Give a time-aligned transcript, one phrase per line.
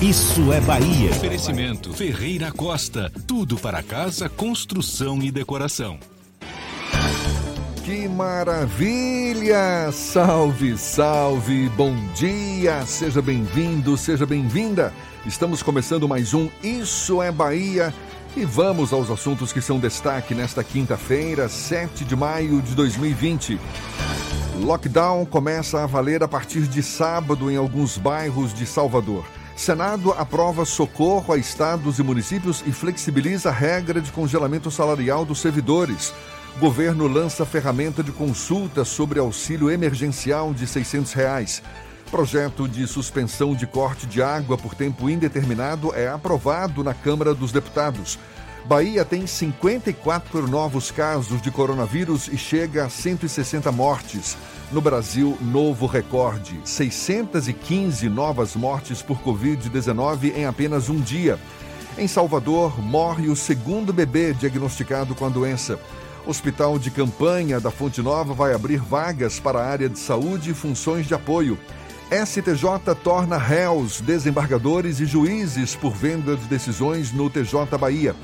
[0.00, 1.10] Isso é Bahia.
[1.10, 3.10] Oferecimento Ferreira Costa.
[3.26, 5.98] Tudo para casa, construção e decoração.
[7.82, 9.90] Que maravilha!
[9.92, 12.84] Salve, salve, bom dia!
[12.84, 14.92] Seja bem-vindo, seja bem-vinda!
[15.24, 17.94] Estamos começando mais um Isso é Bahia
[18.36, 23.58] e vamos aos assuntos que são destaque nesta quinta-feira, 7 de maio de 2020.
[24.60, 29.24] Lockdown começa a valer a partir de sábado em alguns bairros de Salvador.
[29.56, 35.40] Senado aprova socorro a estados e municípios e flexibiliza a regra de congelamento salarial dos
[35.40, 36.12] servidores.
[36.60, 41.62] Governo lança ferramenta de consulta sobre auxílio emergencial de 600 reais.
[42.10, 47.50] Projeto de suspensão de corte de água por tempo indeterminado é aprovado na Câmara dos
[47.50, 48.18] Deputados.
[48.66, 54.36] Bahia tem 54 novos casos de coronavírus e chega a 160 mortes.
[54.72, 61.38] No Brasil, novo recorde: 615 novas mortes por Covid-19 em apenas um dia.
[61.96, 65.78] Em Salvador, morre o segundo bebê diagnosticado com a doença.
[66.26, 70.54] Hospital de campanha da Fonte Nova vai abrir vagas para a área de saúde e
[70.54, 71.56] funções de apoio.
[72.10, 78.16] STJ torna réus, desembargadores e juízes por venda de decisões no TJ Bahia.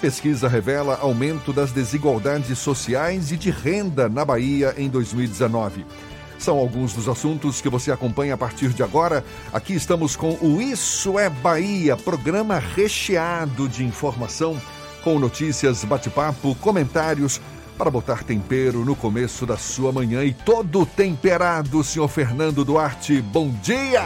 [0.00, 5.84] Pesquisa revela aumento das desigualdades sociais e de renda na Bahia em 2019.
[6.38, 9.24] São alguns dos assuntos que você acompanha a partir de agora.
[9.52, 14.56] Aqui estamos com o Isso é Bahia, programa recheado de informação,
[15.02, 17.40] com notícias, bate-papo, comentários,
[17.78, 23.22] para botar tempero no começo da sua manhã e todo temperado, senhor Fernando Duarte.
[23.22, 24.02] Bom dia!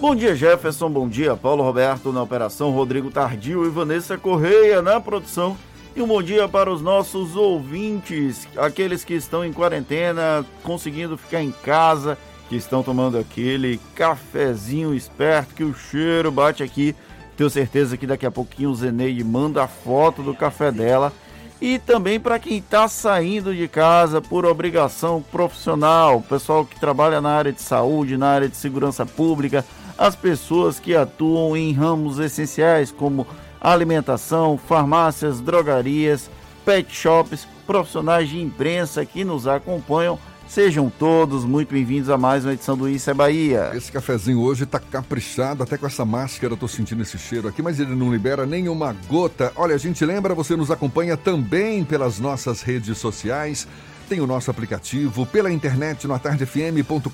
[0.00, 0.88] Bom dia, Jefferson.
[0.88, 5.56] Bom dia, Paulo Roberto na operação, Rodrigo Tardio e Vanessa Correia na produção.
[5.96, 11.42] E um bom dia para os nossos ouvintes, aqueles que estão em quarentena, conseguindo ficar
[11.42, 12.16] em casa,
[12.48, 16.94] que estão tomando aquele cafezinho esperto, que o cheiro bate aqui.
[17.36, 21.12] Tenho certeza que daqui a pouquinho o Zeneide manda a foto do café dela.
[21.60, 27.30] E também para quem está saindo de casa por obrigação profissional, pessoal que trabalha na
[27.30, 29.64] área de saúde, na área de segurança pública,
[29.96, 33.26] as pessoas que atuam em ramos essenciais como
[33.58, 36.30] alimentação, farmácias, drogarias,
[36.64, 40.18] pet shops, profissionais de imprensa que nos acompanham.
[40.48, 43.72] Sejam todos muito bem-vindos a mais uma edição do Isso é Bahia.
[43.74, 47.60] Esse cafezinho hoje tá caprichado, até com essa máscara eu tô sentindo esse cheiro aqui,
[47.60, 49.52] mas ele não libera nenhuma gota.
[49.56, 53.66] Olha, a gente lembra, você nos acompanha também pelas nossas redes sociais.
[54.08, 57.10] Tem o nosso aplicativo pela internet no atardefm.com.br.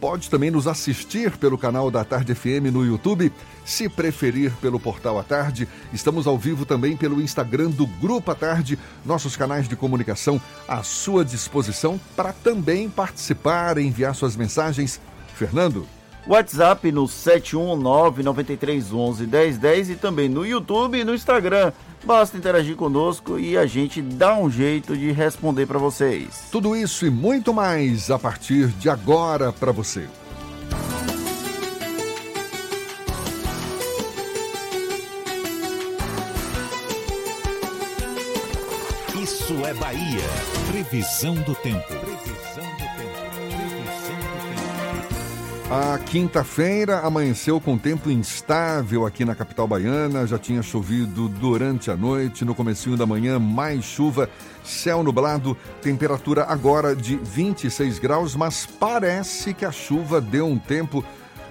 [0.00, 3.32] Pode também nos assistir pelo canal da Tarde FM no YouTube.
[3.64, 8.34] Se preferir pelo portal A Tarde, estamos ao vivo também pelo Instagram do Grupo A
[8.36, 15.00] Tarde, nossos canais de comunicação à sua disposição para também participar e enviar suas mensagens.
[15.34, 15.95] Fernando.
[16.26, 21.72] WhatsApp no 71993111010 e também no YouTube e no Instagram.
[22.04, 26.48] Basta interagir conosco e a gente dá um jeito de responder para vocês.
[26.50, 30.08] Tudo isso e muito mais a partir de agora para você.
[39.20, 40.22] Isso é Bahia.
[40.70, 42.05] Previsão do tempo.
[45.68, 50.24] A quinta-feira amanheceu com tempo instável aqui na capital baiana.
[50.24, 54.30] Já tinha chovido durante a noite, no comecinho da manhã mais chuva,
[54.62, 61.04] céu nublado, temperatura agora de 26 graus, mas parece que a chuva deu um tempo.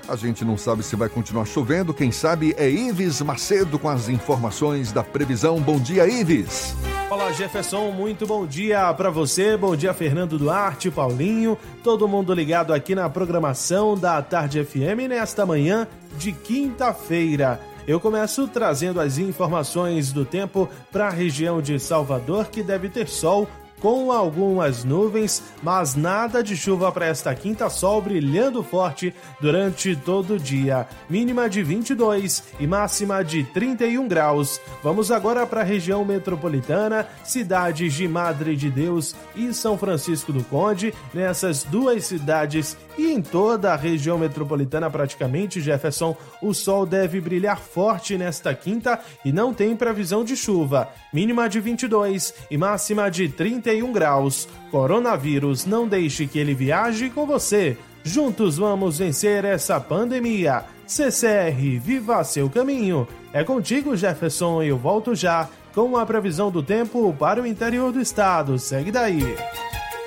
[0.07, 1.93] A gente não sabe se vai continuar chovendo.
[1.93, 5.59] Quem sabe é Ives Macedo com as informações da previsão.
[5.59, 6.75] Bom dia, Ives.
[7.09, 9.57] Olá, Jefferson, muito bom dia para você.
[9.57, 15.45] Bom dia, Fernando Duarte, Paulinho, todo mundo ligado aqui na programação da Tarde FM nesta
[15.45, 15.87] manhã
[16.17, 17.59] de quinta-feira.
[17.87, 23.07] Eu começo trazendo as informações do tempo para a região de Salvador, que deve ter
[23.07, 23.47] sol
[23.85, 30.33] com algumas nuvens, mas nada de chuva para esta quinta, sol brilhando forte durante todo
[30.33, 30.87] o dia.
[31.07, 34.59] Mínima de 22 e máxima de 31 graus.
[34.81, 40.43] Vamos agora para a região metropolitana, cidades de Madre de Deus e São Francisco do
[40.45, 40.91] Conde.
[41.13, 47.59] Nessas duas cidades e em toda a região metropolitana, praticamente, Jefferson, o sol deve brilhar
[47.59, 50.89] forte nesta quinta e não tem previsão de chuva.
[51.13, 54.47] Mínima de 22 e máxima de 31 graus.
[54.71, 57.77] Coronavírus, não deixe que ele viaje com você.
[58.03, 60.63] Juntos vamos vencer essa pandemia.
[60.85, 63.07] CCR, viva seu caminho.
[63.33, 67.99] É contigo, Jefferson, eu volto já com a previsão do tempo para o interior do
[67.99, 68.59] estado.
[68.59, 69.35] Segue daí.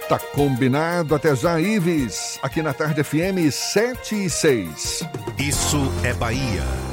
[0.09, 5.03] Tá combinado, até já, Ives, aqui na Tarde FM 7 e 6.
[5.39, 6.88] Isso é Bahia.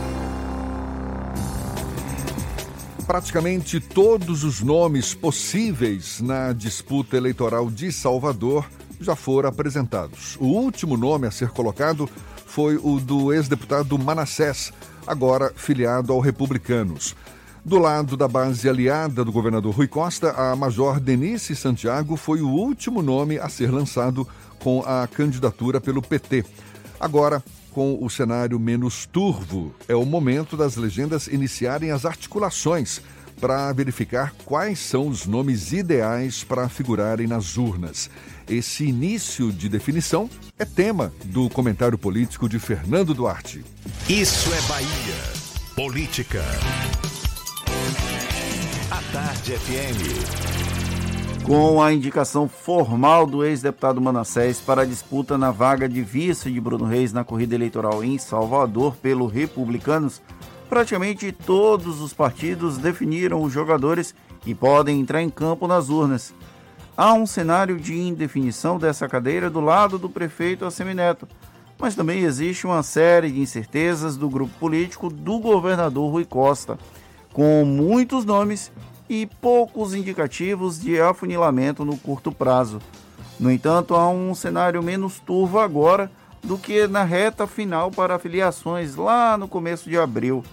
[3.07, 8.65] Praticamente todos os nomes possíveis na disputa eleitoral de Salvador
[8.99, 10.35] já foram apresentados.
[10.39, 12.09] O último nome a ser colocado
[12.47, 14.73] foi o do ex-deputado Manassés,
[15.05, 17.15] agora filiado ao Republicanos.
[17.63, 22.49] Do lado da base aliada do governador Rui Costa, a Major Denise Santiago foi o
[22.49, 24.27] último nome a ser lançado
[24.59, 26.43] com a candidatura pelo PT.
[26.99, 27.43] Agora,
[27.75, 33.01] com o cenário menos turvo, é o momento das legendas iniciarem as articulações
[33.41, 38.09] para verificar quais são os nomes ideais para figurarem nas urnas.
[38.49, 43.65] Esse início de definição é tema do comentário político de Fernando Duarte.
[44.07, 44.87] Isso é Bahia.
[45.75, 46.45] Política.
[48.89, 50.74] A Tarde FM.
[51.45, 56.59] Com a indicação formal do ex-deputado Manassés para a disputa na vaga de vice de
[56.59, 60.23] Bruno Reis na corrida eleitoral em Salvador pelo Republicanos,
[60.67, 66.33] praticamente todos os partidos definiram os jogadores que podem entrar em campo nas urnas.
[66.97, 71.27] Há um cenário de indefinição dessa cadeira do lado do prefeito Assemineto,
[71.77, 76.75] mas também existe uma série de incertezas do grupo político do governador Rui Costa
[77.31, 78.71] com muitos nomes
[79.09, 82.79] e poucos indicativos de afunilamento no curto prazo.
[83.39, 86.09] No entanto, há um cenário menos turvo agora
[86.43, 90.43] do que na reta final para afiliações lá no começo de abril.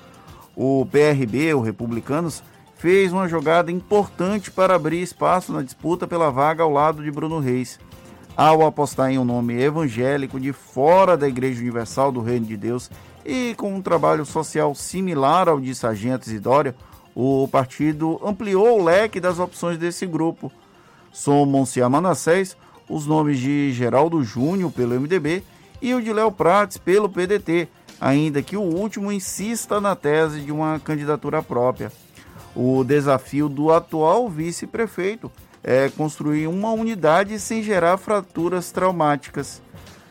[0.56, 2.43] O PRB, o Republicanos,
[2.76, 7.38] fez uma jogada importante para abrir espaço na disputa pela vaga ao lado de Bruno
[7.38, 7.78] Reis.
[8.37, 12.90] Ao apostar em um nome evangélico de fora da Igreja Universal do Reino de Deus
[13.25, 16.75] e com um trabalho social similar ao de Sargento Isidória,
[17.14, 20.50] o partido ampliou o leque das opções desse grupo.
[21.12, 22.56] Somam-se a Manassés
[22.88, 25.42] os nomes de Geraldo Júnior pelo MDB
[25.80, 27.68] e o de Léo Prates pelo PDT,
[28.00, 31.92] ainda que o último insista na tese de uma candidatura própria.
[32.54, 35.30] O desafio do atual vice-prefeito
[35.62, 39.62] é construir uma unidade sem gerar fraturas traumáticas.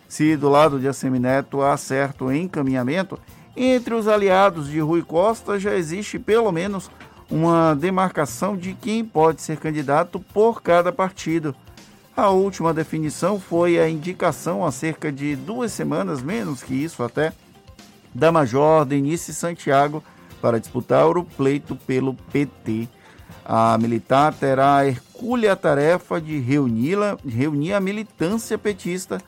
[0.07, 3.19] Se do lado de Assemineto há certo encaminhamento,
[3.55, 6.89] entre os aliados de Rui Costa já existe pelo menos
[7.29, 11.55] uma demarcação de quem pode ser candidato por cada partido.
[12.15, 17.31] A última definição foi a indicação há cerca de duas semanas, menos que isso até,
[18.13, 20.03] da Major Denise Santiago
[20.41, 22.89] para disputar o pleito pelo PT.
[23.45, 29.21] A militar terá a hercúlea tarefa de reunir, reunir a militância petista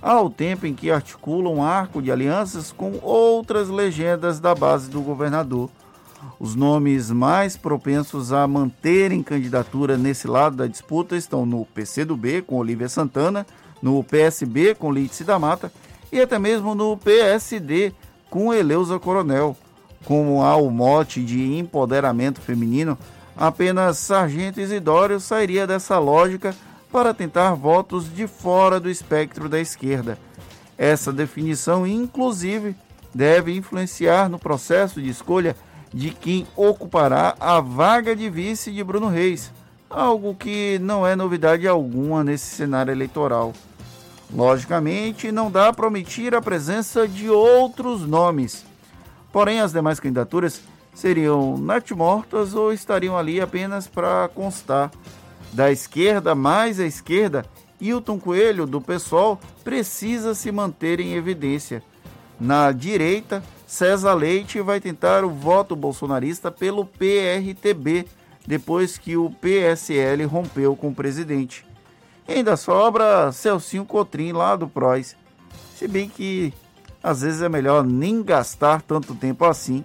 [0.00, 5.00] ao tempo em que articula um arco de alianças com outras legendas da base do
[5.00, 5.70] governador.
[6.38, 12.56] Os nomes mais propensos a manterem candidatura nesse lado da disputa estão no PCdoB, com
[12.56, 13.46] Olívia Santana,
[13.80, 15.72] no PSB, com Lídice da Mata,
[16.12, 17.92] e até mesmo no PSD,
[18.28, 19.56] com Eleusa Coronel.
[20.04, 22.98] Como há o mote de empoderamento feminino,
[23.36, 26.54] apenas Sargento Isidório sairia dessa lógica
[26.96, 30.18] para tentar votos de fora do espectro da esquerda.
[30.78, 32.74] Essa definição, inclusive,
[33.14, 35.54] deve influenciar no processo de escolha
[35.92, 39.52] de quem ocupará a vaga de vice de Bruno Reis,
[39.90, 43.52] algo que não é novidade alguma nesse cenário eleitoral.
[44.32, 48.64] Logicamente, não dá para omitir a presença de outros nomes.
[49.30, 50.62] Porém, as demais candidaturas
[50.94, 54.90] seriam natimortas ou estariam ali apenas para constar,
[55.52, 57.44] da esquerda mais à esquerda,
[57.80, 61.82] Hilton Coelho, do PSOL, precisa se manter em evidência.
[62.38, 68.06] Na direita, César Leite vai tentar o voto bolsonarista pelo PRTB,
[68.46, 71.66] depois que o PSL rompeu com o presidente.
[72.28, 75.16] E ainda sobra Celcinho Cotrim, lá do PROS.
[75.74, 76.52] Se bem que
[77.02, 79.84] às vezes é melhor nem gastar tanto tempo assim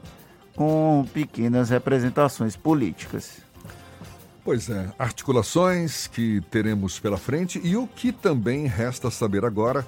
[0.55, 3.50] com pequenas representações políticas.
[4.43, 9.85] Pois é, articulações que teremos pela frente e o que também resta saber agora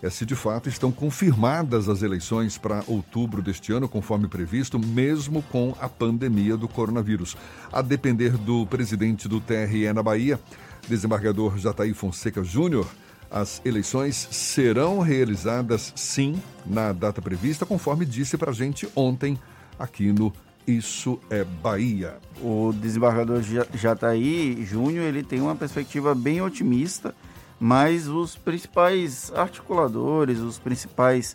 [0.00, 5.42] é se de fato estão confirmadas as eleições para outubro deste ano, conforme previsto, mesmo
[5.42, 7.36] com a pandemia do coronavírus.
[7.72, 10.38] A depender do presidente do TRE na Bahia,
[10.86, 12.86] desembargador Jataí Fonseca Júnior,
[13.28, 19.36] as eleições serão realizadas sim na data prevista, conforme disse para a gente ontem
[19.76, 20.32] aqui no
[20.66, 22.16] isso é Bahia.
[22.42, 23.40] O desembargador
[23.74, 27.14] Jataí Júnior ele tem uma perspectiva bem otimista,
[27.58, 31.34] mas os principais articuladores, os principais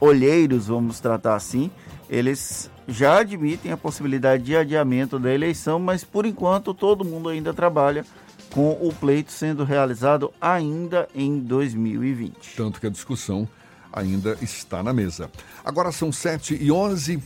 [0.00, 1.70] olheiros, vamos tratar assim,
[2.10, 7.54] eles já admitem a possibilidade de adiamento da eleição, mas por enquanto todo mundo ainda
[7.54, 8.04] trabalha
[8.50, 12.56] com o pleito sendo realizado ainda em 2020.
[12.56, 13.48] Tanto que a discussão
[13.92, 15.30] ainda está na mesa.
[15.64, 17.22] Agora são 7 e 11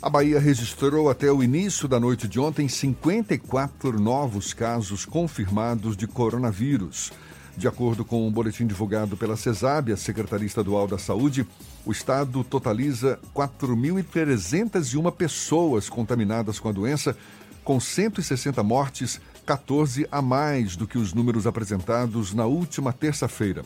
[0.00, 6.06] a Bahia registrou até o início da noite de ontem 54 novos casos confirmados de
[6.06, 7.10] coronavírus.
[7.56, 11.44] De acordo com um boletim divulgado pela CESAB, a Secretaria Estadual da Saúde,
[11.84, 17.16] o estado totaliza 4.301 pessoas contaminadas com a doença,
[17.64, 23.64] com 160 mortes, 14 a mais do que os números apresentados na última terça-feira.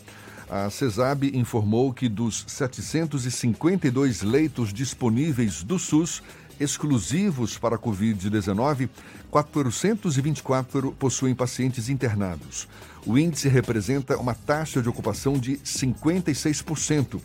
[0.55, 6.23] A CESAB informou que dos 752 leitos disponíveis do SUS,
[6.61, 8.91] exclusivos para a Covid-19,
[9.31, 12.69] 424 possuem pacientes internados.
[13.07, 17.19] O índice representa uma taxa de ocupação de 56%.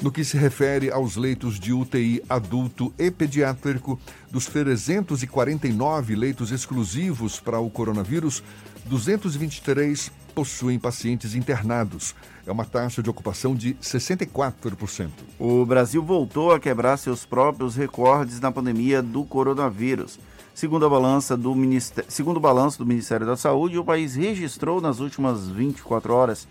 [0.00, 4.00] No que se refere aos leitos de UTI adulto e pediátrico,
[4.30, 8.42] dos 349 leitos exclusivos para o coronavírus,
[8.86, 12.14] 223 possuem pacientes internados.
[12.44, 15.10] É uma taxa de ocupação de 64%.
[15.38, 20.18] O Brasil voltou a quebrar seus próprios recordes na pandemia do coronavírus.
[20.52, 24.80] Segundo, a balança do Ministério, segundo o balanço do Ministério da Saúde, o país registrou
[24.80, 26.48] nas últimas 24 horas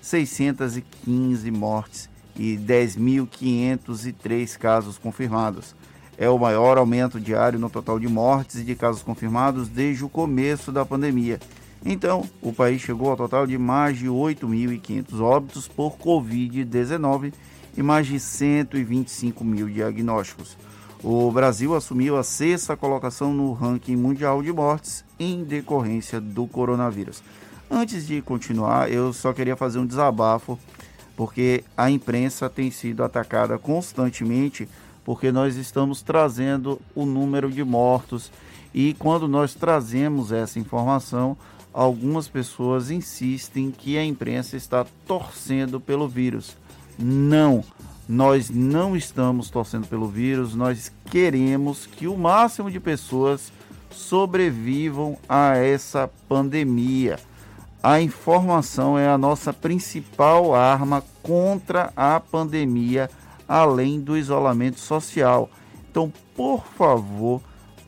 [0.00, 5.74] 615 mortes e 10.503 casos confirmados.
[6.16, 10.08] É o maior aumento diário no total de mortes e de casos confirmados desde o
[10.08, 11.40] começo da pandemia
[11.84, 17.32] então, o país chegou ao total de mais de 8.500 óbitos por Covid-19
[17.76, 20.56] e mais de 125 mil diagnósticos.
[21.02, 27.22] O Brasil assumiu a sexta colocação no ranking mundial de mortes em decorrência do coronavírus.
[27.68, 30.56] Antes de continuar, eu só queria fazer um desabafo,
[31.16, 34.68] porque a imprensa tem sido atacada constantemente,
[35.04, 38.30] porque nós estamos trazendo o número de mortos
[38.74, 41.36] e quando nós trazemos essa informação,
[41.72, 46.56] algumas pessoas insistem que a imprensa está torcendo pelo vírus.
[46.98, 47.64] Não,
[48.08, 53.52] nós não estamos torcendo pelo vírus, nós queremos que o máximo de pessoas
[53.90, 57.18] sobrevivam a essa pandemia.
[57.82, 63.10] A informação é a nossa principal arma contra a pandemia,
[63.48, 65.50] além do isolamento social.
[65.90, 67.40] Então, por favor,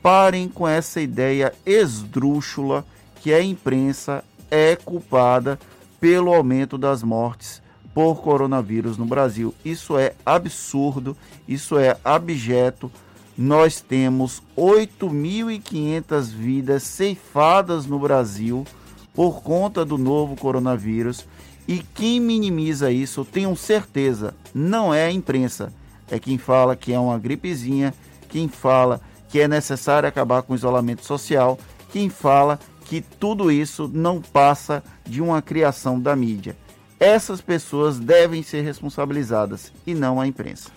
[0.03, 2.85] parem com essa ideia esdrúxula
[3.25, 5.59] que a imprensa é culpada
[5.99, 7.63] pelo aumento das mortes
[7.95, 9.55] por coronavírus no Brasil.
[9.65, 11.17] Isso é absurdo,
[11.49, 12.93] isso é abjeto.
[13.35, 18.67] Nós temos 8.500 vidas ceifadas no Brasil
[19.15, 21.27] por conta do novo coronavírus.
[21.67, 25.73] E quem minimiza isso, tenho certeza, não é a imprensa.
[26.11, 27.95] É quem fala que é uma gripezinha,
[28.29, 29.01] quem fala
[29.31, 31.59] que é necessário acabar com o isolamento social,
[31.91, 36.57] quem fala que tudo isso não passa de uma criação da mídia.
[37.01, 40.71] Essas pessoas devem ser responsabilizadas e não a imprensa.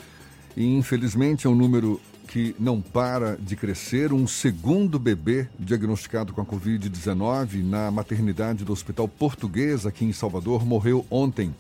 [0.56, 4.12] E infelizmente é um número que não para de crescer.
[4.12, 10.66] Um segundo bebê diagnosticado com a Covid-19 na maternidade do Hospital Português, aqui em Salvador,
[10.66, 11.56] morreu ontem.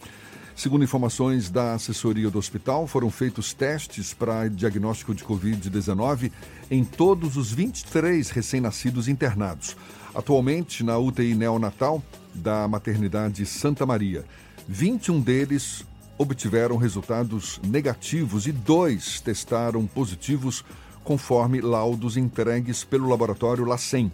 [0.56, 6.32] Segundo informações da assessoria do hospital, foram feitos testes para diagnóstico de Covid-19
[6.70, 9.78] em todos os 23 recém-nascidos internados.
[10.18, 12.02] Atualmente, na UTI neonatal
[12.34, 14.26] da maternidade Santa Maria,
[14.68, 15.86] 21 deles
[16.18, 20.66] obtiveram resultados negativos e dois testaram positivos,
[21.04, 24.12] conforme laudos entregues pelo laboratório LACEN.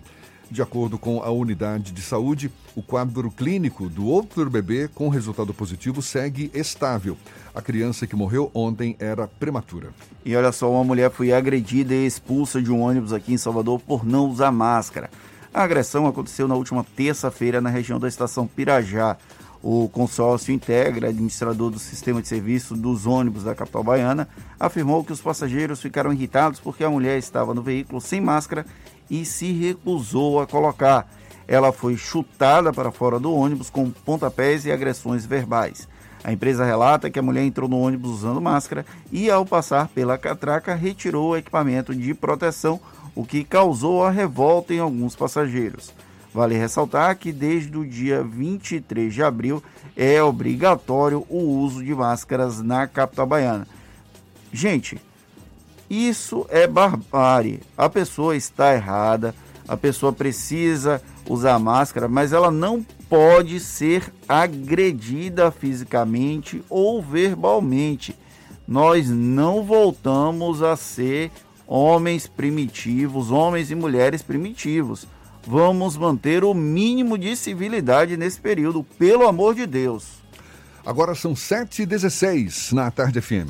[0.51, 5.53] De acordo com a unidade de saúde, o quadro clínico do outro bebê com resultado
[5.53, 7.17] positivo segue estável.
[7.55, 9.91] A criança que morreu ontem era prematura.
[10.25, 13.79] E olha só, uma mulher foi agredida e expulsa de um ônibus aqui em Salvador
[13.79, 15.10] por não usar máscara.
[15.53, 19.15] A agressão aconteceu na última terça-feira na região da estação Pirajá.
[19.62, 24.27] O consórcio Integra, administrador do sistema de serviço dos ônibus da capital baiana,
[24.60, 28.65] afirmou que os passageiros ficaram irritados porque a mulher estava no veículo sem máscara
[29.07, 31.07] e se recusou a colocar.
[31.48, 35.88] Ela foi chutada para fora do ônibus com pontapés e agressões verbais.
[36.24, 40.17] A empresa relata que a mulher entrou no ônibus usando máscara e, ao passar pela
[40.17, 42.81] catraca, retirou o equipamento de proteção,
[43.15, 45.93] o que causou a revolta em alguns passageiros.
[46.34, 49.63] Vale ressaltar que desde o dia 23 de abril
[49.96, 53.67] é obrigatório o uso de máscaras na capital baiana.
[54.51, 55.00] Gente,
[55.88, 57.60] isso é barbárie.
[57.77, 59.36] A pessoa está errada,
[59.67, 68.15] a pessoa precisa usar máscara, mas ela não pode ser agredida fisicamente ou verbalmente.
[68.67, 71.32] Nós não voltamos a ser
[71.74, 75.08] homens primitivos, homens e mulheres primitivos.
[75.46, 80.22] Vamos manter o mínimo de civilidade nesse período, pelo amor de Deus.
[80.86, 83.50] Agora são 7h16 na Tarde FM.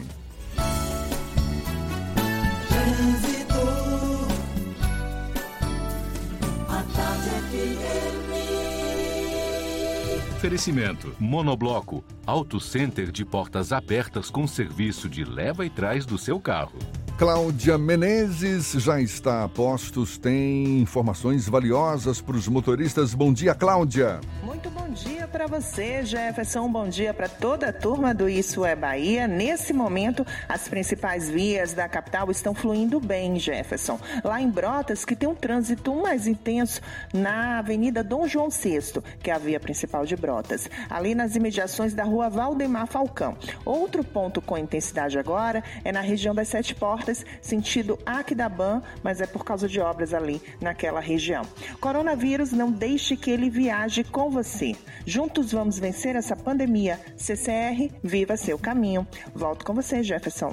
[10.37, 16.39] Oferecimento: Monobloco, Auto Center de portas abertas com serviço de leva e trás do seu
[16.39, 16.79] carro.
[17.23, 23.13] Cláudia Menezes já está a postos, tem informações valiosas para os motoristas.
[23.13, 24.19] Bom dia, Cláudia.
[24.43, 26.69] Muito bom dia para você, Jefferson.
[26.69, 29.25] Bom dia para toda a turma do Isso é Bahia.
[29.25, 33.97] Nesse momento, as principais vias da capital estão fluindo bem, Jefferson.
[34.21, 36.81] Lá em Brotas, que tem um trânsito mais intenso
[37.13, 41.93] na Avenida Dom João VI, que é a via principal de Brotas, ali nas imediações
[41.93, 43.37] da rua Valdemar Falcão.
[43.63, 49.27] Outro ponto com intensidade agora é na região das Sete Portas sentido Aquidabam, mas é
[49.27, 51.43] por causa de obras ali naquela região.
[51.79, 54.75] Coronavírus, não deixe que ele viaje com você.
[55.05, 56.99] Juntos vamos vencer essa pandemia.
[57.17, 59.07] CCR, viva seu caminho.
[59.33, 60.51] Volto com você, Jefferson.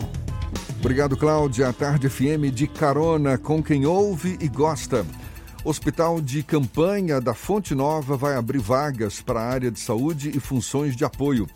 [0.79, 1.69] Obrigado, Cláudia.
[1.69, 5.05] A Tarde FM de carona com quem ouve e gosta.
[5.63, 10.41] Hospital de Campanha da Fonte Nova vai abrir vagas para a área de saúde e
[10.41, 11.47] funções de apoio.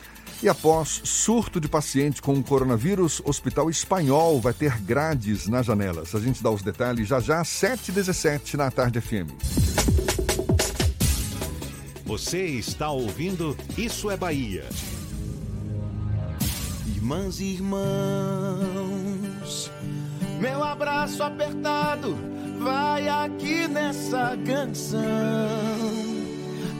[0.44, 6.14] E após surto de paciente com coronavírus, Hospital Espanhol vai ter grades nas janelas.
[6.14, 9.30] A gente dá os detalhes já já, 7h17 na Tarde FM.
[12.04, 14.68] Você está ouvindo Isso é Bahia.
[16.94, 17.80] Irmãs e irmãos,
[20.42, 22.14] meu abraço apertado
[22.58, 26.23] vai aqui nessa canção.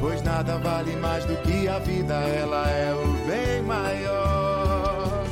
[0.00, 5.24] Pois nada vale mais do que a vida, ela é o bem maior.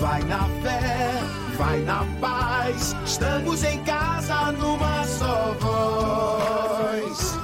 [0.00, 1.20] Vai na fé,
[1.56, 7.38] vai na paz, estamos em casa numa só voz.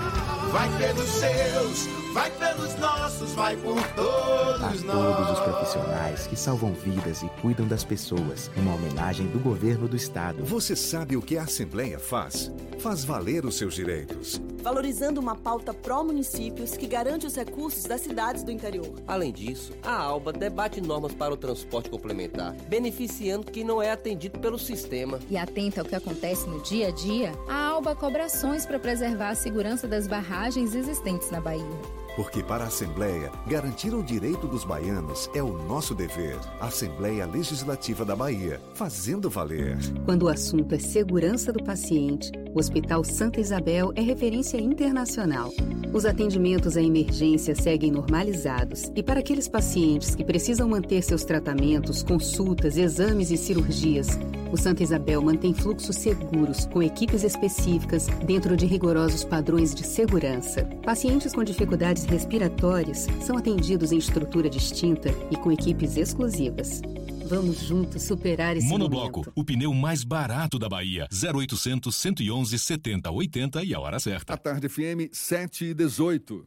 [0.52, 4.82] Vai pelos seus, vai pelos nossos, vai por todos a nós.
[4.82, 8.50] todos os profissionais que salvam vidas e cuidam das pessoas.
[8.56, 10.44] Uma homenagem do governo do estado.
[10.44, 12.50] Você sabe o que a Assembleia faz?
[12.80, 14.40] Faz valer os seus direitos.
[14.62, 18.92] Valorizando uma pauta pró-municípios que garante os recursos das cidades do interior.
[19.06, 24.40] Além disso, a ALBA debate normas para o transporte complementar, beneficiando quem não é atendido
[24.40, 25.20] pelo sistema.
[25.30, 29.30] E atenta ao que acontece no dia a dia, a ALBA cobra ações para preservar
[29.30, 32.07] a segurança das barragens existentes na Bahia.
[32.18, 36.36] Porque para a Assembleia, garantir o direito dos baianos é o nosso dever.
[36.58, 39.78] Assembleia Legislativa da Bahia, fazendo valer.
[40.04, 45.52] Quando o assunto é segurança do paciente, o Hospital Santa Isabel é referência internacional.
[45.94, 52.02] Os atendimentos à emergência seguem normalizados e para aqueles pacientes que precisam manter seus tratamentos,
[52.02, 54.18] consultas, exames e cirurgias,
[54.50, 60.64] o Santa Isabel mantém fluxos seguros com equipes específicas dentro de rigorosos padrões de segurança.
[60.82, 66.80] Pacientes com dificuldades respiratórias são atendidos em estrutura distinta e com equipes exclusivas.
[67.26, 69.32] Vamos juntos superar esse Monobloco, momento.
[69.36, 71.06] o pneu mais barato da Bahia.
[71.12, 74.32] 0800 111 70 80 e a hora certa.
[74.32, 76.46] A Tarde FM 7 e 18.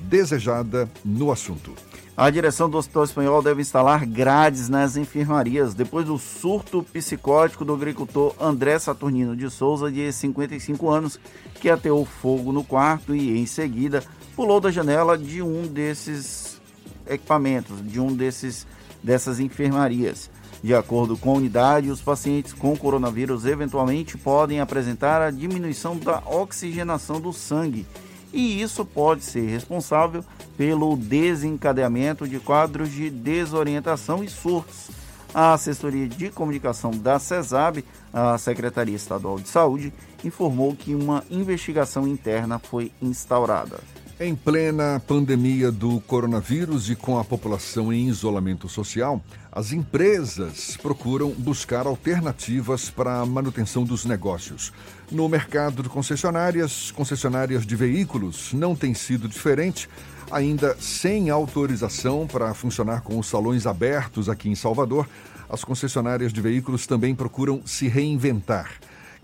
[0.00, 1.72] desejada no assunto.
[2.16, 7.72] A direção do Hospital Espanhol deve instalar grades nas enfermarias depois do surto psicótico do
[7.72, 11.20] agricultor André Saturnino de Souza, de 55 anos,
[11.60, 14.02] que ateou fogo no quarto e, em seguida,
[14.34, 16.60] pulou da janela de um desses
[17.06, 18.66] equipamentos, de um desses
[19.00, 20.28] dessas enfermarias.
[20.60, 26.20] De acordo com a unidade, os pacientes com coronavírus eventualmente podem apresentar a diminuição da
[26.26, 27.86] oxigenação do sangue
[28.32, 30.24] e isso pode ser responsável
[30.56, 34.90] pelo desencadeamento de quadros de desorientação e surtos.
[35.34, 39.92] A assessoria de comunicação da CESAB, a Secretaria Estadual de Saúde,
[40.24, 43.78] informou que uma investigação interna foi instaurada.
[44.20, 49.22] Em plena pandemia do coronavírus e com a população em isolamento social,
[49.58, 54.72] as empresas procuram buscar alternativas para a manutenção dos negócios.
[55.10, 59.88] No mercado de concessionárias, concessionárias de veículos não tem sido diferente,
[60.30, 65.08] ainda sem autorização para funcionar com os salões abertos aqui em Salvador.
[65.50, 68.70] As concessionárias de veículos também procuram se reinventar.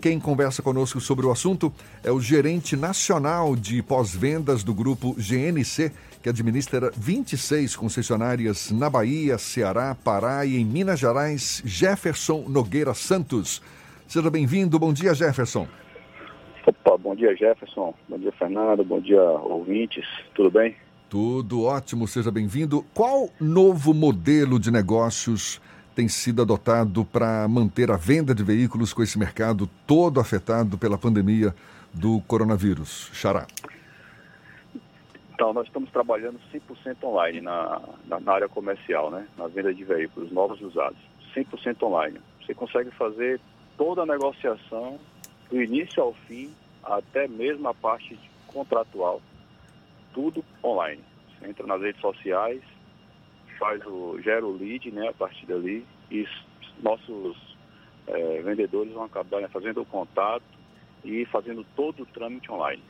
[0.01, 5.93] Quem conversa conosco sobre o assunto é o gerente nacional de pós-vendas do grupo GNC,
[6.25, 13.61] que administra 26 concessionárias na Bahia, Ceará, Pará e em Minas Gerais, Jefferson Nogueira Santos.
[14.07, 14.79] Seja bem-vindo.
[14.79, 15.67] Bom dia, Jefferson.
[16.65, 17.93] Opa, bom dia, Jefferson.
[18.09, 18.83] Bom dia, Fernando.
[18.83, 20.03] Bom dia, ouvintes.
[20.33, 20.75] Tudo bem?
[21.07, 22.83] Tudo ótimo, seja bem-vindo.
[22.91, 25.61] Qual novo modelo de negócios
[25.93, 30.97] tem sido adotado para manter a venda de veículos com esse mercado todo afetado pela
[30.97, 31.53] pandemia
[31.93, 33.11] do coronavírus?
[33.13, 33.45] Xará.
[35.35, 39.27] Então, nós estamos trabalhando 100% online na, na, na, área comercial, né?
[39.37, 40.97] na venda de veículos novos e usados.
[41.35, 42.21] 100% online.
[42.39, 43.41] Você consegue fazer
[43.77, 44.97] toda a negociação,
[45.49, 48.17] do início ao fim, até mesmo a parte
[48.47, 49.21] contratual,
[50.13, 51.03] tudo online.
[51.27, 52.61] Você entra nas redes sociais,
[53.59, 56.25] faz o gera o lead, né, a partir dali, e
[56.81, 57.57] nossos
[58.07, 60.45] é, vendedores vão acabar né, fazendo o contato
[61.03, 62.81] e fazendo todo o trâmite online.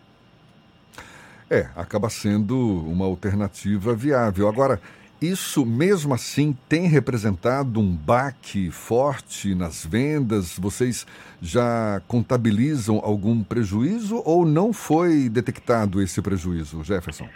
[1.50, 4.48] É, acaba sendo uma alternativa viável.
[4.48, 4.82] Agora,
[5.22, 10.58] isso mesmo assim tem representado um baque forte nas vendas?
[10.58, 11.06] Vocês
[11.42, 17.30] já contabilizam algum prejuízo ou não foi detectado esse prejuízo, Jefferson?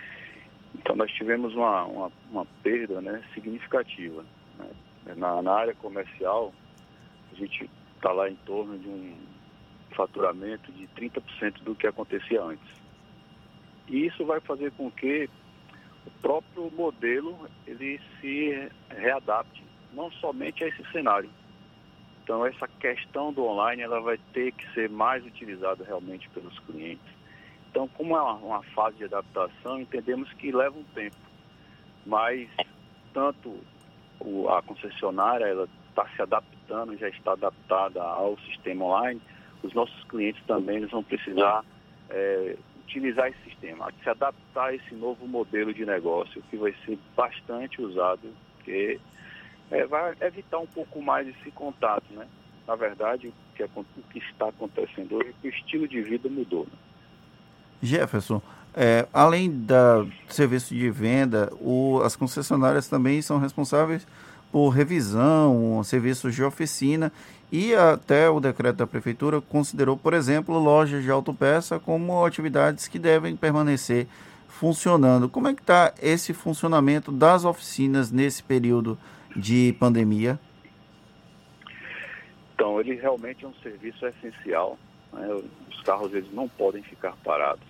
[0.75, 4.25] Então nós tivemos uma, uma, uma perda né, significativa.
[4.57, 4.67] Né?
[5.15, 6.53] Na, na área comercial,
[7.31, 9.13] a gente está lá em torno de um
[9.95, 12.78] faturamento de 30% do que acontecia antes.
[13.89, 15.29] E isso vai fazer com que
[16.05, 21.29] o próprio modelo ele se readapte, não somente a esse cenário.
[22.23, 27.19] Então essa questão do online ela vai ter que ser mais utilizada realmente pelos clientes.
[27.71, 31.17] Então, como é uma, uma fase de adaptação, entendemos que leva um tempo.
[32.05, 32.47] Mas
[33.13, 33.59] tanto
[34.19, 39.21] o, a concessionária ela está se adaptando, já está adaptada ao sistema online,
[39.63, 41.63] os nossos clientes também eles vão precisar
[42.09, 42.55] é,
[42.89, 47.79] utilizar esse sistema, se adaptar a esse novo modelo de negócio que vai ser bastante
[47.79, 48.99] usado, porque
[49.69, 52.27] é, vai evitar um pouco mais esse contato, né?
[52.67, 56.01] Na verdade, o que, é, o que está acontecendo hoje é que o estilo de
[56.01, 56.65] vida mudou.
[56.65, 56.77] Né?
[57.81, 58.41] Jefferson,
[58.73, 64.07] é, além do serviço de venda, o, as concessionárias também são responsáveis
[64.51, 67.11] por revisão, serviços de oficina
[67.51, 72.99] e até o decreto da prefeitura considerou, por exemplo, lojas de autopeça como atividades que
[72.99, 74.07] devem permanecer
[74.47, 75.27] funcionando.
[75.27, 78.97] Como é que está esse funcionamento das oficinas nesse período
[79.35, 80.39] de pandemia?
[82.53, 84.77] Então, ele realmente é um serviço essencial.
[85.13, 85.27] Né?
[85.69, 87.67] Os carros eles não podem ficar parados.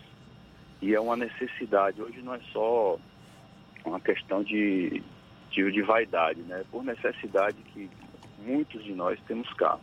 [0.81, 2.01] E é uma necessidade.
[2.01, 2.97] Hoje não é só
[3.85, 5.03] uma questão de,
[5.51, 6.63] de, de vaidade, né?
[6.71, 7.89] Por necessidade que
[8.45, 9.81] muitos de nós temos carro.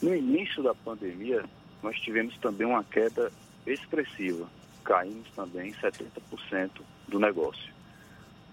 [0.00, 1.44] No início da pandemia,
[1.82, 3.30] nós tivemos também uma queda
[3.66, 4.48] expressiva.
[4.84, 6.70] Caímos também 70%
[7.08, 7.72] do negócio.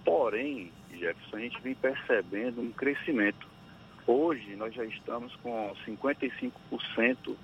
[0.05, 3.47] Porém, Jefferson, a gente vem percebendo um crescimento.
[4.05, 7.35] Hoje nós já estamos com 55%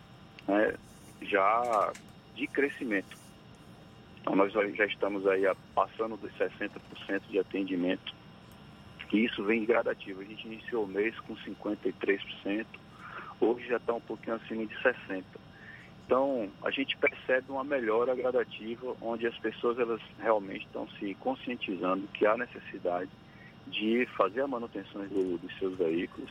[0.47, 0.75] né,
[1.21, 1.93] já
[2.35, 3.17] de crescimento.
[4.21, 8.13] Então nós já estamos aí passando dos 60% de atendimento
[9.11, 10.21] e isso vem gradativo.
[10.21, 12.65] A gente iniciou o mês com 53%,
[13.39, 15.23] hoje já está um pouquinho acima de 60%.
[16.05, 22.07] Então, a gente percebe uma melhora gradativa, onde as pessoas elas realmente estão se conscientizando
[22.13, 23.09] que há necessidade
[23.65, 26.29] de fazer a manutenção do, dos seus veículos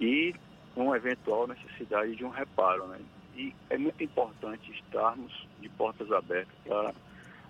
[0.00, 0.32] e
[0.76, 2.86] uma eventual necessidade de um reparo.
[2.86, 3.00] Né?
[3.36, 6.94] E é muito importante estarmos de portas abertas para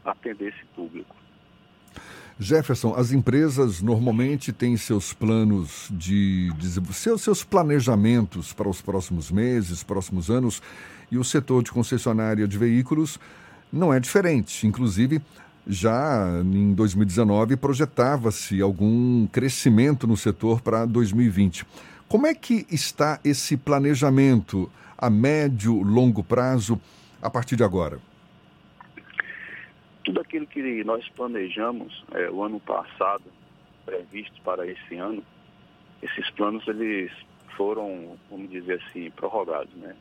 [0.07, 1.14] atender esse público.
[2.40, 9.29] Jefferson, as empresas normalmente têm seus planos de, de seus, seus planejamentos para os próximos
[9.29, 10.62] meses, próximos anos,
[11.11, 13.18] e o setor de concessionária de veículos
[13.72, 14.68] não é diferente.
[14.68, 15.20] Inclusive,
[15.66, 21.66] já em 2019 projetava-se algum crescimento no setor para 2020.
[22.09, 26.81] Como é que está esse planejamento a médio, longo prazo
[27.20, 28.08] a partir de agora?
[30.09, 33.25] Tudo aquilo que nós planejamos é, o ano passado,
[33.85, 35.23] previsto para esse ano,
[36.03, 37.12] esses planos eles
[37.55, 39.94] foram, vamos dizer assim, prorrogados, né?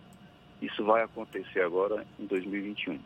[0.61, 2.97] Isso vai acontecer agora em 2021.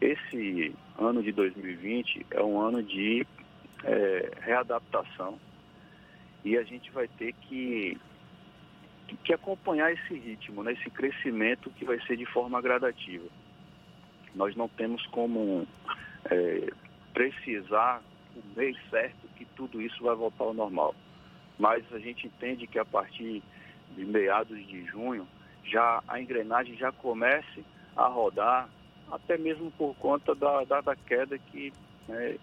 [0.00, 3.26] Esse ano de 2020 é um ano de
[3.84, 5.38] é, readaptação
[6.42, 7.98] e a gente vai ter que,
[9.22, 10.72] que acompanhar esse ritmo, né?
[10.72, 13.26] esse crescimento que vai ser de forma gradativa.
[14.34, 15.66] Nós não temos como
[16.30, 16.70] é,
[17.12, 18.02] precisar
[18.36, 20.94] o mês certo que tudo isso vai voltar ao normal.
[21.58, 23.42] Mas a gente entende que a partir
[23.96, 25.26] de meados de junho
[25.64, 27.64] já a engrenagem já comece
[27.96, 28.68] a rodar,
[29.10, 31.72] até mesmo por conta da, da, da queda que
[32.08, 32.36] né,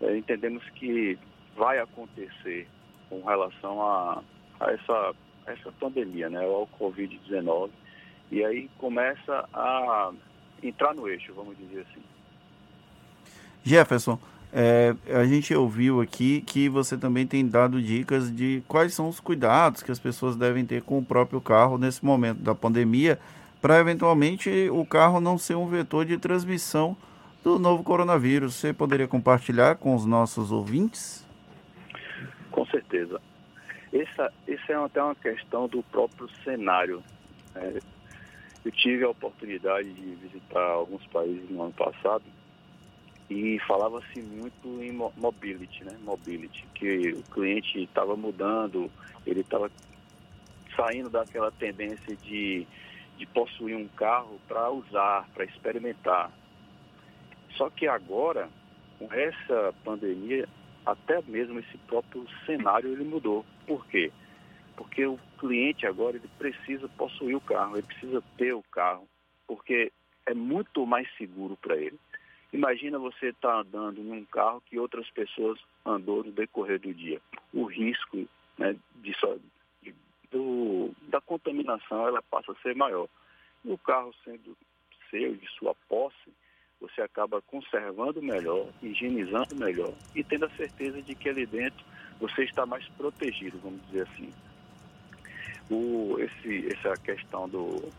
[0.00, 1.18] é, entendemos que
[1.56, 2.68] vai acontecer
[3.08, 4.22] com relação a,
[4.60, 5.14] a essa,
[5.46, 7.70] essa pandemia, né, ao Covid-19.
[8.30, 10.12] E aí começa a
[10.62, 12.02] entrar no eixo, vamos dizer assim.
[13.62, 14.18] Jefferson,
[14.52, 19.20] é, a gente ouviu aqui que você também tem dado dicas de quais são os
[19.20, 23.18] cuidados que as pessoas devem ter com o próprio carro nesse momento da pandemia,
[23.60, 26.96] para eventualmente o carro não ser um vetor de transmissão
[27.44, 28.54] do novo coronavírus.
[28.54, 31.24] Você poderia compartilhar com os nossos ouvintes?
[32.50, 33.20] Com certeza.
[33.92, 37.02] Essa, essa é até uma questão do próprio cenário.
[37.54, 37.78] É,
[38.64, 42.24] eu tive a oportunidade de visitar alguns países no ano passado
[43.30, 45.96] e falava-se muito em mobility, né?
[46.02, 48.90] Mobility, que o cliente estava mudando,
[49.24, 49.70] ele estava
[50.76, 52.66] saindo daquela tendência de,
[53.16, 56.30] de possuir um carro para usar, para experimentar.
[57.56, 58.48] Só que agora,
[58.98, 60.48] com essa pandemia,
[60.84, 63.44] até mesmo esse próprio cenário ele mudou.
[63.66, 64.10] Por quê?
[64.80, 69.06] Porque o cliente agora ele precisa possuir o carro, ele precisa ter o carro,
[69.46, 69.92] porque
[70.24, 72.00] é muito mais seguro para ele.
[72.50, 77.20] Imagina você estar tá andando num carro que outras pessoas andou no decorrer do dia.
[77.52, 79.14] O risco né, de,
[79.82, 79.94] de,
[80.30, 83.06] do, da contaminação ela passa a ser maior.
[83.62, 84.56] E o carro sendo
[85.10, 86.32] seu, de sua posse,
[86.80, 91.84] você acaba conservando melhor, higienizando melhor e tendo a certeza de que ali dentro
[92.18, 94.32] você está mais protegido, vamos dizer assim.
[95.70, 97.90] O, esse, essa questão do,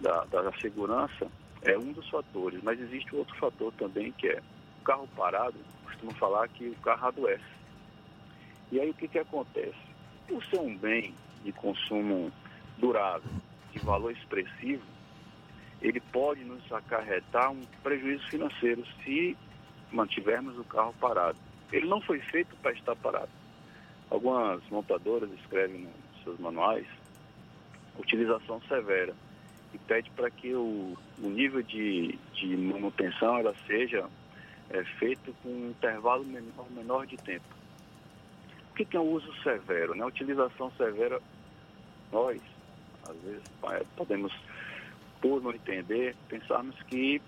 [0.00, 1.26] da, da segurança
[1.62, 4.40] é um dos fatores, mas existe outro fator também que é
[4.80, 7.58] o carro parado, costumam falar que o carro adoece.
[8.70, 9.74] E aí o que, que acontece?
[10.26, 12.30] Por ser um bem de consumo
[12.78, 13.30] durável,
[13.72, 14.84] de valor expressivo,
[15.80, 19.36] ele pode nos acarretar um prejuízo financeiro se
[19.90, 21.38] mantivermos o carro parado.
[21.72, 23.30] Ele não foi feito para estar parado.
[24.10, 26.86] Algumas montadoras escrevem nos seus manuais
[27.98, 29.14] utilização severa
[29.74, 34.08] e pede para que o, o nível de, de, manutenção ela seja
[34.70, 37.46] é, feito com um intervalo menor, menor de tempo.
[38.70, 39.94] O que, que é o uso severo?
[39.94, 40.04] Né?
[40.04, 41.20] Utilização severa,
[42.12, 42.40] nós,
[43.08, 43.42] às vezes,
[43.96, 44.32] podemos
[45.20, 47.20] por não entender, pensarmos que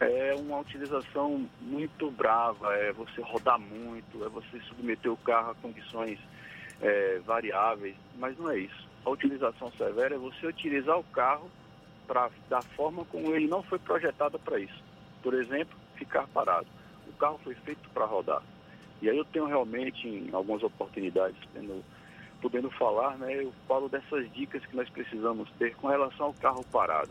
[0.00, 5.54] é uma utilização muito brava, é você rodar muito, é você submeter o carro a
[5.54, 6.18] condições
[6.80, 8.91] é, variáveis, mas não é isso.
[9.04, 11.50] A utilização severa é você utilizar o carro
[12.06, 14.82] pra, da forma como ele não foi projetado para isso.
[15.22, 16.66] Por exemplo, ficar parado.
[17.08, 18.42] O carro foi feito para rodar.
[19.00, 21.84] E aí eu tenho realmente, em algumas oportunidades, tendo,
[22.40, 26.64] podendo falar, né, eu falo dessas dicas que nós precisamos ter com relação ao carro
[26.70, 27.10] parado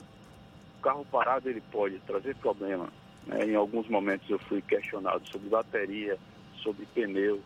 [0.81, 2.89] carro parado ele pode trazer problema.
[3.27, 3.45] Né?
[3.45, 6.17] Em alguns momentos eu fui questionado sobre bateria,
[6.61, 7.39] sobre pneu,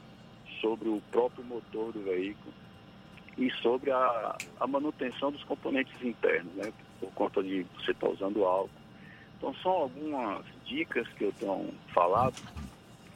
[0.61, 2.53] sobre o próprio motor do veículo
[3.37, 6.71] e sobre a, a manutenção dos componentes internos, né?
[6.99, 8.69] por conta de você estar tá usando álcool.
[9.37, 12.35] Então são algumas dicas que eu tenho falado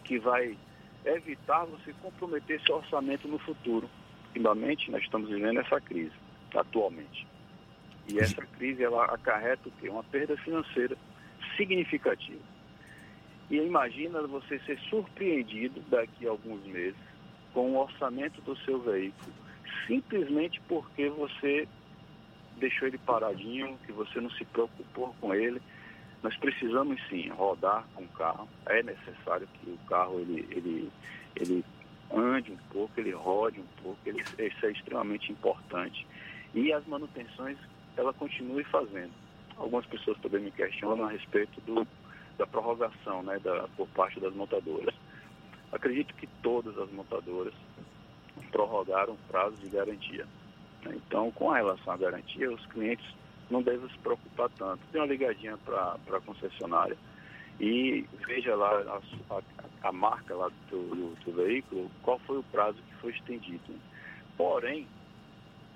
[0.03, 0.57] que vai
[1.05, 3.89] evitar você comprometer seu orçamento no futuro.
[4.33, 6.15] Finalmente, nós estamos vivendo essa crise
[6.53, 7.25] atualmente.
[8.07, 9.87] E essa crise ela acarreta o quê?
[9.87, 10.97] Uma perda financeira
[11.55, 12.41] significativa.
[13.49, 16.99] E imagina você ser surpreendido daqui a alguns meses
[17.53, 19.33] com o orçamento do seu veículo,
[19.87, 21.67] simplesmente porque você
[22.57, 25.61] deixou ele paradinho, que você não se preocupou com ele.
[26.21, 28.47] Nós precisamos sim rodar com o carro.
[28.65, 30.91] É necessário que o carro ele, ele,
[31.35, 31.65] ele
[32.13, 36.05] ande um pouco, ele rode um pouco, ele, isso é extremamente importante.
[36.53, 37.57] E as manutenções
[37.95, 39.11] ela continue fazendo.
[39.57, 41.87] Algumas pessoas também me questionam a respeito do,
[42.37, 44.95] da prorrogação né, da, por parte das montadoras.
[45.71, 47.53] Acredito que todas as montadoras
[48.51, 50.25] prorrogaram o prazo de garantia.
[50.83, 50.95] Né?
[50.95, 53.05] Então, com relação à garantia, os clientes
[53.49, 54.81] não devem se preocupar tanto.
[54.91, 56.97] Dê uma ligadinha para a concessionária
[57.59, 62.77] e veja lá a, a, a marca lá do, do, veículo, qual foi o prazo
[62.77, 63.73] que foi estendido.
[64.37, 64.87] Porém,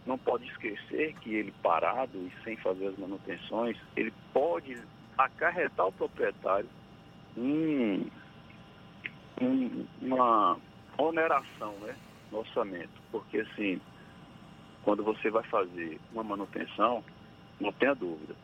[0.05, 4.77] não pode esquecer que ele parado e sem fazer as manutenções, ele pode
[5.17, 6.69] acarretar o proprietário
[7.37, 8.05] um,
[9.41, 10.57] um, uma
[10.97, 11.95] oneração né,
[12.33, 13.01] no orçamento.
[13.11, 13.79] Porque assim,
[14.83, 17.03] quando você vai fazer uma manutenção,
[17.61, 18.35] não tenha dúvida,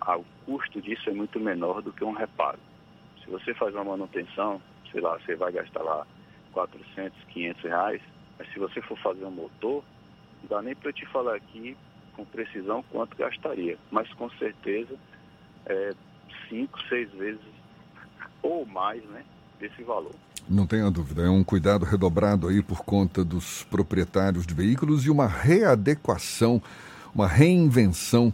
[0.00, 2.58] ah, o custo disso é muito menor do que um reparo.
[3.22, 6.06] Se você faz uma manutenção, sei lá, você vai gastar lá
[6.52, 8.02] 400, 500 reais,
[8.38, 9.84] mas se você for fazer um motor,
[10.42, 11.76] não dá nem para te falar aqui
[12.14, 14.98] com precisão quanto gastaria, mas com certeza
[15.66, 15.92] é,
[16.48, 17.40] cinco, seis vezes
[18.42, 19.24] ou mais né,
[19.58, 20.14] desse valor.
[20.48, 25.10] Não tenha dúvida, é um cuidado redobrado aí por conta dos proprietários de veículos e
[25.10, 26.60] uma readequação,
[27.14, 28.32] uma reinvenção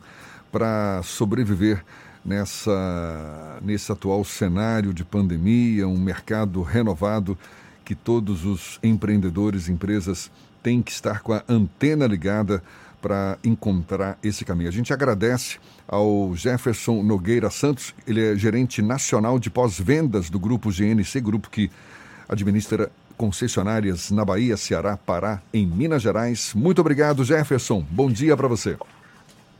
[0.50, 1.84] para sobreviver
[2.24, 7.38] nessa, nesse atual cenário de pandemia, um mercado renovado
[7.84, 10.30] que todos os empreendedores, empresas
[10.62, 12.62] tem que estar com a antena ligada
[13.00, 14.68] para encontrar esse caminho.
[14.68, 20.70] A gente agradece ao Jefferson Nogueira Santos, ele é gerente nacional de pós-vendas do grupo
[20.70, 21.70] GNC, grupo que
[22.28, 26.52] administra concessionárias na Bahia, Ceará, Pará, em Minas Gerais.
[26.54, 27.84] Muito obrigado, Jefferson.
[27.90, 28.76] Bom dia para você.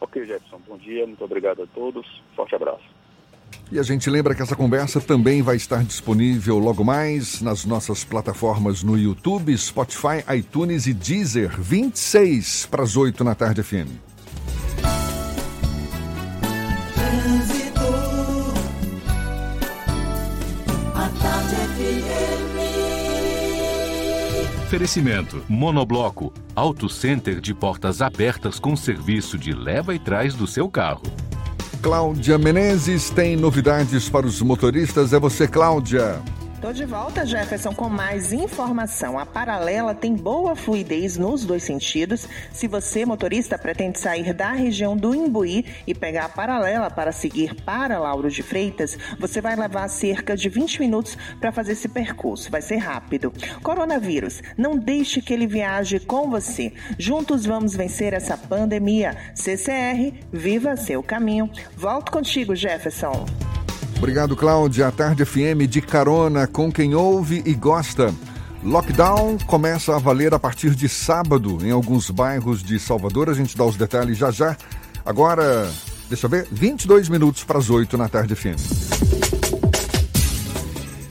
[0.01, 0.61] Ok, Jefferson.
[0.69, 2.23] Bom dia, muito obrigado a todos.
[2.37, 2.99] Forte abraço.
[3.71, 8.03] E a gente lembra que essa conversa também vai estar disponível logo mais nas nossas
[8.03, 14.08] plataformas no YouTube, Spotify, iTunes e Deezer, 26 para as 8 na tarde FM.
[24.69, 30.69] Oferecimento: Monobloco, Auto Center de portas abertas com serviço de leva e trás do seu
[30.69, 31.05] carro.
[31.81, 35.15] Cláudia Menezes tem novidades para os motoristas.
[35.15, 36.21] É você, Cláudia.
[36.61, 39.17] Tô de volta, Jefferson, com mais informação.
[39.17, 42.29] A paralela tem boa fluidez nos dois sentidos.
[42.53, 47.55] Se você, motorista, pretende sair da região do Imbuí e pegar a paralela para seguir
[47.63, 52.51] para Lauro de Freitas, você vai levar cerca de 20 minutos para fazer esse percurso.
[52.51, 53.33] Vai ser rápido.
[53.63, 56.73] Coronavírus, não deixe que ele viaje com você.
[56.99, 59.17] Juntos vamos vencer essa pandemia.
[59.33, 61.49] CCR, viva seu caminho.
[61.77, 63.27] Volto contigo, Jefferson.
[63.99, 64.87] Obrigado, Cláudia.
[64.87, 68.15] A Tarde FM de carona com quem ouve e gosta.
[68.63, 73.29] Lockdown começa a valer a partir de sábado em alguns bairros de Salvador.
[73.29, 74.57] A gente dá os detalhes já já.
[75.05, 75.71] Agora,
[76.09, 78.59] deixa eu ver, 22 minutos para as 8 na Tarde FM.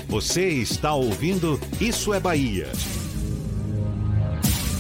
[0.07, 2.71] Você está ouvindo Isso é Bahia.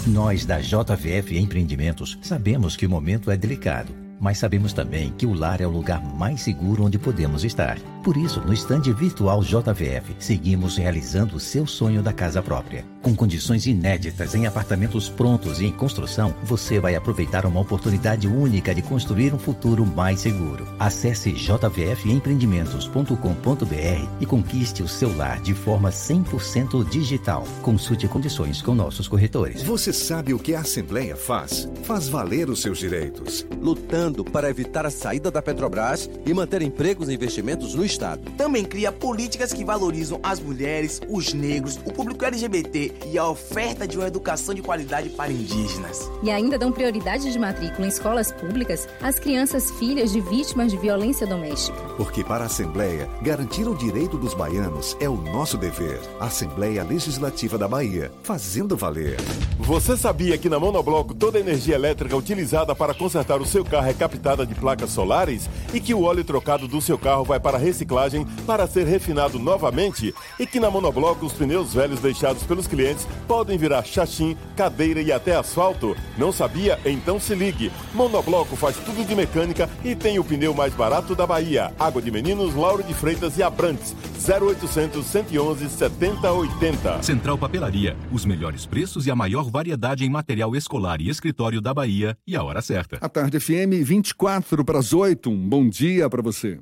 [0.07, 5.33] Nós da JVF Empreendimentos sabemos que o momento é delicado, mas sabemos também que o
[5.33, 7.77] lar é o lugar mais seguro onde podemos estar.
[8.07, 12.85] Por isso, no estande virtual JVF, seguimos realizando o seu sonho da casa própria.
[13.01, 18.73] Com condições inéditas em apartamentos prontos e em construção, você vai aproveitar uma oportunidade única
[18.73, 20.65] de construir um futuro mais seguro.
[20.79, 27.45] Acesse jvfempreendimentos.com.br e conquiste o seu lar de forma 100% digital.
[27.61, 29.63] Consulte condições com nossos corretores.
[29.63, 31.69] Você sabe o que a Assembleia faz?
[31.83, 33.45] Faz valer os seus direitos.
[33.61, 37.96] Lutando para evitar a saída da Petrobras e manter empregos e investimentos no Estado.
[38.37, 43.87] Também cria políticas que valorizam as mulheres, os negros, o público LGBT e a oferta
[43.87, 46.09] de uma educação de qualidade para indígenas.
[46.21, 50.77] E ainda dão prioridade de matrícula em escolas públicas às crianças filhas de vítimas de
[50.77, 51.77] violência doméstica.
[51.97, 55.99] Porque para a Assembleia, garantir o direito dos baianos é o nosso dever.
[56.19, 59.17] Assembleia Legislativa da Bahia, fazendo valer.
[59.59, 63.89] Você sabia que na Monobloco toda a energia elétrica utilizada para consertar o seu carro
[63.89, 65.49] é captada de placas solares?
[65.73, 70.13] E que o óleo trocado do seu carro vai para reciclagem para ser refinado novamente?
[70.39, 75.11] E que na Monobloco os pneus velhos deixados pelos clientes podem virar chachim, cadeira e
[75.11, 75.95] até asfalto?
[76.17, 76.79] Não sabia?
[76.85, 77.71] Então se ligue.
[77.93, 81.71] Monobloco faz tudo de mecânica e tem o pneu mais barato da Bahia.
[81.79, 83.95] Água de Meninos, Lauro de Freitas e Abrantes.
[84.27, 87.03] 0800 111 7080.
[87.03, 87.95] Central Papelaria.
[88.11, 92.35] Os melhores preços e a maior variedade em material escolar e escritório da Bahia e
[92.35, 92.97] a hora certa.
[92.99, 95.29] A Tarde FM, 24 para as 8.
[95.29, 96.59] Um bom dia para você.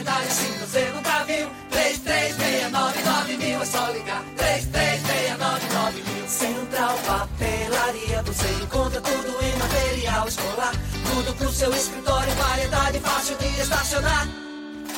[0.00, 1.50] Variedade assim você nunca viu.
[1.70, 4.24] 3369 mil, é só ligar.
[4.36, 6.28] 3369 mil.
[6.28, 10.72] Central Papelaria, você encontra tudo em material escolar.
[11.12, 14.28] Tudo pro seu escritório, variedade fácil de estacionar.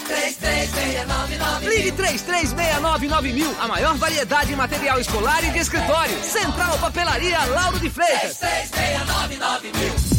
[0.07, 6.23] 3369 Ligue 3369 mil, a maior variedade em material escolar e de escritório.
[6.23, 8.39] Central Papelaria Lauro de Freitas.
[8.39, 10.12] 3369 mil.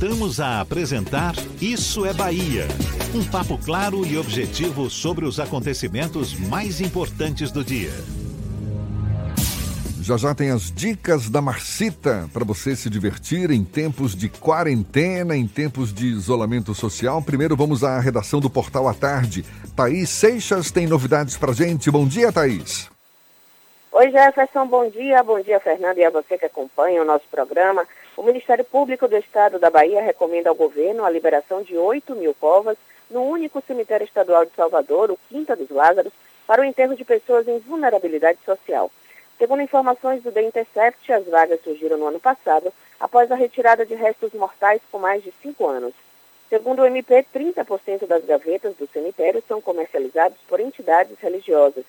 [0.00, 2.68] Voltamos a apresentar Isso é Bahia.
[3.12, 7.90] Um papo claro e objetivo sobre os acontecimentos mais importantes do dia.
[10.00, 15.36] Já já tem as dicas da Marcita para você se divertir em tempos de quarentena,
[15.36, 17.20] em tempos de isolamento social.
[17.20, 19.44] Primeiro vamos à redação do Portal à Tarde.
[19.74, 21.90] Thaís Seixas tem novidades para gente.
[21.90, 22.88] Bom dia, Thaís.
[23.90, 25.24] Oi, Jefferson, bom dia.
[25.24, 27.84] Bom dia, Fernando, e a você que acompanha o nosso programa.
[28.18, 32.34] O Ministério Público do Estado da Bahia recomenda ao governo a liberação de 8 mil
[32.34, 32.76] covas
[33.08, 36.12] no único cemitério estadual de Salvador, o Quinta dos Lázaros,
[36.44, 38.90] para o enterro de pessoas em vulnerabilidade social.
[39.38, 43.94] Segundo informações do The Intercept, as vagas surgiram no ano passado, após a retirada de
[43.94, 45.94] restos mortais por mais de cinco anos.
[46.48, 51.84] Segundo o MP, 30% das gavetas do cemitério são comercializados por entidades religiosas.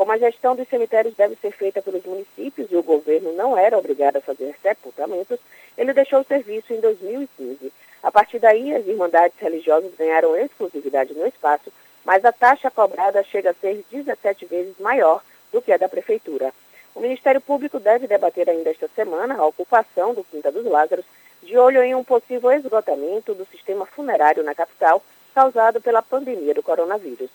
[0.00, 3.76] Como a gestão dos cemitérios deve ser feita pelos municípios e o governo não era
[3.76, 5.38] obrigado a fazer sepultamentos,
[5.76, 7.70] ele deixou o serviço em 2015.
[8.02, 11.70] A partir daí, as irmandades religiosas ganharam exclusividade no espaço,
[12.02, 15.22] mas a taxa cobrada chega a ser 17 vezes maior
[15.52, 16.50] do que a da prefeitura.
[16.94, 21.04] O Ministério Público deve debater ainda esta semana a ocupação do Quinta dos Lázaros,
[21.42, 26.62] de olho em um possível esgotamento do sistema funerário na capital, causado pela pandemia do
[26.62, 27.28] coronavírus.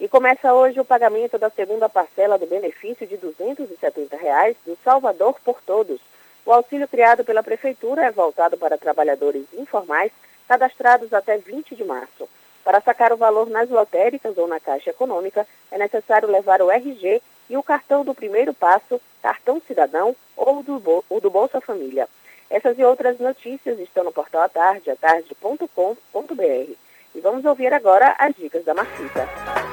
[0.00, 5.36] E começa hoje o pagamento da segunda parcela do benefício de 270 reais do Salvador
[5.44, 6.00] por Todos.
[6.46, 10.10] O auxílio criado pela Prefeitura é voltado para trabalhadores informais
[10.48, 12.26] cadastrados até 20 de março.
[12.64, 17.20] Para sacar o valor nas lotéricas ou na Caixa Econômica, é necessário levar o RG
[17.50, 22.08] e o cartão do primeiro passo, cartão cidadão ou do, ou do Bolsa Família.
[22.48, 26.72] Essas e outras notícias estão no portal Atarde, atarde.com.br.
[27.14, 29.69] E vamos ouvir agora as dicas da Marcita.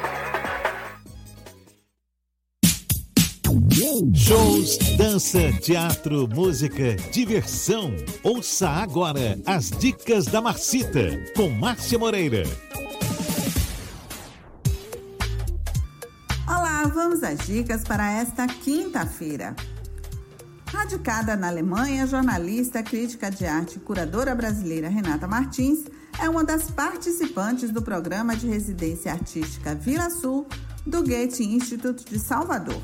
[3.77, 7.95] Shows, dança, teatro, música, diversão.
[8.23, 12.41] Ouça agora as dicas da Marcita com Márcia Moreira.
[16.47, 19.55] Olá, vamos às dicas para esta quinta-feira.
[20.65, 25.85] Radicada na Alemanha, jornalista, crítica de arte e curadora brasileira Renata Martins
[26.19, 30.47] é uma das participantes do programa de residência artística Vila Sul
[30.83, 32.81] do Goethe Institute de Salvador.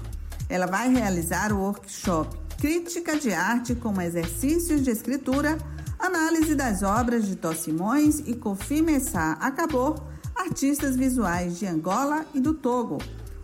[0.49, 5.57] Ela vai realizar o workshop Crítica de Arte como exercícios de escritura,
[5.99, 9.95] análise das obras de Tó Simões e Kofi Messá Acabou,
[10.35, 12.99] artistas visuais de Angola e do Togo.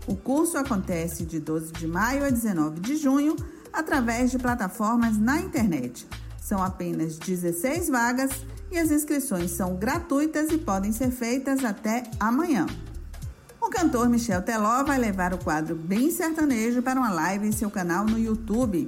[0.07, 3.35] O curso acontece de 12 de maio a 19 de junho
[3.71, 6.07] através de plataformas na internet.
[6.41, 8.31] São apenas 16 vagas
[8.71, 12.65] e as inscrições são gratuitas e podem ser feitas até amanhã.
[13.61, 17.69] O cantor Michel Teló vai levar o quadro Bem Sertanejo para uma live em seu
[17.69, 18.87] canal no YouTube.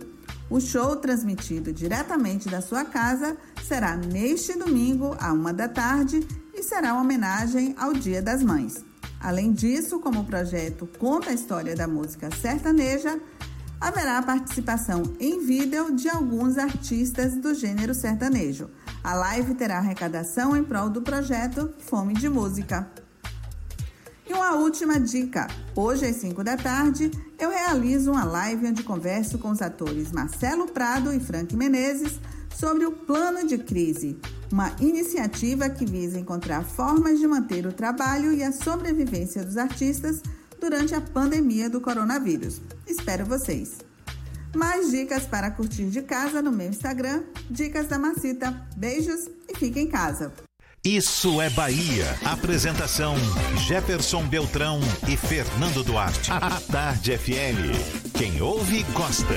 [0.50, 3.36] O show, transmitido diretamente da sua casa,
[3.68, 8.84] será neste domingo, à uma da tarde, e será uma homenagem ao Dia das Mães.
[9.20, 13.20] Além disso, como o projeto conta a história da música sertaneja,
[13.80, 18.70] haverá a participação em vídeo de alguns artistas do gênero sertanejo.
[19.04, 23.01] A live terá arrecadação em prol do projeto Fome de Música.
[24.28, 29.38] E uma última dica: hoje às 5 da tarde eu realizo uma live onde converso
[29.40, 32.20] com os atores Marcelo Prado e Frank Menezes
[32.56, 34.20] sobre o Plano de Crise,
[34.52, 40.22] uma iniciativa que visa encontrar formas de manter o trabalho e a sobrevivência dos artistas
[40.60, 42.62] durante a pandemia do coronavírus.
[42.86, 43.80] Espero vocês!
[44.56, 48.68] Mais dicas para curtir de casa no meu Instagram, Dicas da Macita.
[48.76, 50.34] Beijos e fique em casa!
[50.84, 52.18] Isso é Bahia.
[52.26, 53.14] Apresentação:
[53.68, 56.32] Jefferson Beltrão e Fernando Duarte.
[56.32, 58.18] A Tarde FM.
[58.18, 59.36] Quem ouve, gosta.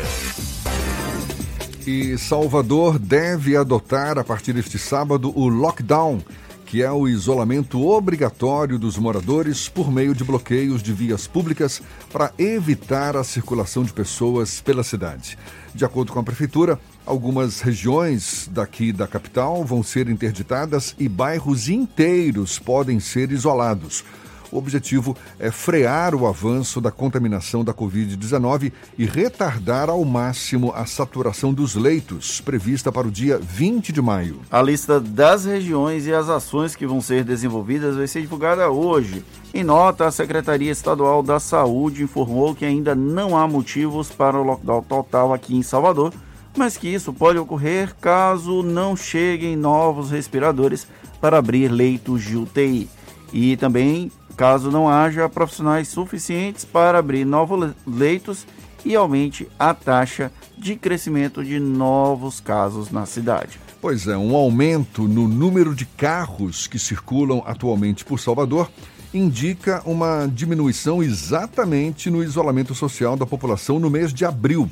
[1.87, 6.23] E Salvador deve adotar a partir deste sábado o lockdown,
[6.65, 12.33] que é o isolamento obrigatório dos moradores por meio de bloqueios de vias públicas para
[12.39, 15.37] evitar a circulação de pessoas pela cidade.
[15.75, 21.69] De acordo com a prefeitura, Algumas regiões daqui da capital vão ser interditadas e bairros
[21.69, 24.03] inteiros podem ser isolados.
[24.51, 30.87] O objetivo é frear o avanço da contaminação da Covid-19 e retardar ao máximo a
[30.87, 34.41] saturação dos leitos, prevista para o dia 20 de maio.
[34.51, 39.25] A lista das regiões e as ações que vão ser desenvolvidas vai ser divulgada hoje.
[39.53, 44.45] Em nota, a Secretaria Estadual da Saúde informou que ainda não há motivos para o
[44.45, 46.15] lockdown total aqui em Salvador
[46.57, 50.87] mas que isso pode ocorrer caso não cheguem novos respiradores
[51.21, 52.89] para abrir leitos de UTI
[53.33, 58.47] e também caso não haja profissionais suficientes para abrir novos leitos
[58.85, 63.59] e aumente a taxa de crescimento de novos casos na cidade.
[63.81, 68.71] Pois é, um aumento no número de carros que circulam atualmente por Salvador
[69.13, 74.71] indica uma diminuição exatamente no isolamento social da população no mês de abril.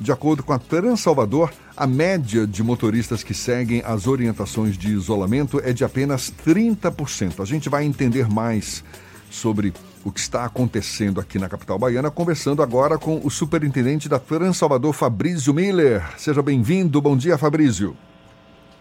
[0.00, 5.60] De acordo com a Transalvador, a média de motoristas que seguem as orientações de isolamento
[5.64, 7.40] é de apenas 30%.
[7.40, 8.84] A gente vai entender mais
[9.30, 9.72] sobre
[10.04, 14.92] o que está acontecendo aqui na capital baiana, conversando agora com o superintendente da Transalvador,
[14.92, 16.02] Fabrício Miller.
[16.18, 17.00] Seja bem-vindo.
[17.00, 17.96] Bom dia, Fabrício.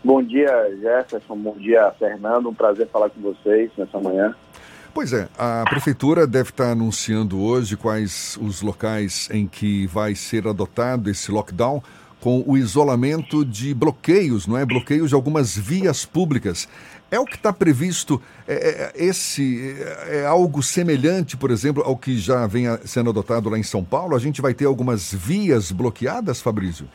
[0.03, 0.49] Bom dia,
[0.81, 1.37] Jefferson.
[1.37, 2.49] Bom dia, Fernando.
[2.49, 4.35] Um prazer falar com vocês nessa manhã.
[4.93, 10.45] Pois é, a prefeitura deve estar anunciando hoje quais os locais em que vai ser
[10.45, 11.81] adotado esse lockdown
[12.19, 14.65] com o isolamento de bloqueios, não é?
[14.65, 16.67] Bloqueios de algumas vias públicas.
[17.09, 18.21] É o que está previsto?
[18.45, 19.75] É, é, esse
[20.07, 23.83] é, é algo semelhante, por exemplo, ao que já vem sendo adotado lá em São
[23.83, 24.15] Paulo?
[24.15, 26.87] A gente vai ter algumas vias bloqueadas, Fabrício?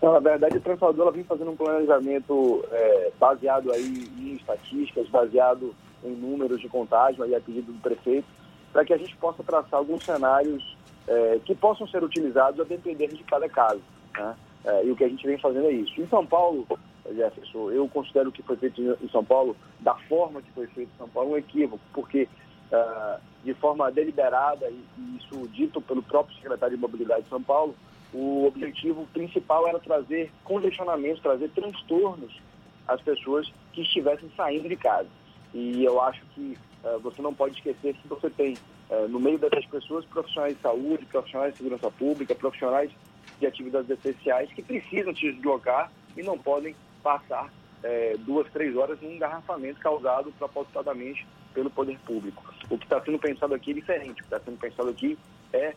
[0.00, 5.74] Na verdade, o Transformador vem fazendo um planejamento é, baseado aí em estatísticas, baseado
[6.04, 8.26] em números de contágio, aí a pedido do prefeito,
[8.72, 10.76] para que a gente possa traçar alguns cenários
[11.06, 13.82] é, que possam ser utilizados a depender de cada caso.
[14.14, 14.36] Né?
[14.64, 16.00] É, e o que a gente vem fazendo é isso.
[16.00, 16.66] Em São Paulo,
[17.10, 20.98] Jefferson, eu considero que foi feito em São Paulo, da forma que foi feito em
[20.98, 22.28] São Paulo, um equívoco, porque
[22.72, 27.42] uh, de forma deliberada, e, e isso dito pelo próprio secretário de Mobilidade de São
[27.42, 27.74] Paulo,
[28.12, 32.40] o objetivo principal era trazer congestionamentos, trazer transtornos
[32.86, 35.08] às pessoas que estivessem saindo de casa.
[35.54, 38.56] E eu acho que uh, você não pode esquecer que você tem,
[38.90, 42.90] uh, no meio dessas pessoas, profissionais de saúde, profissionais de segurança pública, profissionais
[43.38, 49.00] de atividades essenciais que precisam se deslocar e não podem passar uh, duas, três horas
[49.00, 52.42] num engarrafamento causado propositadamente pelo poder público.
[52.70, 54.12] O que está sendo pensado aqui é diferente.
[54.12, 55.18] O que está sendo pensado aqui
[55.52, 55.74] é,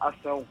[0.00, 0.44] ação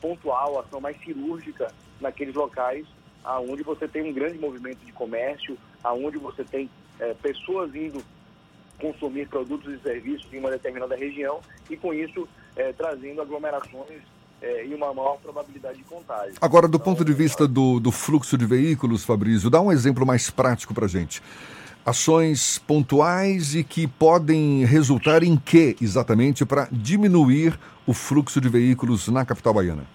[0.00, 1.70] pontual, ação mais cirúrgica
[2.00, 2.86] naqueles locais
[3.24, 6.68] aonde você tem um grande movimento de comércio, aonde você tem
[6.98, 8.02] é, pessoas indo
[8.82, 14.02] consumir produtos e serviços em uma determinada região e com isso é, trazendo aglomerações
[14.42, 16.34] é, e uma maior probabilidade de contágio.
[16.40, 20.28] Agora, do ponto de vista do, do fluxo de veículos, Fabrício, dá um exemplo mais
[20.28, 21.22] prático para gente.
[21.86, 29.08] Ações pontuais e que podem resultar em que exatamente para diminuir o fluxo de veículos
[29.08, 29.86] na capital baiana?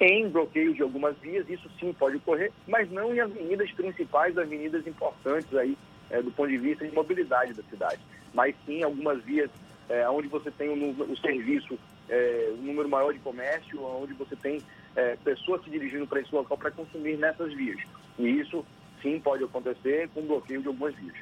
[0.00, 4.86] Em bloqueio de algumas vias, isso sim pode ocorrer, mas não em avenidas principais, avenidas
[4.86, 5.76] importantes aí
[6.10, 8.00] é, do ponto de vista de mobilidade da cidade,
[8.34, 9.50] mas sim algumas vias
[9.88, 11.78] é, onde você tem o, o serviço,
[12.08, 14.62] é, um número maior de comércio, onde você tem
[14.94, 17.80] é, pessoas se dirigindo para esse local para consumir nessas vias.
[18.18, 18.64] E isso
[19.02, 21.16] sim pode acontecer com bloqueio de algumas vias.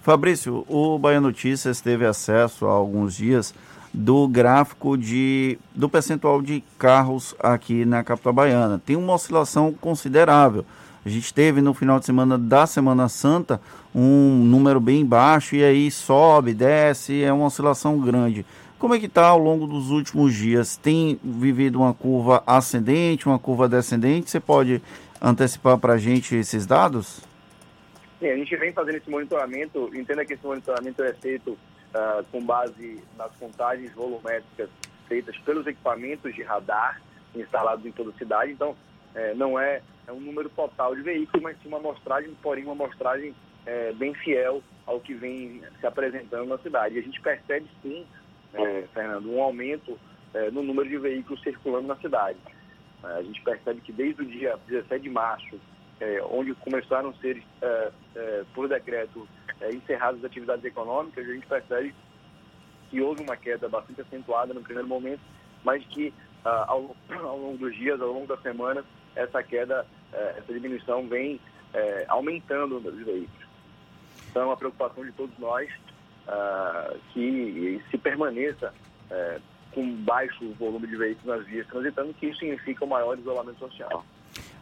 [0.00, 3.52] Fabrício, o Bahia Notícias teve acesso há alguns dias
[3.92, 8.80] do gráfico de, do percentual de carros aqui na capital baiana.
[8.84, 10.64] Tem uma oscilação considerável.
[11.06, 13.60] A gente teve no final de semana da Semana Santa
[13.94, 18.44] um número bem baixo e aí sobe, desce, é uma oscilação grande.
[18.76, 20.76] Como é que está ao longo dos últimos dias?
[20.76, 24.28] Tem vivido uma curva ascendente, uma curva descendente?
[24.28, 24.82] Você pode
[25.22, 27.20] antecipar para a gente esses dados?
[28.18, 29.88] Sim, a gente vem fazendo esse monitoramento.
[29.94, 34.68] Entenda que esse monitoramento é feito uh, com base nas contagens volumétricas
[35.06, 37.00] feitas pelos equipamentos de radar
[37.32, 38.50] instalados em toda a cidade.
[38.50, 38.74] Então,
[39.14, 42.72] é, não é, é, um número total de veículos, mas sim uma amostragem, porém uma
[42.72, 43.34] amostragem
[43.66, 46.94] é, bem fiel ao que vem se apresentando na cidade.
[46.94, 48.06] E a gente percebe sim,
[48.54, 49.98] é, Fernando, um aumento
[50.32, 52.38] é, no número de veículos circulando na cidade.
[53.02, 55.60] É, a gente percebe que desde o dia 17 de março,
[56.00, 57.42] é, onde começaram a ser,
[58.54, 59.26] por decreto,
[59.72, 61.94] encerradas as atividades econômicas, a gente percebe
[62.90, 65.22] que houve uma queda bastante acentuada no primeiro momento,
[65.64, 66.12] mas que
[66.44, 68.84] ao, ao longo dos dias, ao longo das semanas,
[69.16, 71.40] essa queda, essa diminuição vem
[72.08, 73.46] aumentando os veículos.
[74.30, 75.68] Então, é uma preocupação de todos nós
[76.28, 78.72] uh, que se permaneça
[79.76, 84.04] com baixo volume de veículos nas vias transitando, que isso significa um maior isolamento social.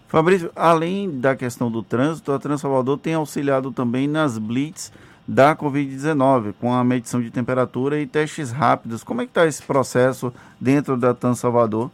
[0.08, 4.92] Fabrício, além da questão do trânsito, a Trans Salvador tem auxiliado também nas blitz
[5.26, 9.02] da Covid-19, com a medição de temperatura e testes rápidos.
[9.02, 11.90] Como é que está esse processo dentro da Trans Salvador?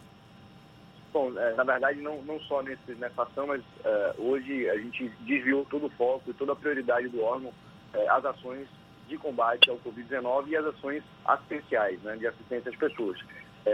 [1.13, 5.09] Bom, é, na verdade, não, não só nesse, nessa ação, mas é, hoje a gente
[5.21, 7.53] desviou todo o foco e toda a prioridade do órgão
[7.93, 8.69] é, as ações
[9.09, 13.19] de combate ao Covid-19 e as ações assistenciais, né, de assistência às pessoas.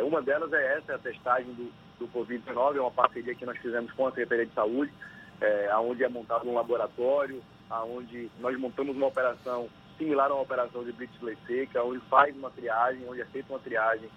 [0.03, 3.93] Uma delas é essa, a testagem do, do Covid-19, é uma parceria que nós fizemos
[3.93, 4.93] com a Secretaria de Saúde,
[5.41, 9.69] é, onde é montado um laboratório, onde nós montamos uma operação
[9.99, 11.15] similar a uma operação de Blitz
[11.47, 14.09] Seca, onde faz uma triagem, onde é feita uma triagem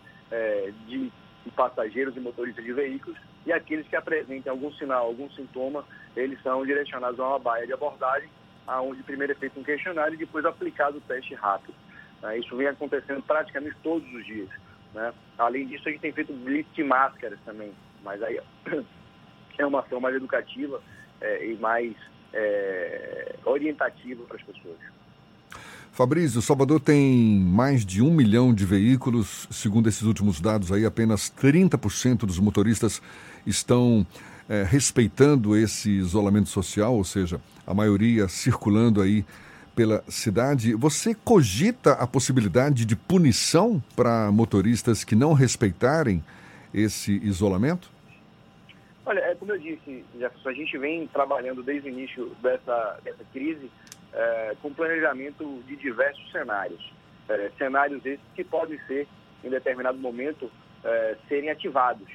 [0.87, 1.11] de,
[1.49, 5.85] de passageiros e motoristas de veículos, e aqueles que apresentem algum sinal, algum sintoma,
[6.15, 8.29] eles são direcionados a uma baia de abordagem
[8.77, 11.73] onde primeiro é feito um questionário e depois aplicado o teste rápido.
[12.21, 12.37] Né?
[12.37, 14.49] Isso vem acontecendo praticamente todos os dias.
[14.93, 15.13] Né?
[15.37, 17.73] Além disso, a gente tem feito blitz de máscaras também,
[18.03, 18.39] mas aí
[19.57, 20.81] é uma ação mais educativa
[21.21, 21.95] é, e mais
[22.33, 24.77] é, orientativa para as pessoas.
[25.99, 29.45] Fabrício, Salvador tem mais de um milhão de veículos.
[29.51, 33.01] Segundo esses últimos dados aí, apenas 30% dos motoristas
[33.45, 34.07] estão
[34.47, 39.25] é, respeitando esse isolamento social, ou seja, a maioria circulando aí
[39.75, 40.73] pela cidade.
[40.73, 46.23] Você cogita a possibilidade de punição para motoristas que não respeitarem
[46.73, 47.91] esse isolamento?
[49.05, 53.25] Olha, é como eu disse, Jefferson, a gente vem trabalhando desde o início dessa, dessa
[53.33, 53.69] crise
[54.13, 56.93] é, com planejamento de diversos cenários.
[57.27, 59.07] É, cenários esses que podem ser,
[59.43, 60.51] em determinado momento,
[60.83, 62.07] é, serem ativados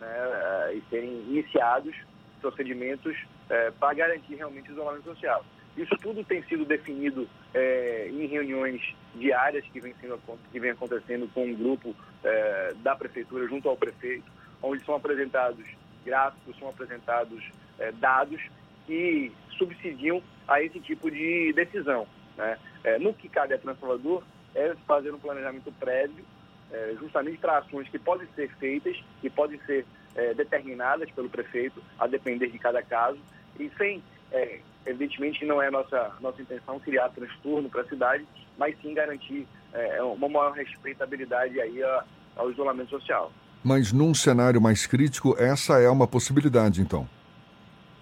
[0.00, 1.94] né, é, e serem iniciados
[2.40, 3.16] procedimentos
[3.48, 5.44] é, para garantir realmente o isolamento social.
[5.76, 8.82] Isso tudo tem sido definido é, em reuniões
[9.14, 13.76] diárias que vem, sendo, que vem acontecendo com um grupo é, da prefeitura junto ao
[13.76, 14.30] prefeito,
[14.62, 15.64] onde são apresentados
[16.04, 17.42] gráficos, são apresentados
[17.78, 18.40] é, dados
[18.86, 22.06] que subsidiam a esse tipo de decisão.
[22.36, 22.58] Né?
[22.84, 24.22] É, no que cabe a Transformador
[24.54, 26.24] é fazer um planejamento prévio
[26.72, 31.82] é, justamente para ações que podem ser feitas, que podem ser é, determinadas pelo prefeito,
[31.98, 33.18] a depender de cada caso,
[33.58, 38.26] e sem, é, evidentemente, não é nossa, nossa intenção criar transtorno para a cidade,
[38.58, 42.04] mas sim garantir é, uma maior respeitabilidade aí a,
[42.36, 43.30] ao isolamento social.
[43.62, 47.08] Mas num cenário mais crítico, essa é uma possibilidade, então?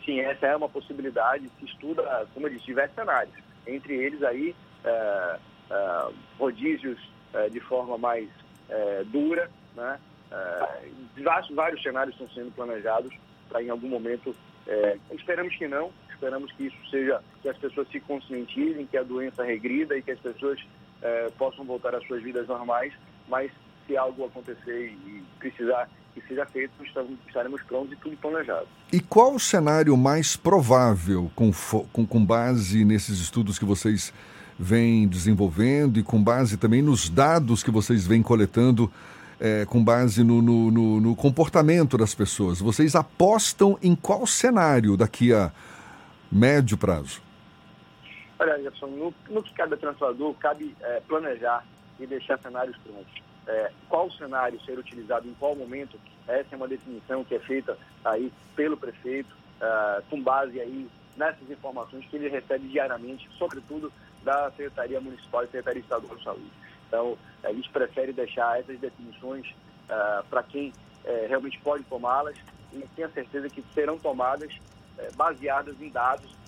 [0.05, 1.51] Sim, essa é uma possibilidade.
[1.59, 3.34] Se estuda, como eu disse, diversos cenários.
[3.66, 5.38] Entre eles aí, é,
[5.70, 6.98] é, rodízios
[7.32, 8.28] é, de forma mais
[8.68, 9.98] é, dura, né?
[10.32, 13.12] É, vários, vários cenários estão sendo planejados
[13.48, 14.34] para em algum momento,
[14.66, 19.03] é, esperamos que não, esperamos que isso seja, que as pessoas se conscientizem, que a
[19.03, 20.61] doença regrida e que as pessoas
[21.38, 22.92] possam voltar às suas vidas normais,
[23.26, 23.51] mas
[23.86, 25.88] se algo acontecer e precisar
[26.21, 26.73] que seja feito,
[27.27, 28.66] estaremos prontos e tudo planejado.
[28.93, 31.51] E qual o cenário mais provável, com,
[31.93, 34.12] com, com base nesses estudos que vocês
[34.59, 38.93] vêm desenvolvendo e com base também nos dados que vocês vêm coletando,
[39.41, 42.61] é, com base no, no, no, no, comportamento das pessoas?
[42.61, 45.51] Vocês apostam em qual cenário daqui a
[46.31, 47.23] médio prazo?
[48.39, 51.64] Olha, Jefferson, no, no que cabe ao translador, cabe é, planejar
[51.99, 53.30] e deixar cenários prontos.
[53.51, 55.98] É, qual cenário ser utilizado em qual momento,
[56.28, 61.51] essa é uma definição que é feita aí pelo prefeito, é, com base aí nessas
[61.51, 63.92] informações que ele recebe diariamente, sobretudo
[64.22, 66.51] da Secretaria Municipal e Secretaria Estadual de Saúde.
[66.86, 72.36] Então, a gente prefere deixar essas definições uh, para quem uh, realmente pode tomá-las
[72.72, 76.38] e tenha certeza que serão tomadas uh, baseadas em dados,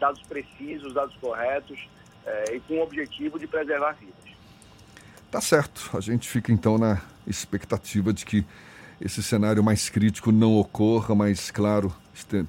[0.00, 1.88] dados precisos, dados corretos
[2.52, 4.17] e com o objetivo de preservar vidas.
[5.30, 5.90] Tá certo.
[5.96, 8.44] A gente fica então na expectativa de que
[9.00, 11.92] esse cenário mais crítico não ocorra, mas claro,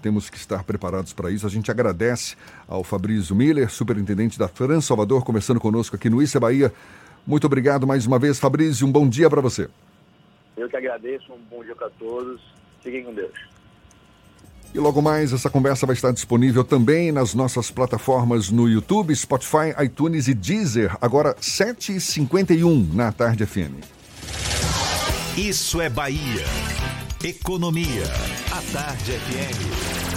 [0.02, 1.46] temos que estar preparados para isso.
[1.46, 2.36] A gente agradece
[2.68, 6.74] ao Fabrício Miller, superintendente da Trans Salvador, conversando conosco aqui no Issa Bahia.
[7.28, 8.88] Muito obrigado mais uma vez, Fabrício.
[8.88, 9.70] Um bom dia para você.
[10.58, 11.32] Eu que agradeço.
[11.32, 12.42] Um bom dia para todos.
[12.82, 13.59] Fiquem com Deus.
[14.74, 19.74] E logo mais, essa conversa vai estar disponível também nas nossas plataformas no YouTube, Spotify,
[19.84, 23.84] iTunes e Deezer, agora 7h51 na Tarde FM.
[25.36, 26.46] Isso é Bahia.
[27.24, 28.04] Economia.
[28.52, 30.10] A Tarde FM.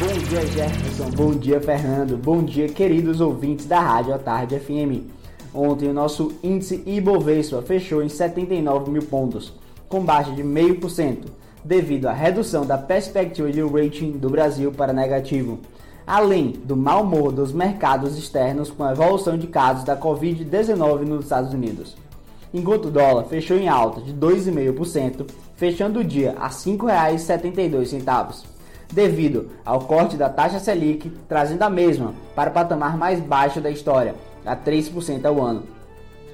[0.00, 1.10] Bom dia, Jefferson.
[1.10, 2.16] Bom dia, Fernando.
[2.16, 5.04] Bom dia, queridos ouvintes da Rádio A Tarde FM.
[5.52, 9.52] Ontem o nosso índice Ibovespa fechou em 79 mil pontos,
[9.88, 11.24] com baixa de 0,5%,
[11.64, 15.58] devido à redução da perspectiva de rating do Brasil para negativo,
[16.06, 21.24] além do mau humor dos mercados externos com a evolução de casos da Covid-19 nos
[21.24, 21.96] Estados Unidos
[22.52, 28.44] enquanto o dólar fechou em alta de 2,5%, fechando o dia a R$ 5,72,
[28.92, 33.70] devido ao corte da taxa Selic, trazendo a mesma para o patamar mais baixo da
[33.70, 35.62] história, a 3% ao ano.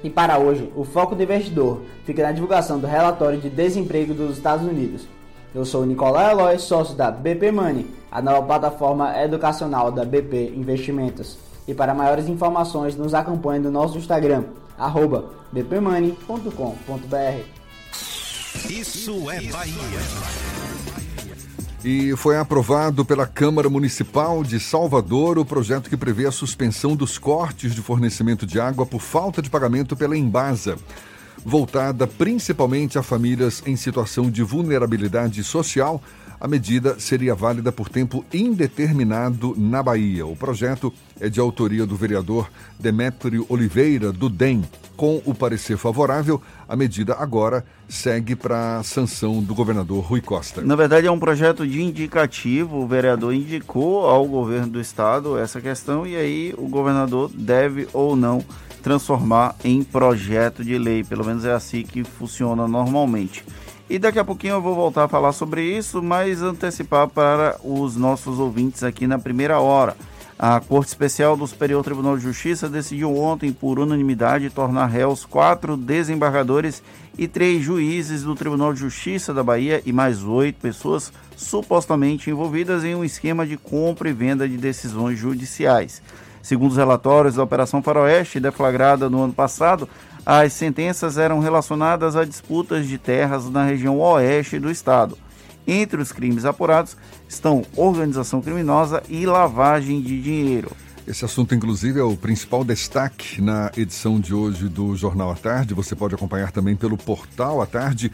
[0.03, 4.37] E para hoje, o foco do investidor fica na divulgação do relatório de desemprego dos
[4.37, 5.07] Estados Unidos.
[5.53, 11.37] Eu sou Nicolau Eloy, sócio da BP Money, a nova plataforma educacional da BP Investimentos.
[11.67, 14.43] E para maiores informações, nos acompanhe no nosso Instagram,
[14.77, 17.45] arroba bpmoney.com.br.
[18.69, 20.74] Isso é Bahia.
[21.87, 27.19] E foi aprovado pela Câmara Municipal de Salvador o projeto que prevê a suspensão dos
[27.19, 30.77] cortes de fornecimento de água por falta de pagamento pela Embasa,
[31.45, 36.01] voltada principalmente a famílias em situação de vulnerabilidade social
[36.45, 40.27] a medida seria válida por tempo indeterminado na Bahia.
[40.27, 44.63] O projeto é de autoria do vereador Demétrio Oliveira, do DEM.
[44.95, 46.39] Com o parecer favorável,
[46.69, 50.61] a medida agora segue para a sanção do governador Rui Costa.
[50.61, 52.77] Na verdade, é um projeto de indicativo.
[52.77, 58.15] O vereador indicou ao governo do estado essa questão e aí o governador deve ou
[58.15, 58.45] não
[58.83, 61.03] transformar em projeto de lei.
[61.03, 63.43] Pelo menos é assim que funciona normalmente.
[63.87, 67.95] E daqui a pouquinho eu vou voltar a falar sobre isso, mas antecipar para os
[67.95, 69.95] nossos ouvintes aqui na primeira hora.
[70.39, 75.77] A Corte Especial do Superior Tribunal de Justiça decidiu ontem, por unanimidade, tornar réus quatro
[75.77, 76.81] desembargadores
[77.17, 82.83] e três juízes do Tribunal de Justiça da Bahia e mais oito pessoas supostamente envolvidas
[82.83, 86.01] em um esquema de compra e venda de decisões judiciais.
[86.41, 89.87] Segundo os relatórios da Operação Faroeste, deflagrada no ano passado,
[90.25, 95.17] as sentenças eram relacionadas a disputas de terras na região oeste do estado.
[95.67, 96.97] Entre os crimes apurados
[97.27, 100.71] estão organização criminosa e lavagem de dinheiro.
[101.07, 105.75] Esse assunto, inclusive, é o principal destaque na edição de hoje do Jornal à Tarde.
[105.75, 108.11] Você pode acompanhar também pelo portal à tarde.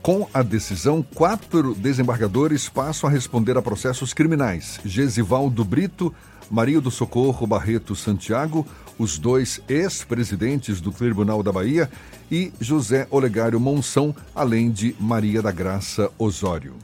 [0.00, 4.80] Com a decisão, quatro desembargadores passam a responder a processos criminais.
[4.84, 6.12] Gesivaldo Brito,
[6.50, 8.66] Maria do Socorro Barreto Santiago,
[8.98, 11.90] os dois ex-presidentes do Tribunal da Bahia,
[12.30, 16.74] e José Olegário Monção, além de Maria da Graça Osório.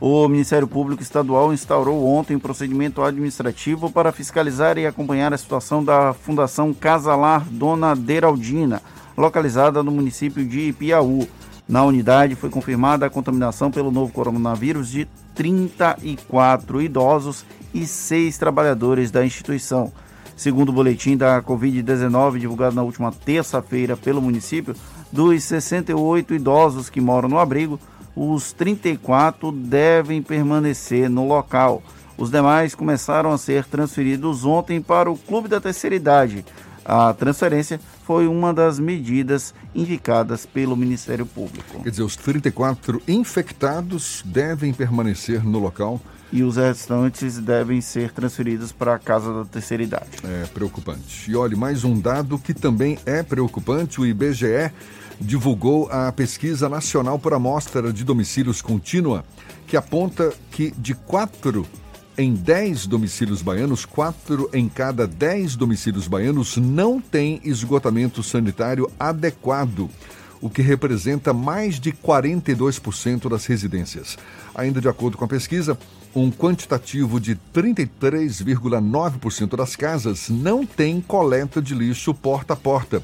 [0.00, 5.82] O Ministério Público Estadual instaurou ontem um procedimento administrativo para fiscalizar e acompanhar a situação
[5.82, 8.80] da Fundação Casalar Dona Deraldina,
[9.16, 11.26] localizada no município de Ipiaú.
[11.66, 17.44] Na unidade foi confirmada a contaminação pelo novo coronavírus de 34 idosos
[17.74, 19.92] e seis trabalhadores da instituição.
[20.38, 24.74] Segundo o boletim da Covid-19 divulgado na última terça-feira pelo município,
[25.10, 27.80] Dos 68 idosos que moram no abrigo,
[28.14, 31.82] os 34 devem permanecer no local.
[32.16, 36.44] Os demais começaram a ser transferidos ontem para o Clube da Terceira Idade.
[36.84, 41.82] A transferência foi uma das medidas indicadas pelo Ministério Público.
[41.82, 46.00] Quer dizer, os 34 infectados devem permanecer no local.
[46.30, 50.18] E os restantes devem ser transferidos para a Casa da Terceira Idade.
[50.24, 51.30] É preocupante.
[51.30, 54.70] E olha, mais um dado que também é preocupante: o IBGE
[55.20, 59.24] divulgou a pesquisa nacional por amostra de domicílios contínua,
[59.66, 61.66] que aponta que de quatro
[62.18, 69.88] em 10 domicílios baianos, 4 em cada 10 domicílios baianos não têm esgotamento sanitário adequado,
[70.40, 74.16] o que representa mais de 42% das residências.
[74.54, 75.76] Ainda de acordo com a pesquisa,
[76.14, 83.02] um quantitativo de 33,9% das casas não tem coleta de lixo porta a porta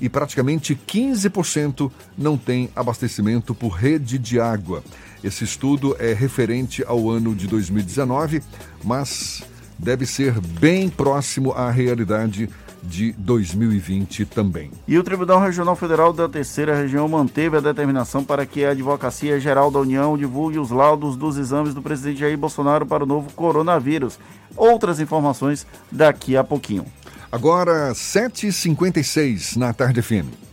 [0.00, 4.82] e praticamente 15% não tem abastecimento por rede de água.
[5.22, 8.42] Esse estudo é referente ao ano de 2019,
[8.84, 9.42] mas
[9.78, 12.48] deve ser bem próximo à realidade
[12.82, 14.70] de 2020 também.
[14.86, 19.40] E o Tribunal Regional Federal da Terceira Região manteve a determinação para que a Advocacia
[19.40, 23.32] Geral da União divulgue os laudos dos exames do presidente Jair Bolsonaro para o novo
[23.32, 24.18] coronavírus.
[24.56, 26.84] Outras informações daqui a pouquinho.
[27.30, 30.47] Agora, 7h56 na Tarde FM.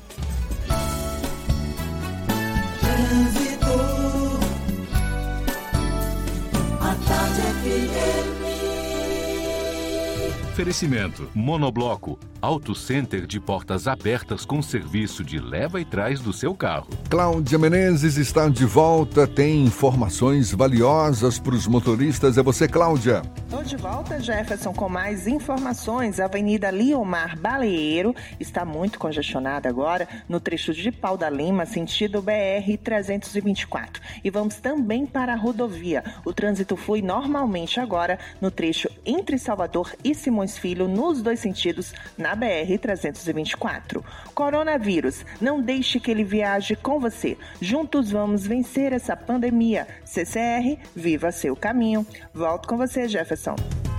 [10.56, 16.56] Oferecimento: Monobloco, Auto Center de portas abertas com serviço de leva e trás do seu
[16.56, 16.88] carro.
[17.10, 22.38] Cláudia Menezes está de volta, tem informações valiosas para os motoristas.
[22.38, 23.22] É você, Cláudia.
[23.36, 26.22] Estou de volta, Jefferson, com mais informações.
[26.22, 32.22] A Avenida Liomar Baleeiro está muito congestionada agora no trecho de Pau da Lima, sentido
[32.22, 34.01] BR 324.
[34.24, 36.01] E vamos também para a rodovia.
[36.24, 41.93] O trânsito flui normalmente agora no trecho entre Salvador e Simões Filho nos dois sentidos
[42.18, 44.04] na BR-324.
[44.34, 47.38] Coronavírus, não deixe que ele viaje com você.
[47.60, 49.88] Juntos vamos vencer essa pandemia.
[50.04, 52.06] CCR, viva seu caminho.
[52.34, 53.56] Volto com você, Jefferson.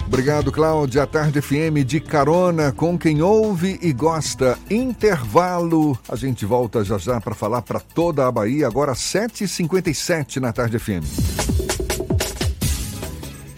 [0.07, 1.03] Obrigado, Cláudia.
[1.03, 4.57] A Tarde FM de carona com quem ouve e gosta.
[4.71, 5.99] Intervalo.
[6.09, 10.79] A gente volta já já para falar para toda a Bahia, agora 7h57 na Tarde
[10.79, 11.86] FM.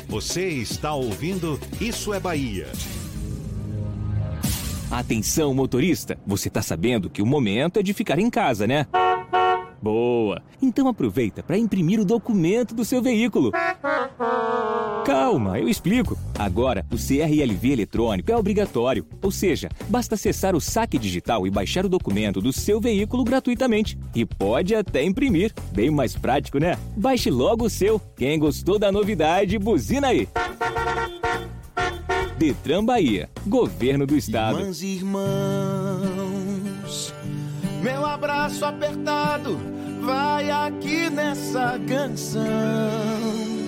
[0.08, 2.66] Você está ouvindo Isso é Bahia.
[4.90, 6.18] Atenção, motorista!
[6.26, 8.86] Você tá sabendo que o momento é de ficar em casa, né?
[9.82, 10.42] Boa!
[10.62, 13.52] Então aproveita para imprimir o documento do seu veículo.
[15.08, 16.18] Calma, eu explico.
[16.38, 21.86] Agora, o CRLV eletrônico é obrigatório, ou seja, basta acessar o saque digital e baixar
[21.86, 23.98] o documento do seu veículo gratuitamente.
[24.14, 25.54] E pode até imprimir.
[25.72, 26.76] Bem mais prático, né?
[26.94, 27.98] Baixe logo o seu.
[28.18, 30.28] Quem gostou da novidade, buzina aí.
[32.36, 34.58] Detran Bahia, Governo do Estado.
[34.58, 36.04] Irmãs e irmãos,
[37.82, 39.58] meu abraço apertado
[40.02, 43.67] vai aqui nessa canção.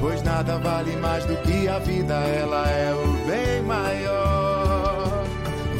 [0.00, 5.24] Pois nada vale mais do que a vida, ela é o bem maior.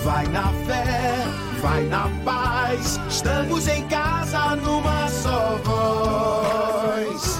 [0.02, 1.24] Vai na fé,
[1.62, 7.38] vai na paz, estamos em casa numa só voz.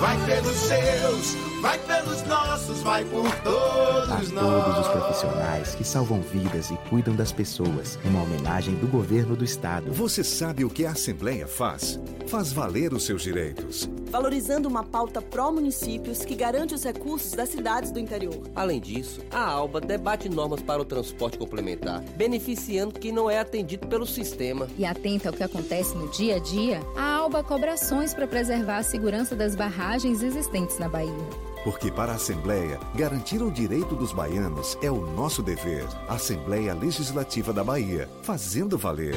[0.00, 4.86] Vai pelos seus, vai pelos nossos, vai por todos a todos nós.
[4.86, 7.98] os profissionais que salvam vidas e cuidam das pessoas.
[8.04, 9.92] Uma homenagem do governo do estado.
[9.92, 11.98] Você sabe o que a Assembleia faz?
[12.26, 13.88] Faz valer os seus direitos.
[14.10, 18.40] Valorizando uma pauta pró-municípios que garante os recursos das cidades do interior.
[18.54, 23.86] Além disso, a ALBA debate normas para o transporte complementar, beneficiando quem não é atendido
[23.86, 24.66] pelo sistema.
[24.78, 28.78] E atenta ao que acontece no dia a dia, a ALBA cobra ações para preservar
[28.78, 31.47] a segurança das barragens existentes na Bahia.
[31.64, 35.86] Porque para a Assembleia, garantir o direito dos baianos é o nosso dever.
[36.08, 39.16] Assembleia Legislativa da Bahia, fazendo valer.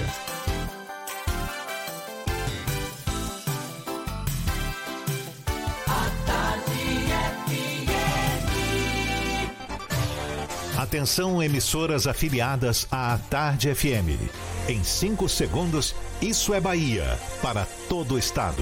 [10.92, 14.20] Atenção, emissoras afiliadas à Tarde FM.
[14.68, 18.62] Em 5 segundos, isso é Bahia para todo o estado.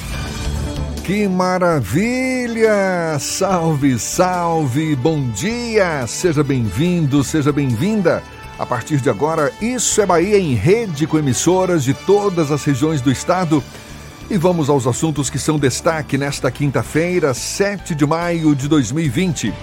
[1.11, 3.19] Que maravilha!
[3.19, 4.95] Salve, salve!
[4.95, 6.07] Bom dia!
[6.07, 8.23] Seja bem-vindo, seja bem-vinda.
[8.57, 13.01] A partir de agora, Isso é Bahia em rede com emissoras de todas as regiões
[13.01, 13.61] do estado.
[14.29, 19.53] E vamos aos assuntos que são destaque nesta quinta-feira, 7 de maio de 2020.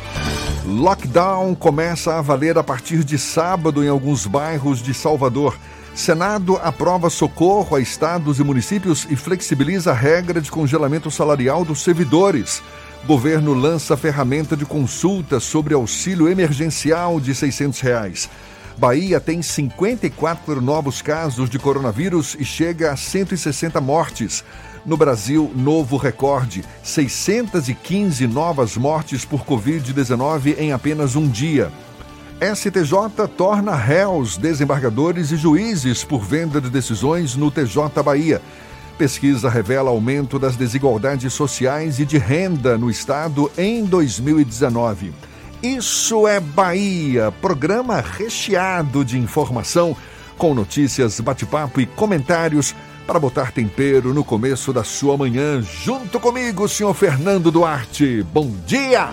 [0.67, 5.57] Lockdown começa a valer a partir de sábado em alguns bairros de Salvador.
[5.99, 11.83] Senado aprova socorro a estados e municípios e flexibiliza a regra de congelamento salarial dos
[11.83, 12.63] servidores.
[13.05, 18.31] Governo lança ferramenta de consulta sobre auxílio emergencial de 600 reais.
[18.77, 24.45] Bahia tem 54 novos casos de coronavírus e chega a 160 mortes.
[24.87, 31.73] No Brasil, novo recorde: 615 novas mortes por Covid-19 em apenas um dia.
[32.41, 38.41] STJ torna réus desembargadores e juízes por venda de decisões no TJ Bahia.
[38.97, 45.13] Pesquisa revela aumento das desigualdades sociais e de renda no estado em 2019.
[45.61, 49.97] Isso é Bahia, programa recheado de informação,
[50.37, 52.73] com notícias, bate-papo e comentários
[53.05, 55.61] para botar tempero no começo da sua manhã.
[55.61, 58.25] Junto comigo, senhor Fernando Duarte.
[58.33, 59.09] Bom dia!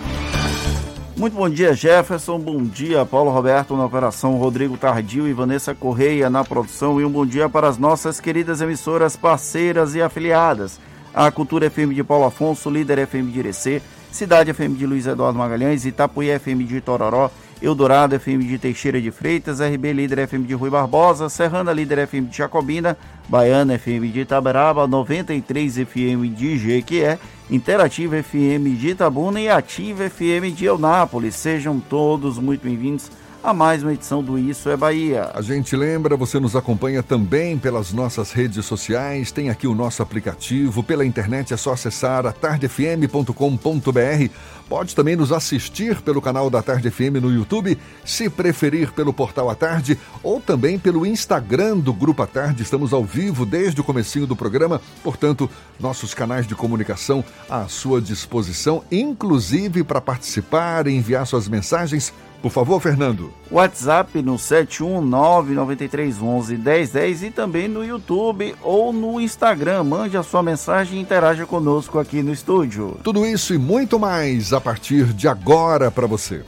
[1.16, 2.38] Muito bom dia, Jefferson.
[2.38, 7.00] Bom dia, Paulo Roberto na operação, Rodrigo Tardio e Vanessa Correia na produção.
[7.00, 10.78] E um bom dia para as nossas queridas emissoras parceiras e afiliadas.
[11.14, 13.80] A Cultura FM de Paulo Afonso, Líder FM de Irecê,
[14.12, 17.30] Cidade FM de Luiz Eduardo Magalhães, Itapuí FM de Tororó,
[17.62, 22.28] Eldorado FM de Teixeira de Freitas, RB Líder FM de Rui Barbosa, Serrana Líder FM
[22.28, 22.94] de Jacobina,
[23.26, 27.18] Baiana FM de Itaberaba, 93 FM de Jequié,
[27.50, 31.36] Interativa FM de Itabuna e Ativa FM de Eunápolis.
[31.36, 33.10] Sejam todos muito bem-vindos
[33.46, 35.30] a mais uma edição do Isso é Bahia.
[35.32, 40.02] A gente lembra, você nos acompanha também pelas nossas redes sociais, tem aqui o nosso
[40.02, 44.30] aplicativo, pela internet é só acessar atardefm.com.br.
[44.68, 49.48] Pode também nos assistir pelo canal da Tarde FM no YouTube, se preferir pelo portal
[49.48, 52.64] A Tarde ou também pelo Instagram do Grupo A Tarde.
[52.64, 55.48] Estamos ao vivo desde o comecinho do programa, portanto,
[55.78, 62.12] nossos canais de comunicação à sua disposição, inclusive para participar e enviar suas mensagens
[62.46, 63.34] por favor, Fernando.
[63.50, 69.82] WhatsApp no 71993111010 e também no YouTube ou no Instagram.
[69.82, 73.00] Mande a sua mensagem e interaja conosco aqui no estúdio.
[73.02, 76.44] Tudo isso e muito mais a partir de agora para você.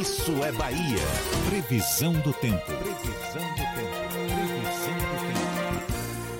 [0.00, 1.04] Isso é Bahia.
[1.48, 2.72] Previsão do tempo.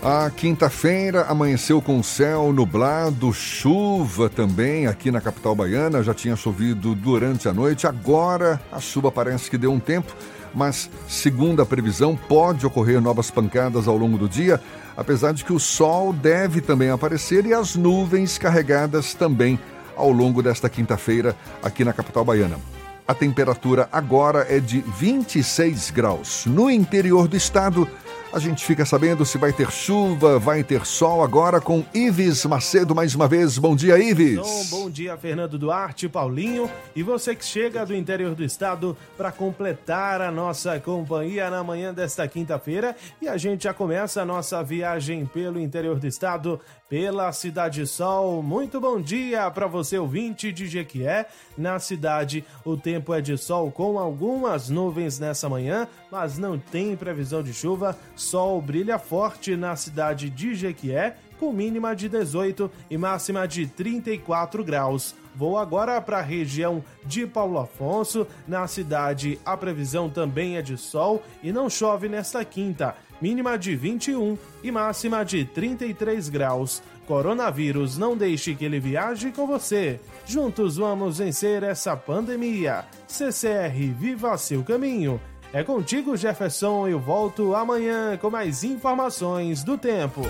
[0.08, 6.00] A quinta-feira amanheceu com céu nublado, chuva também aqui na capital baiana.
[6.00, 7.88] Já tinha chovido durante a noite.
[7.88, 10.14] Agora a chuva parece que deu um tempo,
[10.54, 14.60] mas segundo a previsão, pode ocorrer novas pancadas ao longo do dia,
[14.96, 19.58] apesar de que o sol deve também aparecer e as nuvens carregadas também
[19.96, 22.60] ao longo desta quinta-feira aqui na capital baiana.
[23.08, 26.46] A temperatura agora é de 26 graus.
[26.46, 27.88] No interior do estado,
[28.32, 32.94] a gente fica sabendo se vai ter chuva, vai ter sol agora com Ives Macedo
[32.94, 33.56] mais uma vez.
[33.56, 34.36] Bom dia, Ives.
[34.36, 39.32] Bom, bom dia, Fernando Duarte, Paulinho e você que chega do interior do estado para
[39.32, 42.96] completar a nossa companhia na manhã desta quinta-feira.
[43.22, 48.42] E a gente já começa a nossa viagem pelo interior do estado, pela Cidade Sol.
[48.42, 51.26] Muito bom dia para você, ouvinte de Jequié.
[51.56, 56.94] Na cidade, o tempo é de sol com algumas nuvens nessa manhã, mas não tem
[56.96, 57.96] previsão de chuva.
[58.26, 64.64] Sol brilha forte na cidade de Jequié, com mínima de 18 e máxima de 34
[64.64, 65.14] graus.
[65.32, 68.26] Vou agora para a região de Paulo Afonso.
[68.44, 72.96] Na cidade, a previsão também é de sol e não chove nesta quinta.
[73.22, 76.82] Mínima de 21 e máxima de 33 graus.
[77.06, 80.00] Coronavírus, não deixe que ele viaje com você.
[80.26, 82.84] Juntos vamos vencer essa pandemia.
[83.06, 85.20] CCR, viva seu caminho.
[85.56, 86.86] É contigo, Jefferson.
[86.86, 90.20] Eu volto amanhã com mais informações do tempo.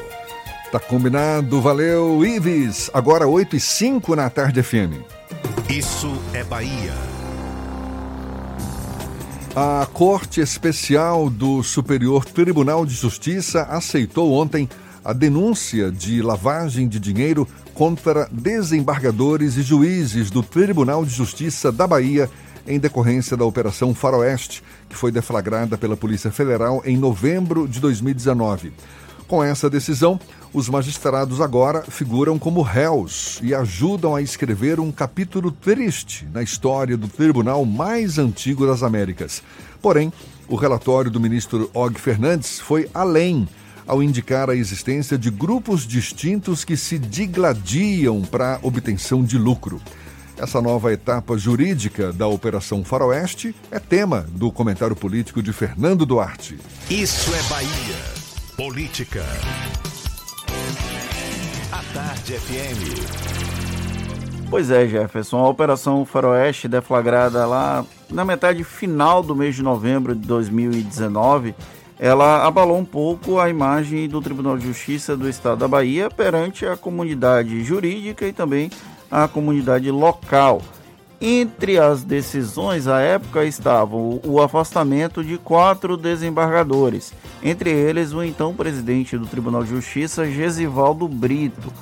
[0.70, 2.88] Tá combinado, valeu, Ives.
[2.94, 5.02] Agora 8 e 5 na tarde FM.
[5.68, 6.94] Isso é Bahia.
[9.56, 14.68] A Corte Especial do Superior Tribunal de Justiça aceitou ontem
[15.04, 21.84] a denúncia de lavagem de dinheiro contra desembargadores e juízes do Tribunal de Justiça da
[21.84, 22.30] Bahia
[22.66, 28.72] em decorrência da Operação Faroeste, que foi deflagrada pela Polícia Federal em novembro de 2019.
[29.28, 30.20] Com essa decisão,
[30.52, 36.96] os magistrados agora figuram como réus e ajudam a escrever um capítulo triste na história
[36.96, 39.42] do tribunal mais antigo das Américas.
[39.82, 40.12] Porém,
[40.48, 43.48] o relatório do ministro Og Fernandes foi além
[43.86, 49.80] ao indicar a existência de grupos distintos que se digladiam para obtenção de lucro.
[50.38, 56.58] Essa nova etapa jurídica da Operação Faroeste é tema do comentário político de Fernando Duarte.
[56.90, 57.96] Isso é Bahia.
[58.54, 59.24] Política.
[61.72, 63.16] A Tarde FM.
[64.50, 70.14] Pois é, Jefferson, a Operação Faroeste, deflagrada lá na metade final do mês de novembro
[70.14, 71.54] de 2019,
[71.98, 76.66] ela abalou um pouco a imagem do Tribunal de Justiça do Estado da Bahia perante
[76.66, 78.70] a comunidade jurídica e também
[79.10, 80.62] a comunidade local.
[81.20, 88.54] Entre as decisões à época estavam o afastamento de quatro desembargadores, entre eles o então
[88.54, 91.72] presidente do Tribunal de Justiça, Gesivaldo Brito.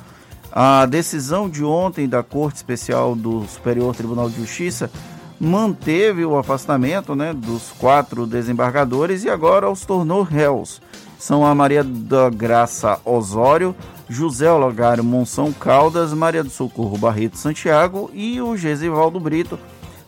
[0.51, 4.89] A decisão de ontem da Corte Especial do Superior Tribunal de Justiça
[5.37, 10.81] manteve o afastamento né, dos quatro desembargadores e agora os tornou réus.
[11.19, 13.75] São a Maria da Graça Osório,
[14.07, 19.59] José Olagário Monção Caldas, Maria do Socorro Barreto Santiago e o Gesivaldo Brito,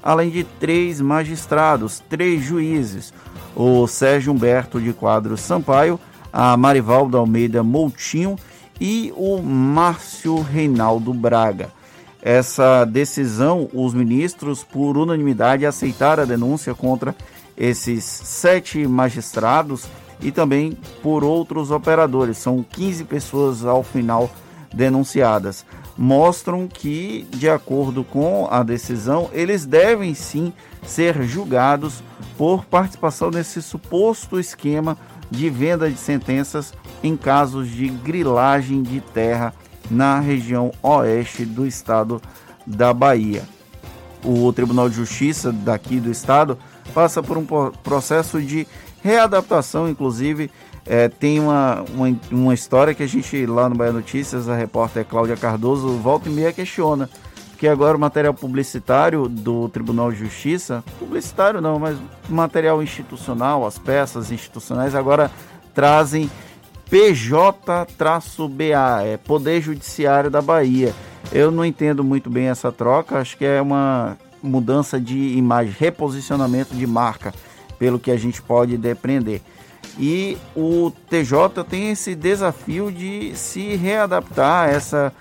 [0.04, 3.14] além de três magistrados, três juízes,
[3.56, 6.00] o Sérgio Humberto de Quadros Sampaio,
[6.32, 8.36] a Marivaldo Almeida Moutinho
[8.80, 11.72] e o Márcio Reinaldo Braga.
[12.22, 17.16] Essa decisão, os ministros, por unanimidade, aceitaram a denúncia contra
[17.58, 19.88] esses sete magistrados
[20.22, 22.38] e também por outros operadores.
[22.38, 24.30] São 15 pessoas ao final
[24.74, 25.66] denunciadas.
[25.98, 30.54] Mostram que, de acordo com a decisão, eles devem sim
[30.84, 32.04] ser julgados
[32.38, 34.98] por participação nesse suposto esquema
[35.30, 39.54] de venda de sentenças em casos de grilagem de terra
[39.90, 42.22] na região oeste do estado
[42.66, 43.44] da Bahia.
[44.24, 46.58] O Tribunal de Justiça daqui do estado
[46.94, 47.46] passa por um
[47.84, 48.68] processo de
[49.08, 50.52] readaptação, inclusive.
[50.86, 55.06] É, tem uma, uma, uma, história que a gente lá no Bahia Notícias, a repórter
[55.06, 57.10] Cláudia Cardoso, volta e meia questiona.
[57.58, 61.98] Que agora o material publicitário do Tribunal de Justiça, publicitário não, mas
[62.30, 65.32] material institucional, as peças institucionais agora
[65.74, 66.30] trazem
[66.90, 67.74] PJ-BA,
[69.04, 70.94] é Poder Judiciário da Bahia.
[71.32, 76.76] Eu não entendo muito bem essa troca, acho que é uma mudança de imagem, reposicionamento
[76.76, 77.34] de marca
[77.78, 79.42] pelo que a gente pode depreender.
[80.00, 85.14] E o TJ tem esse desafio de se readaptar a essa,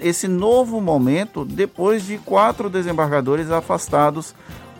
[0.00, 4.34] esse novo momento depois de quatro desembargadores afastados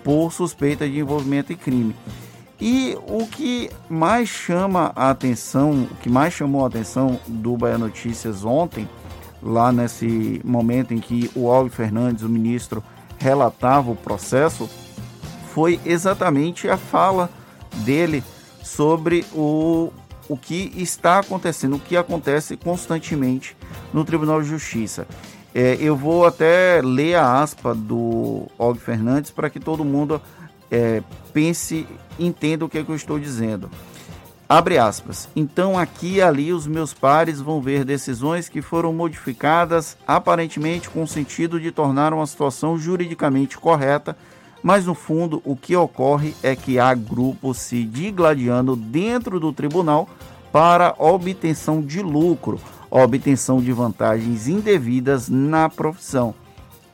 [0.04, 1.96] por suspeita de envolvimento em crime.
[2.60, 7.78] E o que mais chama a atenção, o que mais chamou a atenção do Bahia
[7.78, 8.88] Notícias ontem,
[9.42, 12.82] lá nesse momento em que o Alves Fernandes, o ministro,
[13.18, 14.70] relatava o processo,
[15.54, 17.30] foi exatamente a fala
[17.76, 18.24] dele
[18.60, 19.92] sobre o,
[20.28, 23.56] o que está acontecendo, o que acontece constantemente
[23.92, 25.06] no Tribunal de Justiça.
[25.54, 30.20] É, eu vou até ler a aspa do Og Fernandes para que todo mundo
[30.72, 31.00] é,
[31.32, 31.86] pense,
[32.18, 33.70] entenda o que, é que eu estou dizendo.
[34.48, 35.28] Abre aspas.
[35.36, 41.04] Então aqui e ali os meus pares vão ver decisões que foram modificadas aparentemente com
[41.04, 44.16] o sentido de tornar uma situação juridicamente correta
[44.64, 50.08] mas no fundo o que ocorre é que há grupos se digladiando dentro do tribunal
[50.50, 52.58] para obtenção de lucro,
[52.90, 56.34] obtenção de vantagens indevidas na profissão.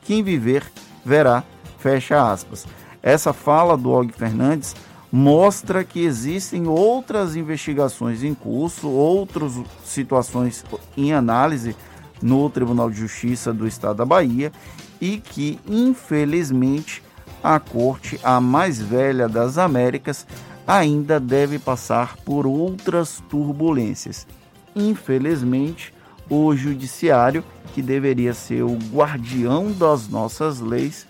[0.01, 0.69] Quem viver
[1.05, 1.45] verá,
[1.79, 2.67] fecha aspas.
[3.01, 4.75] Essa fala do Og Fernandes
[5.09, 9.53] mostra que existem outras investigações em curso, outras
[9.85, 10.65] situações
[10.97, 11.73] em análise
[12.21, 14.51] no Tribunal de Justiça do Estado da Bahia
[14.99, 17.01] e que, infelizmente,
[17.43, 20.25] a corte, a mais velha das Américas,
[20.67, 24.27] ainda deve passar por outras turbulências.
[24.75, 25.93] Infelizmente,
[26.29, 27.43] o judiciário,
[27.73, 31.05] que deveria ser o guardião das nossas leis,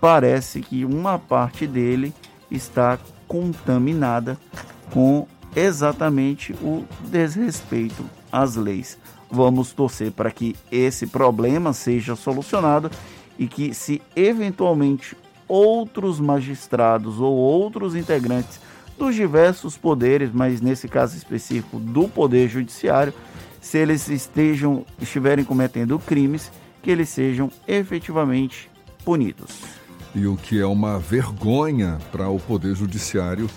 [0.00, 2.14] parece que uma parte dele
[2.50, 4.38] está contaminada
[4.92, 5.26] com
[5.56, 8.98] exatamente o desrespeito às leis.
[9.30, 12.90] Vamos torcer para que esse problema seja solucionado
[13.38, 15.16] e que, se eventualmente
[15.48, 18.60] outros magistrados ou outros integrantes
[18.98, 23.12] dos diversos poderes, mas nesse caso específico do Poder Judiciário,
[23.60, 26.50] se eles estejam estiverem cometendo crimes,
[26.82, 28.70] que eles sejam efetivamente
[29.04, 29.62] punidos.
[30.14, 33.48] E o que é uma vergonha para o Poder Judiciário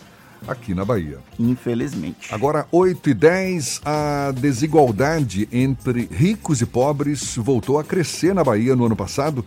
[0.47, 1.19] aqui na Bahia.
[1.39, 2.33] Infelizmente.
[2.33, 8.75] Agora, 8 e 10, a desigualdade entre ricos e pobres voltou a crescer na Bahia
[8.75, 9.45] no ano passado.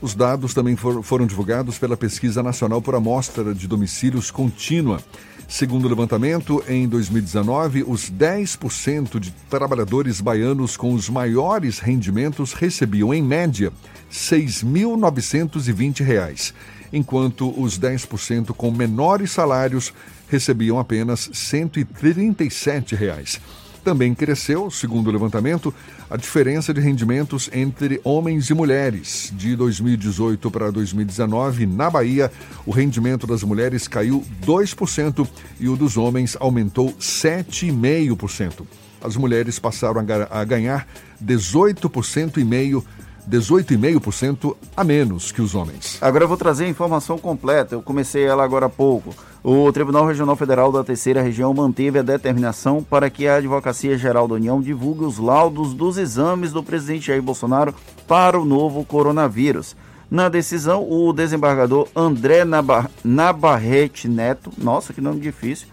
[0.00, 5.02] Os dados também for, foram divulgados pela Pesquisa Nacional por Amostra de Domicílios Contínua.
[5.48, 13.12] Segundo o levantamento, em 2019, os 10% de trabalhadores baianos com os maiores rendimentos recebiam,
[13.12, 13.74] em média, R$
[14.10, 16.52] 6.920,
[16.92, 19.92] enquanto os 10% com menores salários
[20.28, 23.40] recebiam apenas 137 reais.
[23.88, 25.72] Também cresceu, segundo o levantamento,
[26.10, 29.32] a diferença de rendimentos entre homens e mulheres.
[29.34, 32.30] De 2018 para 2019, na Bahia,
[32.66, 35.26] o rendimento das mulheres caiu 2%
[35.58, 38.66] e o dos homens aumentou 7,5%.
[39.00, 40.86] As mulheres passaram a ganhar
[41.24, 42.84] 18% e meio
[43.28, 45.98] 18,5% a menos que os homens.
[46.00, 49.14] Agora eu vou trazer a informação completa, eu comecei ela agora há pouco.
[49.42, 54.26] O Tribunal Regional Federal da Terceira Região manteve a determinação para que a Advocacia Geral
[54.26, 57.74] da União divulgue os laudos dos exames do presidente Jair Bolsonaro
[58.06, 59.76] para o novo coronavírus.
[60.10, 62.42] Na decisão, o desembargador André
[63.04, 65.68] Nabarrete Neto, nossa que nome difícil,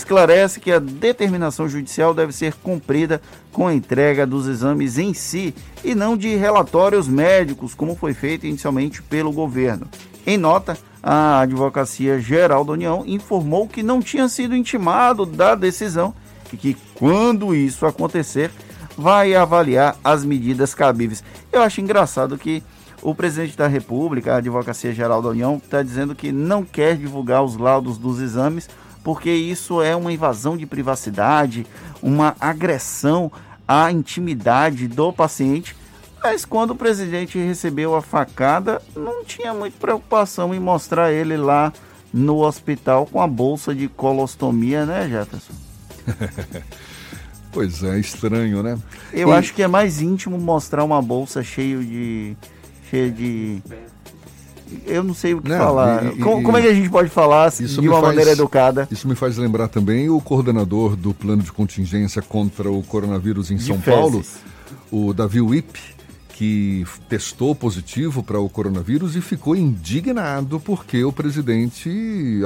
[0.00, 3.20] esclarece que a determinação judicial deve ser cumprida
[3.52, 5.54] com a entrega dos exames em si
[5.84, 9.86] e não de relatórios médicos, como foi feito inicialmente pelo governo.
[10.26, 16.14] Em nota, a Advocacia Geral da União informou que não tinha sido intimado da decisão
[16.52, 18.50] e que, quando isso acontecer,
[18.96, 21.22] vai avaliar as medidas cabíveis.
[21.52, 22.62] Eu acho engraçado que
[23.02, 27.42] o presidente da República, a Advocacia Geral da União, está dizendo que não quer divulgar
[27.42, 28.68] os laudos dos exames
[29.02, 31.66] porque isso é uma invasão de privacidade,
[32.02, 33.30] uma agressão
[33.66, 35.76] à intimidade do paciente.
[36.22, 41.72] Mas quando o presidente recebeu a facada, não tinha muita preocupação em mostrar ele lá
[42.12, 45.54] no hospital com a bolsa de colostomia, né, Jefferson?
[47.50, 48.78] pois é, estranho, né?
[49.12, 49.32] Eu e...
[49.32, 52.36] acho que é mais íntimo mostrar uma bolsa cheia de
[52.90, 53.62] cheia de
[54.86, 56.06] eu não sei o que não, falar.
[56.06, 58.88] E, como, e, como, é que a gente pode falar de uma faz, maneira educada?
[58.90, 63.56] Isso me faz lembrar também o coordenador do plano de contingência contra o coronavírus em
[63.56, 63.98] de São fezes.
[63.98, 64.24] Paulo,
[64.90, 65.78] o Davi Wip,
[66.40, 71.90] que testou positivo para o coronavírus e ficou indignado porque o presidente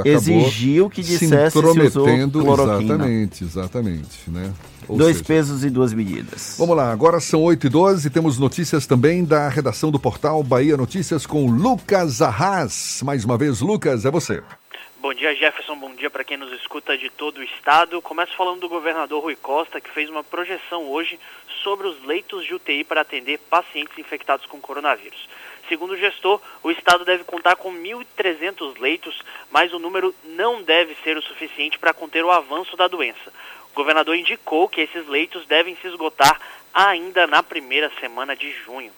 [0.04, 4.52] exigiu que dissesse se intrometendo se exatamente, exatamente, né?
[4.88, 6.56] Ou Dois seja, pesos e duas medidas.
[6.58, 10.76] Vamos lá, agora são 8 e 12 temos notícias também da redação do portal Bahia
[10.76, 13.00] Notícias com Lucas Arras.
[13.04, 14.42] Mais uma vez, Lucas, é você.
[15.04, 15.76] Bom dia, Jefferson.
[15.76, 18.00] Bom dia para quem nos escuta de todo o estado.
[18.00, 21.20] Começo falando do governador Rui Costa, que fez uma projeção hoje
[21.62, 25.28] sobre os leitos de UTI para atender pacientes infectados com coronavírus.
[25.68, 29.20] Segundo o gestor, o estado deve contar com 1.300 leitos,
[29.50, 33.30] mas o número não deve ser o suficiente para conter o avanço da doença.
[33.72, 36.40] O governador indicou que esses leitos devem se esgotar
[36.72, 38.90] ainda na primeira semana de junho.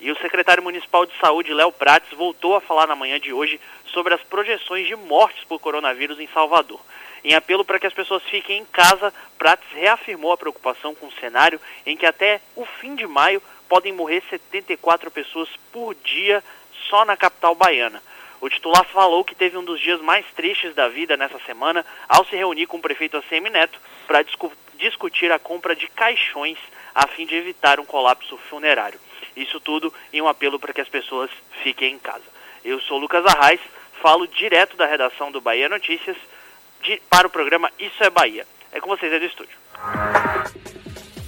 [0.00, 3.60] E o secretário municipal de saúde, Léo Prates, voltou a falar na manhã de hoje
[3.94, 6.80] sobre as projeções de mortes por coronavírus em Salvador.
[7.22, 11.12] Em apelo para que as pessoas fiquem em casa, Prates reafirmou a preocupação com o
[11.12, 16.44] cenário em que até o fim de maio podem morrer 74 pessoas por dia
[16.90, 18.02] só na capital baiana.
[18.40, 22.26] O titular falou que teve um dos dias mais tristes da vida nessa semana ao
[22.26, 26.58] se reunir com o prefeito ACM Neto para discu discutir a compra de caixões
[26.94, 29.00] a fim de evitar um colapso funerário.
[29.36, 31.30] Isso tudo em um apelo para que as pessoas
[31.62, 32.24] fiquem em casa.
[32.64, 33.60] Eu sou Lucas Arraes,
[34.04, 36.14] falo direto da redação do Bahia Notícias
[36.82, 38.44] de, para o programa Isso é Bahia.
[38.70, 39.56] É com vocês aí do estúdio.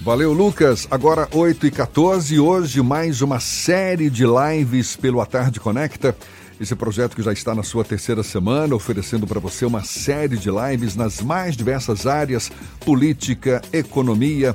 [0.02, 0.86] Valeu, Lucas.
[0.90, 6.14] Agora 8 e 14 hoje mais uma série de lives pelo A Tarde Conecta.
[6.60, 10.50] Esse projeto que já está na sua terceira semana, oferecendo para você uma série de
[10.50, 12.52] lives nas mais diversas áreas:
[12.84, 14.54] política, economia,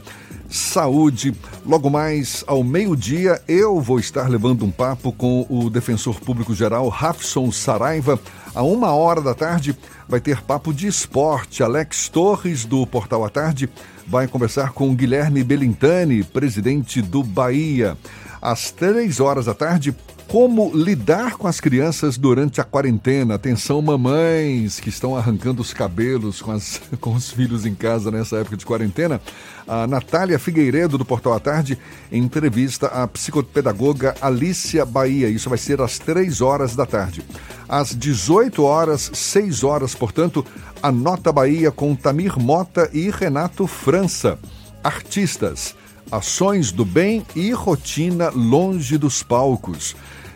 [0.52, 1.34] saúde.
[1.66, 6.88] Logo mais ao meio-dia, eu vou estar levando um papo com o defensor público geral
[6.90, 8.20] Rafson Saraiva.
[8.54, 9.76] A uma hora da tarde
[10.08, 11.64] vai ter papo de esporte.
[11.64, 13.70] Alex Torres, do Portal à Tarde,
[14.06, 17.98] vai conversar com Guilherme Belintani, presidente do Bahia.
[18.42, 19.96] Às três horas da tarde,
[20.32, 23.36] como lidar com as crianças durante a quarentena?
[23.36, 28.38] Atenção, mamães que estão arrancando os cabelos com, as, com os filhos em casa nessa
[28.38, 29.20] época de quarentena.
[29.68, 31.78] A Natália Figueiredo, do Portal à Tarde,
[32.10, 35.28] entrevista a psicopedagoga Alicia Bahia.
[35.28, 37.22] Isso vai ser às 3 horas da tarde.
[37.68, 40.46] Às 18 horas, 6 horas, portanto,
[40.82, 44.40] a Nota Bahia com Tamir Mota e Renato França.
[44.82, 45.76] Artistas.
[46.10, 49.94] ações do bem e rotina longe dos palcos.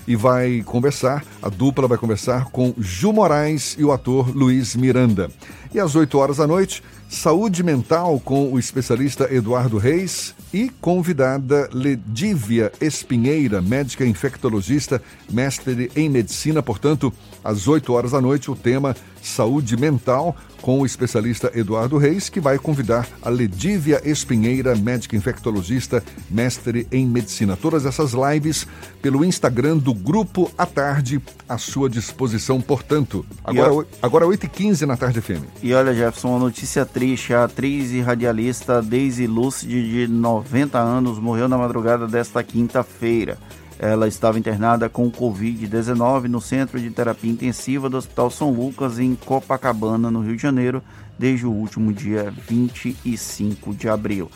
[0.07, 5.31] E vai conversar, a dupla vai conversar com Ju Moraes e o ator Luiz Miranda.
[5.73, 11.69] E às 8 horas da noite, saúde mental com o especialista Eduardo Reis e convidada
[11.73, 17.11] Ledívia Espinheira, médica infectologista, mestre em medicina, portanto,
[17.43, 22.39] às 8 horas da noite, o tema Saúde Mental, com o especialista Eduardo Reis, que
[22.39, 27.55] vai convidar a Ledívia Espinheira, médica infectologista, mestre em medicina.
[27.55, 28.67] Todas essas lives
[28.99, 33.23] pelo Instagram do Grupo à Tarde, à sua disposição, portanto.
[33.43, 35.43] Agora, agora 8h15 na Tarde FM.
[35.61, 37.31] E olha, Jefferson, uma notícia triste.
[37.31, 43.37] A atriz e radialista Daisy Lucide, de 90 anos, morreu na madrugada desta quinta-feira.
[43.77, 49.15] Ela estava internada com Covid-19 no Centro de Terapia Intensiva do Hospital São Lucas, em
[49.15, 50.81] Copacabana, no Rio de Janeiro,
[51.19, 54.31] desde o último dia 25 de abril.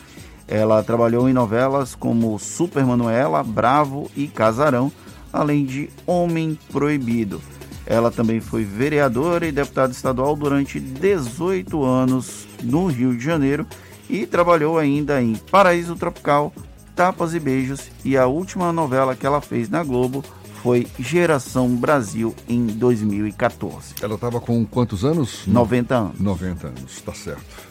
[0.46, 4.92] Ela trabalhou em novelas como Super Manuela, Bravo e Casarão,
[5.32, 7.40] além de Homem Proibido.
[7.86, 13.66] Ela também foi vereadora e deputada estadual durante 18 anos no Rio de Janeiro
[14.08, 16.52] e trabalhou ainda em Paraíso Tropical,
[17.00, 20.22] Tapas e Beijos e a última novela que ela fez na Globo
[20.62, 23.94] foi Geração Brasil em 2014.
[24.02, 25.46] Ela estava com quantos anos?
[25.46, 26.20] 90 anos.
[26.20, 27.70] 90 anos, tá certo.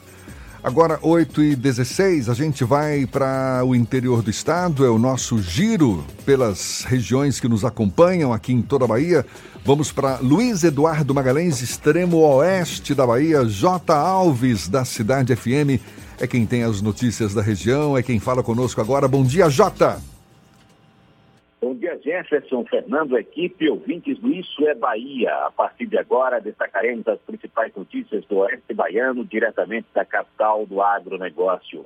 [0.63, 5.39] Agora, 8 e 16 a gente vai para o interior do estado, é o nosso
[5.39, 9.23] giro pelas regiões que nos acompanham aqui em toda a Bahia.
[9.63, 13.93] Vamos para Luiz Eduardo Magalhães, extremo oeste da Bahia, J.
[13.93, 15.77] Alves, da Cidade FM
[16.21, 19.07] é quem tem as notícias da região, é quem fala conosco agora.
[19.07, 20.01] Bom dia, Jota!
[21.61, 25.33] Bom dia, Jefferson, Fernando, equipe, ouvintes do Isso é Bahia.
[25.45, 30.81] A partir de agora, destacaremos as principais notícias do Oeste Baiano, diretamente da capital do
[30.81, 31.85] agronegócio.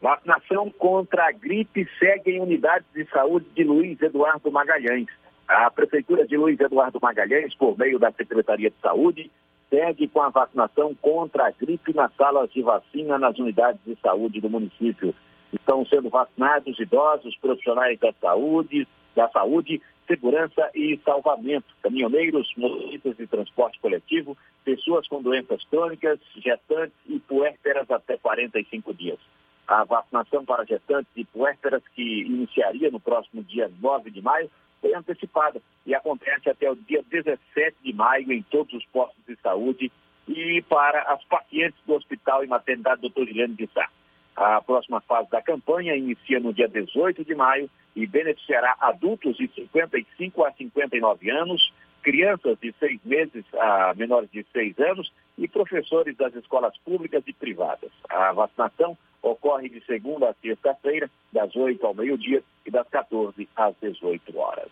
[0.00, 5.08] Vacinação contra a gripe segue em unidades de saúde de Luiz Eduardo Magalhães.
[5.48, 9.30] A Prefeitura de Luiz Eduardo Magalhães, por meio da Secretaria de Saúde,
[9.70, 14.40] segue com a vacinação contra a gripe nas salas de vacina nas unidades de saúde
[14.40, 15.14] do município.
[15.52, 23.26] Estão sendo vacinados idosos, profissionais da saúde, da saúde, segurança e salvamento, caminhoneiros, motoristas de
[23.26, 29.18] transporte coletivo, pessoas com doenças crônicas, gestantes e puérperas até 45 dias.
[29.66, 34.50] A vacinação para gestantes e puérperas, que iniciaria no próximo dia 9 de maio,
[34.94, 39.90] antecipada e acontece até o dia 17 de maio em todos os postos de saúde
[40.28, 43.26] e para as pacientes do Hospital e Maternidade Dr.
[43.26, 43.88] Juliano de Sá.
[44.34, 49.48] A próxima fase da campanha inicia no dia 18 de maio e beneficiará adultos de
[49.48, 51.72] 55 a 59 anos,
[52.02, 57.32] crianças de seis meses a menores de seis anos e professores das escolas públicas e
[57.32, 57.90] privadas.
[58.10, 58.96] A vacinação
[59.30, 64.70] ocorre de segunda a sexta-feira, das 8 ao meio-dia e das 14 às 18 horas.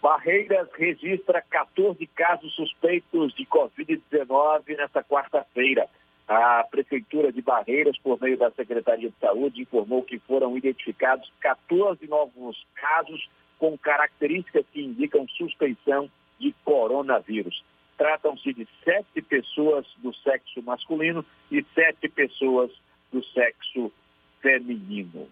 [0.00, 5.88] Barreiras registra 14 casos suspeitos de Covid-19 nesta quarta-feira.
[6.28, 12.06] A Prefeitura de Barreiras, por meio da Secretaria de Saúde, informou que foram identificados 14
[12.06, 13.28] novos casos
[13.58, 16.08] com características que indicam suspeição
[16.38, 17.64] de coronavírus.
[17.96, 22.70] Tratam-se de sete pessoas do sexo masculino e sete pessoas
[23.12, 23.92] do sexo
[24.40, 25.28] feminino.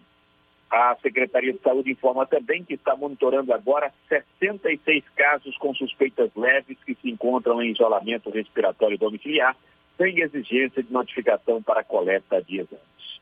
[0.70, 6.76] A Secretaria de Saúde informa também que está monitorando agora 66 casos com suspeitas leves
[6.84, 9.56] que se encontram em isolamento respiratório domiciliar,
[9.96, 13.20] sem exigência de notificação para coleta de exames.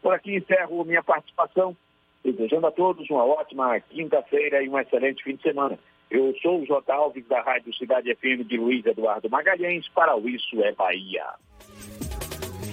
[0.00, 1.76] Por aqui encerro minha participação,
[2.22, 5.78] desejando a todos uma ótima quinta-feira e um excelente fim de semana.
[6.10, 6.92] Eu sou o J.
[6.92, 11.24] Alves da Rádio Cidade FM de Luiz Eduardo Magalhães para o Isso é Bahia.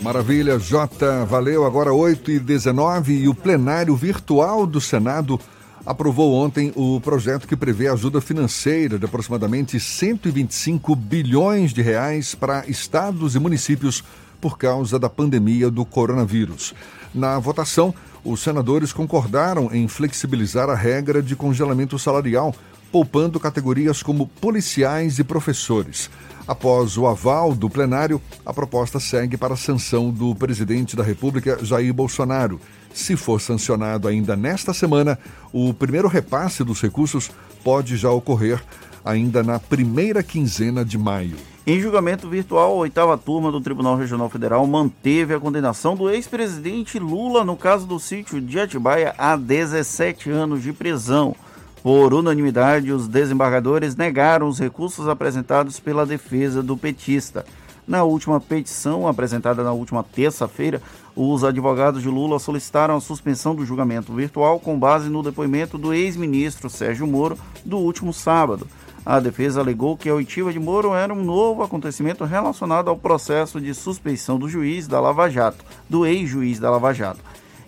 [0.01, 1.63] Maravilha, Jota, valeu.
[1.63, 5.39] Agora 8 e 19 e o plenário virtual do Senado
[5.85, 12.65] aprovou ontem o projeto que prevê ajuda financeira de aproximadamente 125 bilhões de reais para
[12.67, 14.03] estados e municípios
[14.41, 16.73] por causa da pandemia do coronavírus.
[17.13, 17.93] Na votação,
[18.25, 22.55] os senadores concordaram em flexibilizar a regra de congelamento salarial,
[22.91, 26.09] poupando categorias como policiais e professores.
[26.47, 31.57] Após o aval do plenário, a proposta segue para a sanção do presidente da República,
[31.63, 32.59] Jair Bolsonaro.
[32.93, 35.17] Se for sancionado ainda nesta semana,
[35.53, 37.31] o primeiro repasse dos recursos
[37.63, 38.61] pode já ocorrer
[39.03, 41.37] ainda na primeira quinzena de maio.
[41.65, 46.97] Em julgamento virtual, a oitava turma do Tribunal Regional Federal manteve a condenação do ex-presidente
[46.97, 51.35] Lula no caso do sítio de Atibaia a 17 anos de prisão.
[51.83, 57.43] Por unanimidade, os desembargadores negaram os recursos apresentados pela defesa do petista.
[57.87, 60.79] Na última petição, apresentada na última terça-feira,
[61.15, 65.91] os advogados de Lula solicitaram a suspensão do julgamento virtual com base no depoimento do
[65.91, 67.35] ex-ministro Sérgio Moro
[67.65, 68.67] do último sábado.
[69.03, 73.59] A defesa alegou que a oitiva de Moro era um novo acontecimento relacionado ao processo
[73.59, 77.19] de suspeição do juiz da Lava Jato, do ex-juiz da Lava Jato,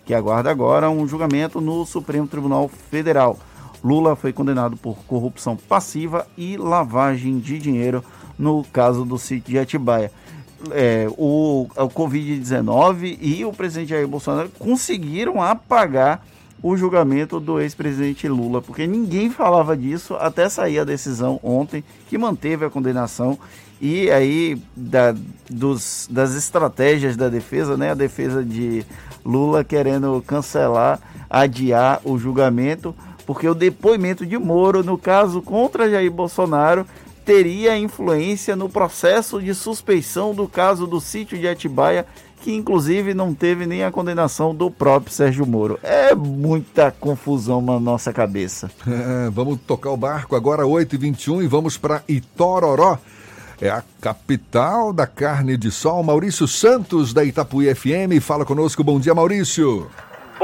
[0.05, 3.39] que aguarda agora um julgamento no Supremo Tribunal Federal.
[3.83, 8.03] Lula foi condenado por corrupção passiva e lavagem de dinheiro
[8.37, 10.11] no caso do sítio de Atibaia.
[10.71, 16.25] É, o, o Covid-19 e o presidente Jair Bolsonaro conseguiram apagar
[16.63, 22.17] o julgamento do ex-presidente Lula, porque ninguém falava disso até sair a decisão ontem, que
[22.17, 23.37] manteve a condenação.
[23.81, 25.13] E aí, da,
[25.49, 27.91] dos, das estratégias da defesa, né?
[27.91, 28.85] A defesa de
[29.25, 32.95] Lula querendo cancelar, adiar o julgamento,
[33.25, 36.85] porque o depoimento de Moro, no caso contra Jair Bolsonaro,
[37.25, 42.05] teria influência no processo de suspeição do caso do sítio de Atibaia,
[42.41, 45.79] que inclusive não teve nem a condenação do próprio Sérgio Moro.
[45.81, 48.69] É muita confusão na nossa cabeça.
[48.85, 52.97] É, vamos tocar o barco agora, 8h21, e vamos para Itororó.
[53.61, 56.03] É a capital da carne de sol.
[56.03, 58.83] Maurício Santos, da Itapuí FM, fala conosco.
[58.83, 59.89] Bom dia, Maurício.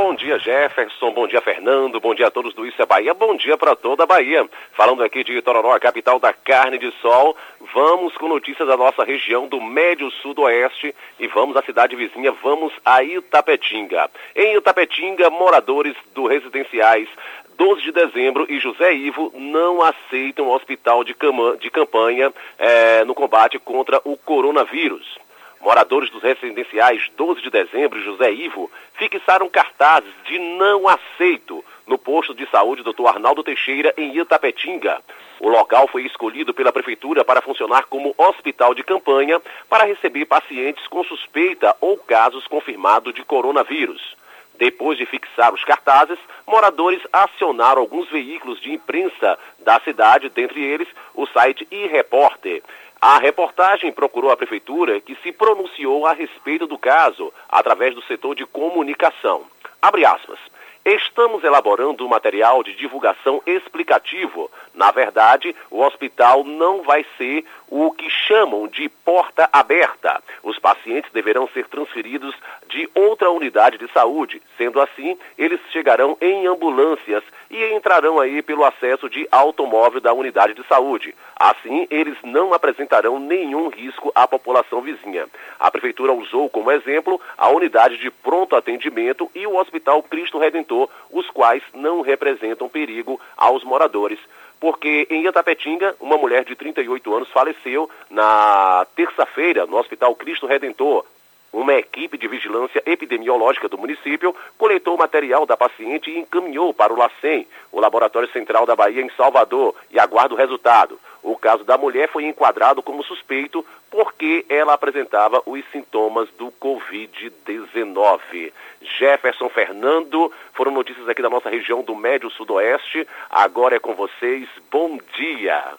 [0.01, 1.11] Bom dia, Jefferson.
[1.11, 1.99] Bom dia, Fernando.
[1.99, 3.13] Bom dia a todos do Isso é Bahia.
[3.13, 4.49] Bom dia para toda a Bahia.
[4.71, 7.35] Falando aqui de Itororó, a capital da carne de sol,
[7.73, 12.71] vamos com notícias da nossa região do Médio Sudoeste e vamos à cidade vizinha, vamos
[12.85, 14.09] a Itapetinga.
[14.38, 17.09] Em Itapetinga, moradores do residenciais
[17.57, 23.59] 12 de dezembro e José Ivo não aceitam o hospital de, campanha eh, no combate
[23.59, 25.19] contra o coronavírus.
[25.61, 31.98] Moradores dos residenciais 12 de dezembro e José Ivo fixaram cartazes de não aceito no
[31.98, 33.07] posto de saúde Dr.
[33.07, 35.02] Arnaldo Teixeira, em Itapetinga.
[35.40, 40.88] O local foi escolhido pela Prefeitura para funcionar como hospital de campanha para receber pacientes
[40.88, 44.18] com suspeita ou casos confirmados de coronavírus.
[44.60, 50.88] Depois de fixar os cartazes, moradores acionaram alguns veículos de imprensa da cidade, dentre eles
[51.15, 52.61] o site e-repórter.
[53.01, 58.35] A reportagem procurou a prefeitura que se pronunciou a respeito do caso através do setor
[58.35, 59.43] de comunicação.
[59.81, 60.38] Abre aspas.
[60.84, 64.51] Estamos elaborando um material de divulgação explicativo.
[64.73, 70.21] Na verdade, o hospital não vai ser o que chamam de porta aberta.
[70.43, 72.35] Os pacientes deverão ser transferidos
[72.67, 74.41] de outra unidade de saúde.
[74.57, 80.53] Sendo assim, eles chegarão em ambulâncias e entrarão aí pelo acesso de automóvel da unidade
[80.53, 81.15] de saúde.
[81.35, 85.27] Assim, eles não apresentarão nenhum risco à população vizinha.
[85.59, 90.89] A prefeitura usou como exemplo a unidade de pronto atendimento e o Hospital Cristo Redentor,
[91.11, 94.19] os quais não representam perigo aos moradores
[94.60, 101.06] porque em Itapetinga, uma mulher de 38 anos faleceu na terça-feira no Hospital Cristo Redentor.
[101.51, 106.93] Uma equipe de vigilância epidemiológica do município coletou o material da paciente e encaminhou para
[106.93, 110.99] o LACEN, o Laboratório Central da Bahia, em Salvador, e aguarda o resultado.
[111.23, 118.53] O caso da mulher foi enquadrado como suspeito porque ela apresentava os sintomas do Covid-19.
[118.81, 123.07] Jefferson Fernando, foram notícias aqui da nossa região do Médio Sudoeste.
[123.30, 124.47] Agora é com vocês.
[124.71, 125.73] Bom dia.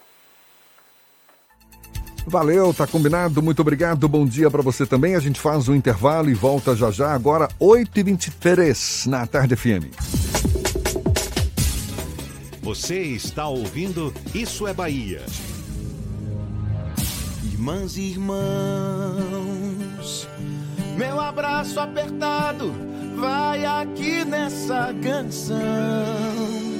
[2.30, 3.42] Valeu, tá combinado.
[3.42, 4.08] Muito obrigado.
[4.08, 5.16] Bom dia para você também.
[5.16, 9.90] A gente faz um intervalo e volta já já, agora 8h23 na Tarde FM.
[12.62, 15.22] Você está ouvindo Isso é Bahia.
[17.52, 18.38] Irmãs e irmãos,
[20.96, 22.72] meu abraço apertado
[23.16, 26.79] vai aqui nessa canção.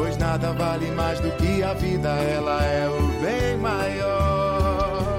[0.00, 5.18] Pois nada vale mais do que a vida, ela é o bem maior.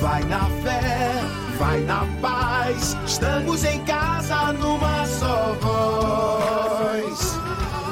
[0.00, 1.20] Vai na fé,
[1.58, 7.36] vai na paz, estamos em casa numa só voz.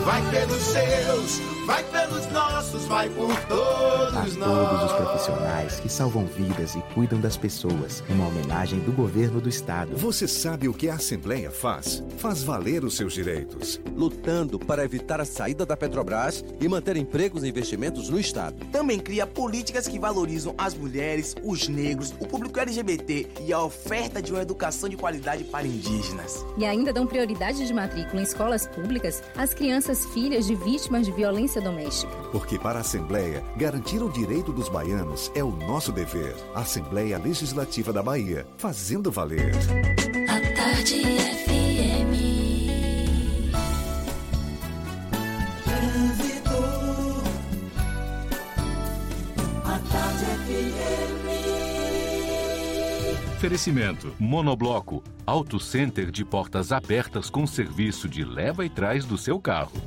[0.04, 1.40] Vai pelos seus,
[1.70, 4.34] vai pelos nossos, vai por todos A nós.
[4.34, 9.48] todos os profissionais que salvam vidas e cuidam das pessoas, uma homenagem do governo do
[9.48, 9.96] estado.
[9.96, 12.02] Você sabe o que a Assembleia faz?
[12.18, 13.80] Faz valer os seus direitos.
[13.94, 18.56] Lutando para evitar a saída da Petrobras e manter empregos e investimentos no Estado.
[18.72, 24.20] Também cria políticas que valorizam as mulheres, os negros, o público LGBT e a oferta
[24.20, 26.44] de uma educação de qualidade para indígenas.
[26.58, 31.12] E ainda dão prioridade de matrícula em escolas públicas às crianças filhas de vítimas de
[31.12, 32.12] violência doméstica.
[32.32, 36.34] Porque para a Assembleia, garantir o direito dos baianos é o nosso dever.
[36.54, 39.52] Assembleia Legislativa da Bahia, fazendo valer.
[40.28, 41.02] A tarde
[41.44, 42.12] FM.
[45.64, 46.54] Trânsito.
[49.64, 50.90] A tarde FM.
[53.36, 59.40] Oferecimento: Monobloco, Auto Center de portas abertas com serviço de leva e trás do seu
[59.40, 59.80] carro.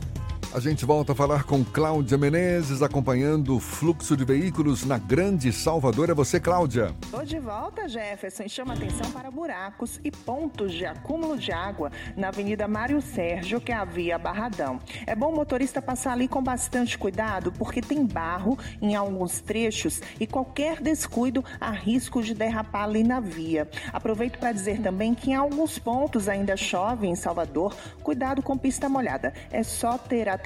[0.54, 5.52] A gente volta a falar com Cláudia Menezes, acompanhando o fluxo de veículos na Grande
[5.52, 6.12] Salvador.
[6.12, 6.94] É você, Cláudia.
[7.10, 12.28] Tô de volta, Jefferson, chama atenção para buracos e pontos de acúmulo de água na
[12.28, 14.80] Avenida Mário Sérgio, que é a via Barradão.
[15.08, 20.04] É bom o motorista passar ali com bastante cuidado, porque tem barro em alguns trechos
[20.20, 23.68] e qualquer descuido há risco de derrapar ali na via.
[23.92, 27.76] Aproveito para dizer também que em alguns pontos ainda chove em Salvador.
[28.04, 29.34] Cuidado com pista molhada.
[29.50, 30.43] É só ter atenção.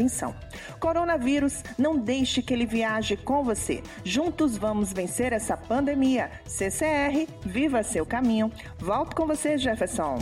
[0.80, 3.82] Coronavírus, não deixe que ele viaje com você.
[4.03, 6.30] Juntos vamos vencer essa pandemia.
[6.45, 8.52] CCR, viva seu caminho.
[8.80, 10.19] Volto com você, Jefferson.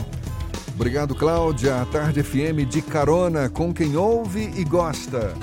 [0.74, 1.80] Obrigado, Cláudia.
[1.80, 5.34] A Tarde FM de carona com quem ouve e gosta.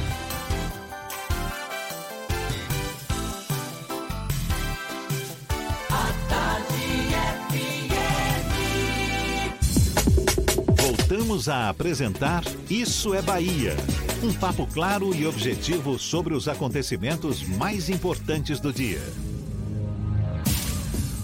[11.24, 13.78] Voltamos a apresentar Isso é Bahia.
[14.22, 19.02] Um papo claro e objetivo sobre os acontecimentos mais importantes do dia.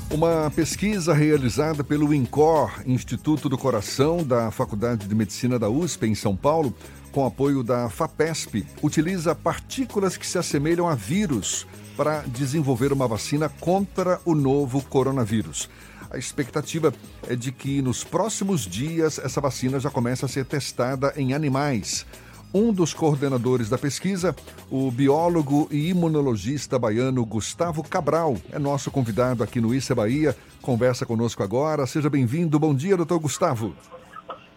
[0.10, 6.16] Uma pesquisa realizada pelo INCOR, Instituto do Coração da Faculdade de Medicina da USP, em
[6.16, 6.74] São Paulo,
[7.12, 11.68] com apoio da FAPESP, utiliza partículas que se assemelham a vírus
[11.98, 15.68] para desenvolver uma vacina contra o novo coronavírus.
[16.12, 16.92] A expectativa
[17.28, 22.06] é de que nos próximos dias essa vacina já comece a ser testada em animais.
[22.52, 24.36] Um dos coordenadores da pesquisa,
[24.72, 30.36] o biólogo e imunologista baiano Gustavo Cabral, é nosso convidado aqui no é Bahia.
[30.60, 31.86] Conversa conosco agora.
[31.86, 32.58] Seja bem-vindo.
[32.58, 33.76] Bom dia, doutor Gustavo.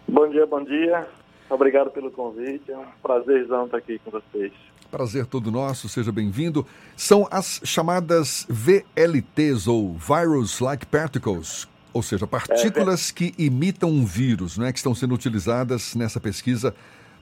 [0.07, 1.07] Bom dia, bom dia.
[1.51, 2.71] Obrigado pelo convite.
[2.71, 4.51] É um prazerzão estar aqui com vocês.
[4.93, 6.67] Prazer todo nosso, seja bem-vindo.
[6.95, 14.55] São as chamadas VLTs ou Virus Like Particles, ou seja, partículas que imitam um vírus,
[14.55, 16.75] né, que estão sendo utilizadas nessa pesquisa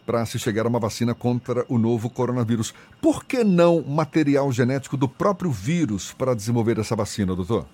[0.05, 2.73] para se chegar a uma vacina contra o novo coronavírus.
[3.01, 7.65] Por que não material genético do próprio vírus para desenvolver essa vacina, doutor?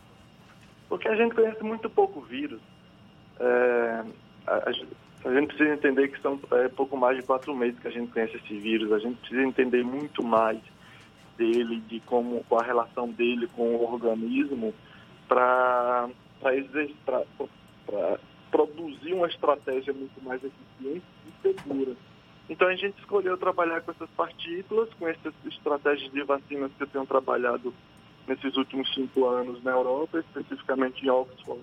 [0.88, 2.62] Porque a gente conhece muito pouco vírus.
[3.40, 4.04] É,
[4.46, 4.72] a, a,
[5.34, 8.38] gente precisa entender que são é, pouco mais de quatro meses que a gente conhece
[8.38, 8.92] esse vírus.
[8.92, 10.60] A gente precisa entender muito mais
[11.38, 14.74] dele, de como qual a relação dele com o organismo,
[15.28, 16.10] para
[18.52, 21.96] produzir uma estratégia muito mais eficiente e segura.
[22.50, 26.88] Então a gente escolheu trabalhar com essas partículas, com essas estratégias de vacinas que eu
[26.88, 27.74] tenho trabalhado
[28.28, 31.62] nesses últimos cinco anos na Europa, especificamente em Oxford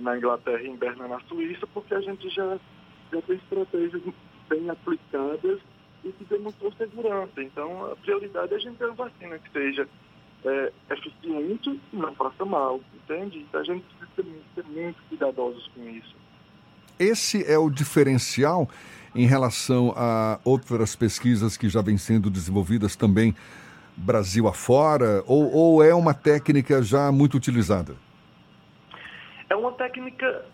[0.00, 2.58] na Inglaterra e em Berna, na Suíça, porque a gente já,
[3.12, 4.02] já tem estratégias
[4.48, 5.60] bem aplicadas
[6.04, 7.42] e que demonstrou segurança.
[7.42, 9.88] Então a prioridade é a gente ter uma vacina que seja
[10.44, 13.38] é, eficiente e não faça mal, entende?
[13.38, 16.14] Então a gente precisa ser muito, ser muito cuidadosos com isso.
[16.98, 18.68] Esse é o diferencial
[19.14, 23.34] em relação a outras pesquisas que já vêm sendo desenvolvidas também
[23.96, 27.94] Brasil afora, ou, ou é uma técnica já muito utilizada?
[29.48, 30.44] É uma técnica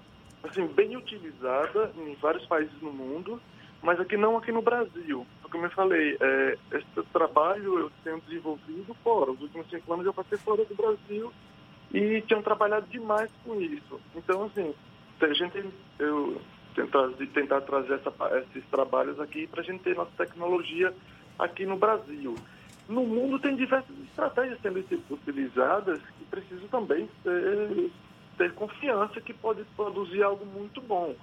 [0.42, 3.40] assim, bem utilizada em vários países no mundo,
[3.82, 5.26] mas aqui não aqui no Brasil.
[5.50, 9.32] Como eu falei, é, esse trabalho eu tenho desenvolvido fora.
[9.32, 11.32] Os últimos cinco anos eu passei fora do Brasil
[11.92, 14.00] e tinham trabalhado demais com isso.
[14.14, 14.74] Então, assim,
[15.20, 15.68] a gente,
[15.98, 16.40] eu
[16.74, 20.94] tentar, tentar trazer essa, esses trabalhos aqui para a gente ter nossa tecnologia
[21.38, 22.36] aqui no Brasil.
[22.88, 27.90] No mundo tem diversas estratégias sendo utilizadas que precisam também ter,
[28.40, 31.14] ter confiança que pode produzir algo muito bom.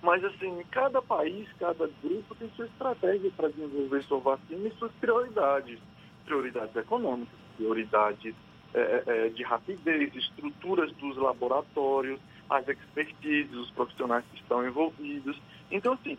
[0.00, 4.92] Mas, assim, cada país, cada grupo tem sua estratégia para desenvolver sua vacina e suas
[4.92, 5.78] prioridades.
[6.24, 8.34] Prioridades econômicas, prioridades
[8.72, 12.18] é, é, de rapidez, estruturas dos laboratórios,
[12.48, 15.38] as expertises, os profissionais que estão envolvidos.
[15.70, 16.16] Então, assim,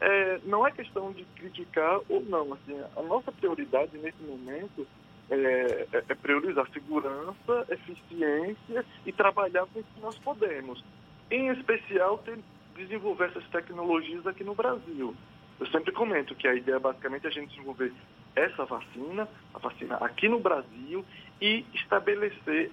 [0.00, 2.54] é, não é questão de criticar ou não.
[2.54, 4.84] Assim, a nossa prioridade nesse momento
[5.30, 10.82] é, é, é priorizar segurança, eficiência e trabalhar com o que nós podemos.
[11.30, 12.38] Em especial, ter,
[12.76, 15.14] desenvolver essas tecnologias aqui no Brasil.
[15.58, 17.92] Eu sempre comento que a ideia basicamente é a gente desenvolver
[18.34, 21.04] essa vacina, a vacina aqui no Brasil
[21.40, 22.70] e estabelecer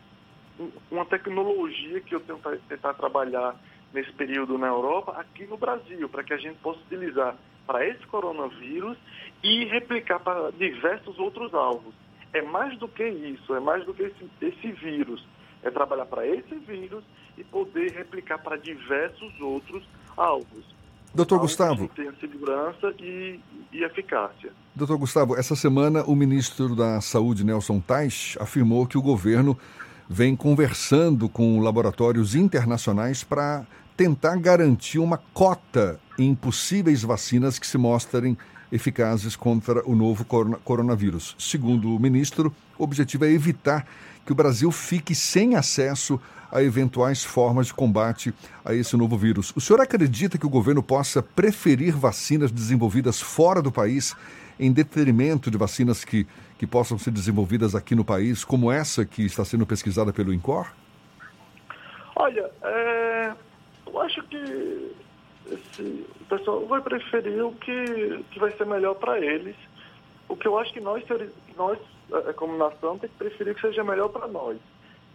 [0.92, 3.56] uma tecnologia que eu tentar, tentar trabalhar
[3.94, 7.36] nesse período na Europa, aqui no Brasil, para que a gente possa utilizar
[7.66, 8.98] para esse coronavírus
[9.42, 11.94] e replicar para diversos outros alvos.
[12.34, 15.26] É mais do que isso, é mais do que esse, esse vírus.
[15.62, 17.04] É trabalhar para esse vírus
[17.38, 19.84] e poder replicar para diversos outros
[20.18, 20.66] alvos.
[21.14, 21.88] Doutor Gustavo.
[21.90, 23.40] Que tenha segurança e,
[23.72, 24.52] e eficácia.
[24.74, 29.58] Doutor Gustavo, essa semana o ministro da Saúde, Nelson Tais, afirmou que o governo
[30.10, 33.66] vem conversando com laboratórios internacionais para
[33.96, 38.36] tentar garantir uma cota em possíveis vacinas que se mostrem
[38.74, 41.36] eficazes contra o novo coronavírus.
[41.38, 43.86] Segundo o ministro, o objetivo é evitar
[44.26, 46.20] que o Brasil fique sem acesso
[46.52, 48.34] a eventuais formas de combate
[48.66, 49.54] a esse novo vírus.
[49.56, 54.16] O senhor acredita que o governo possa preferir vacinas desenvolvidas fora do país
[54.60, 56.26] em detrimento de vacinas que,
[56.58, 60.68] que possam ser desenvolvidas aqui no país, como essa que está sendo pesquisada pelo INCOR?
[62.16, 63.34] Olha, é,
[63.86, 64.96] eu acho que
[65.52, 69.56] esse, o pessoal vai preferir o que, que vai ser melhor para eles.
[70.28, 71.04] O que eu acho que nós,
[71.56, 71.78] nós,
[72.36, 74.58] como nação, tem que preferir que seja melhor para nós.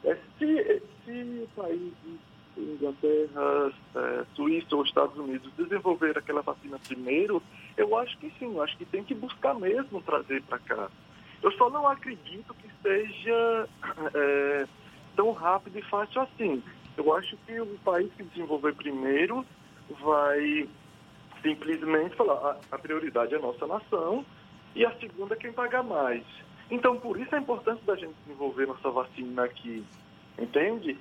[0.05, 1.92] É, se, se países,
[2.56, 7.42] Inglaterra, é, Suíça ou Estados Unidos desenvolver aquela vacina primeiro,
[7.76, 10.88] eu acho que sim, eu acho que tem que buscar mesmo trazer para cá.
[11.42, 13.68] Eu só não acredito que seja
[14.14, 14.66] é,
[15.16, 16.62] tão rápido e fácil assim.
[16.96, 19.46] Eu acho que o país que desenvolver primeiro
[20.01, 20.69] vai
[21.43, 24.24] simplesmente falar a, prioridade é a nossa nação
[24.74, 26.24] e a segunda é quem paga mais.
[26.70, 29.85] Então, por isso a importância da gente desenvolver nossa vacina aqui.
[30.39, 30.97] Entende?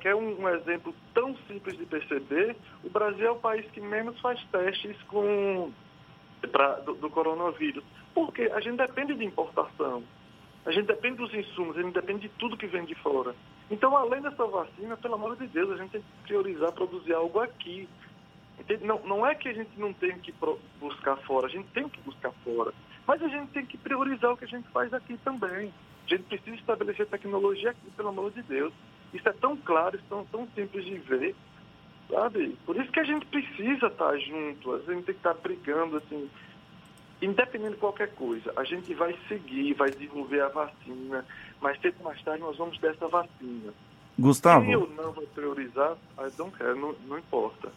[0.00, 2.56] Que é um, um, exemplo tão simples de perceber.
[2.84, 5.72] O Brasil é o país que menos faz testes com,
[6.52, 7.82] pra, do, do coronavírus.
[8.14, 10.04] Porque a gente depende de importação.
[10.64, 13.34] A gente depende dos insumos, a gente depende de tudo que vem de fora.
[13.70, 17.40] Então, além dessa vacina, pelo amor de Deus, a gente tem que priorizar produzir algo
[17.40, 17.88] aqui.
[18.82, 20.34] Não, não é que a gente não tem que
[20.80, 22.72] buscar fora, a gente tem que buscar fora.
[23.06, 25.72] Mas a gente tem que priorizar o que a gente faz aqui também.
[26.06, 28.72] A gente precisa estabelecer tecnologia aqui, pelo amor de Deus.
[29.12, 31.34] Isso é tão claro, isso é tão, tão simples de ver,
[32.08, 32.56] sabe?
[32.64, 36.28] Por isso que a gente precisa estar junto, a gente tem que estar brigando, assim,
[37.20, 41.24] independente de qualquer coisa, a gente vai seguir, vai desenvolver a vacina,
[41.60, 43.72] mas tempo mais tarde nós vamos dessa vacina.
[44.18, 44.64] Gustavo.
[44.64, 47.70] Se eu não vou priorizar, I don't care, não, não importa.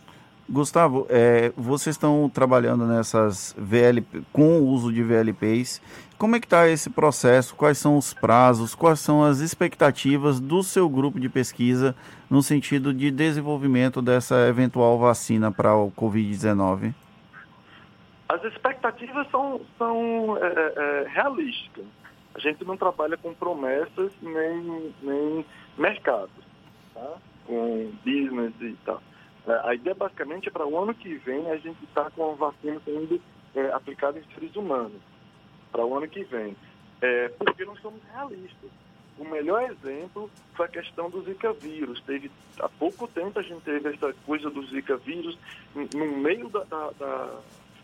[0.49, 5.79] Gustavo, é, vocês estão trabalhando nessas VLP, com o uso de VLPs.
[6.17, 7.55] Como é que está esse processo?
[7.55, 8.73] Quais são os prazos?
[8.73, 11.95] Quais são as expectativas do seu grupo de pesquisa
[12.27, 16.95] no sentido de desenvolvimento dessa eventual vacina para o Covid-19?
[18.27, 21.85] As expectativas são, são é, é, é, realísticas.
[22.33, 25.45] A gente não trabalha com promessas nem, nem
[25.77, 26.31] mercados,
[26.93, 27.17] tá?
[27.45, 29.01] com business e tal.
[29.49, 32.31] É, a ideia basicamente é para o ano que vem a gente estar tá com
[32.31, 33.19] a vacina sendo
[33.55, 35.01] é, aplicada em seres humanos.
[35.71, 36.55] Para o ano que vem.
[37.01, 38.69] É, porque nós somos realistas.
[39.17, 42.01] O melhor exemplo foi a questão do Zika vírus.
[42.01, 45.37] Teve, há pouco tempo a gente teve essa coisa do Zika vírus
[45.75, 47.39] no meio da, da, da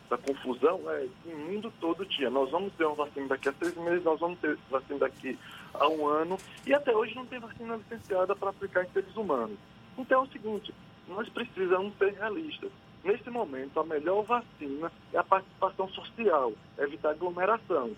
[0.10, 2.30] da confusão é que o mundo todo dia.
[2.30, 5.38] Nós vamos ter uma vacina daqui a seis meses, nós vamos ter vacina daqui
[5.74, 9.58] a um ano, e até hoje não tem vacina licenciada para aplicar em seres humanos.
[9.98, 10.74] Então é o seguinte,
[11.08, 12.72] nós precisamos ser realistas.
[13.04, 17.92] Nesse momento, a melhor vacina é a participação social, evitar aglomeração.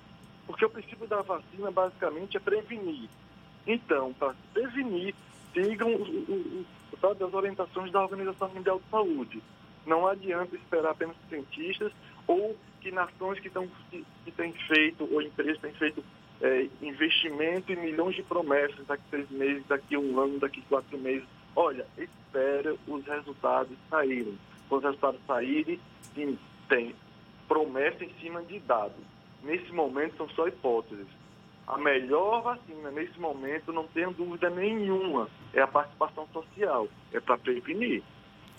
[0.46, 3.10] Porque o princípio da vacina, basicamente, é prevenir.
[3.66, 5.16] Então, para prevenir,
[5.54, 6.66] sigam o,
[7.02, 9.44] as orientações da Organização Mundial de Saúde.
[9.86, 11.92] Não adianta esperar apenas cientistas
[12.28, 16.04] ou que nações que, tão, que, que têm feito, ou empresas têm feito
[16.42, 20.62] é, investimento em milhões de promessas daqui a seis meses, daqui a um ano, daqui
[20.66, 21.28] a quatro meses.
[21.60, 24.38] Olha, espera os resultados saírem.
[24.70, 25.80] Quando os resultados saírem,
[26.14, 26.38] sim,
[26.70, 26.94] tem
[27.48, 29.04] promessa em cima de dados.
[29.42, 31.08] Nesse momento são só hipóteses.
[31.66, 36.88] A melhor vacina nesse momento, não tenho dúvida nenhuma, é a participação social.
[37.12, 38.04] É para prevenir,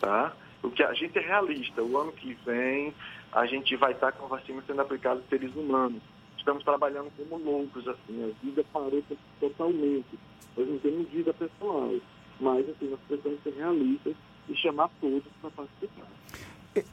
[0.01, 0.35] tá?
[0.61, 1.81] O que a gente é realista.
[1.81, 2.93] O ano que vem
[3.31, 6.03] a gente vai estar com a vacina sendo aplicada em seres humanos.
[6.37, 9.05] Estamos trabalhando como loucos, assim, a vida parou
[9.39, 10.19] totalmente.
[10.57, 11.93] Nós não temos vida pessoal,
[12.41, 14.15] mas assim, precisamos ser realistas
[14.49, 16.07] e chamar todos para participar.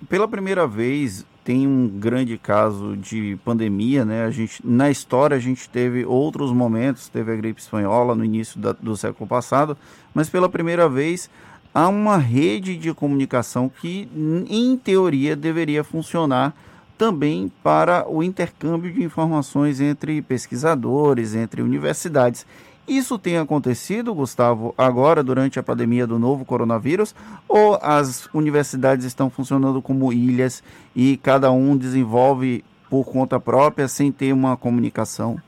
[0.10, 4.26] Pela primeira vez, tem um grande caso de pandemia, né?
[4.26, 8.60] A gente, na história a gente teve outros momentos, teve a gripe espanhola no início
[8.60, 9.78] da, do século passado,
[10.14, 11.30] mas pela primeira vez
[11.74, 14.10] há uma rede de comunicação que,
[14.50, 16.56] em teoria, deveria funcionar
[16.98, 22.46] também para o intercâmbio de informações entre pesquisadores, entre universidades.
[22.88, 27.16] Isso tem acontecido, Gustavo, agora durante a pandemia do novo coronavírus?
[27.50, 30.64] Ou as universidades estão funcionando como ilhas
[30.96, 35.42] e cada um desenvolve por conta própria sem ter uma comunicação?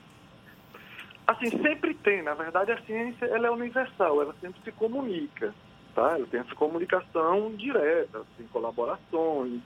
[1.28, 2.24] Assim, sempre tem.
[2.24, 5.54] Na verdade, a ciência ela é universal, ela sempre se comunica.
[5.94, 6.14] Tá?
[6.14, 9.62] Ela tem essa comunicação direta, assim, colaborações.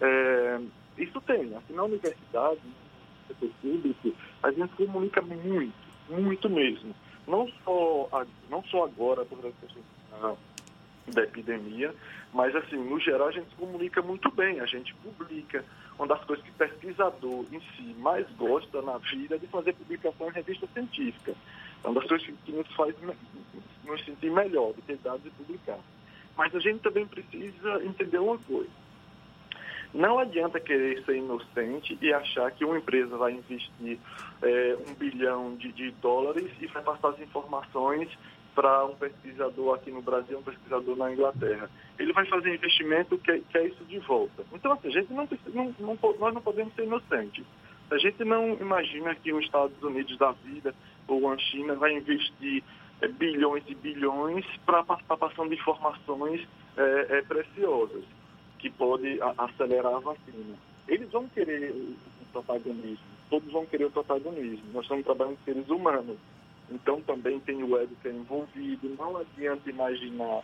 [0.00, 0.58] É,
[0.96, 1.54] isso tem.
[1.54, 5.74] Assim, na universidade, no setor público, a gente comunica muito,
[6.08, 6.94] muito mesmo
[7.30, 10.36] não só, não só agora por causa
[11.06, 11.94] da epidemia,
[12.32, 15.64] mas assim, no geral a gente se comunica muito bem, a gente publica.
[15.98, 20.28] Uma das coisas que pesquisador em si mais gosta na vida é de fazer publicação
[20.28, 21.34] em revista científica.
[21.84, 22.94] É uma das coisas que nos faz
[23.84, 25.78] nos sentir melhor, de ter dados e publicar.
[26.36, 28.70] Mas a gente também precisa entender uma coisa.
[29.92, 33.98] Não adianta querer ser inocente e achar que uma empresa vai investir
[34.42, 38.08] é, um bilhão de, de dólares e vai passar as informações
[38.54, 41.68] para um pesquisador aqui no Brasil, um pesquisador na Inglaterra.
[41.98, 44.44] Ele vai fazer investimento que, que é isso de volta.
[44.52, 47.44] Então, assim, a gente não, não, não, nós não podemos ser inocentes.
[47.90, 50.72] A gente não imagina que os Estados Unidos da vida
[51.08, 52.62] ou a China vai investir
[53.00, 56.46] é, bilhões e bilhões para passar passando informações
[56.76, 58.04] é, é, preciosas
[58.60, 60.56] que pode acelerar a vacina.
[60.86, 61.96] Eles vão querer o
[62.32, 64.64] protagonismo, todos vão querer o protagonismo.
[64.72, 66.16] Nós estamos trabalhando com seres humanos,
[66.70, 68.96] então também tem o ego que é envolvido.
[68.98, 70.42] Não adianta imaginar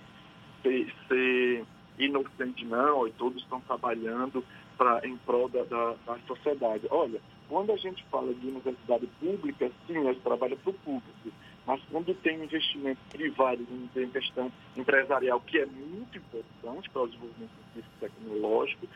[0.63, 1.65] ser, ser
[1.99, 4.45] inocente, não, e todos estão trabalhando
[4.77, 6.87] pra, em prol da, da, da sociedade.
[6.91, 11.33] Olha, quando a gente fala de universidade pública, sim, nós trabalhamos para o público
[11.67, 13.67] mas quando tem investimento privado
[13.97, 18.87] em questão empresarial, que é muito importante para o desenvolvimento científico tecnológico,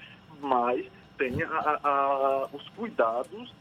[0.40, 0.86] mas
[1.18, 3.52] tem a, a, os cuidados,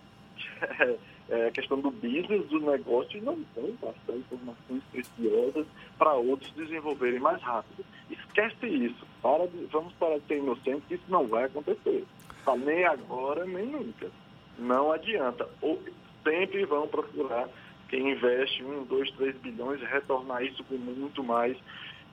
[1.29, 5.65] é, a questão do business, do negócio, e não vão passar informações preciosas
[5.97, 7.83] para outros desenvolverem mais rápido.
[8.09, 9.07] Esquece isso.
[9.21, 12.05] Para de, vamos parar de ser inocentes, que isso não vai acontecer.
[12.45, 12.55] Tá?
[12.55, 14.09] Nem agora, nem nunca.
[14.57, 15.49] Não adianta.
[15.61, 15.81] Ou,
[16.23, 17.49] sempre vão procurar
[17.89, 21.57] quem investe um, dois, três bilhões, retornar isso com muito mais,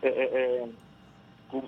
[0.03, 0.69] é, é, é
[1.49, 1.59] com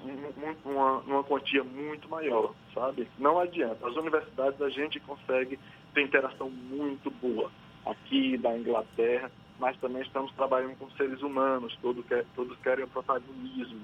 [0.64, 3.06] uma, uma quantia muito maior, sabe?
[3.18, 3.86] Não adianta.
[3.86, 5.58] As universidades a gente consegue
[5.94, 7.50] ter interação muito boa
[7.86, 12.88] aqui da Inglaterra, mas também estamos trabalhando com seres humanos, todos, quer, todos querem o
[12.88, 13.80] protagonismo.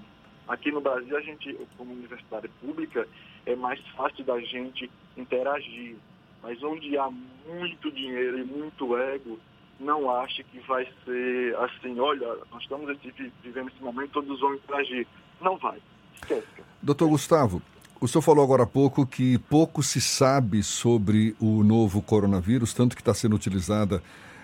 [0.46, 3.06] Aqui no Brasil, a gente, como universidade pública,
[3.46, 5.96] é mais fácil da gente interagir.
[6.42, 9.38] Mas onde há muito dinheiro e muito ego,
[9.80, 12.96] não ache que vai ser assim, olha, nós estamos
[13.42, 15.06] vivendo esse momento, todos vão interagir.
[15.40, 15.78] Não vai.
[16.14, 16.46] Esquece.
[16.82, 17.62] Doutor Gustavo,
[18.00, 22.94] o senhor falou agora há pouco que pouco se sabe sobre o novo coronavírus, tanto
[22.94, 24.02] que está sendo utilizada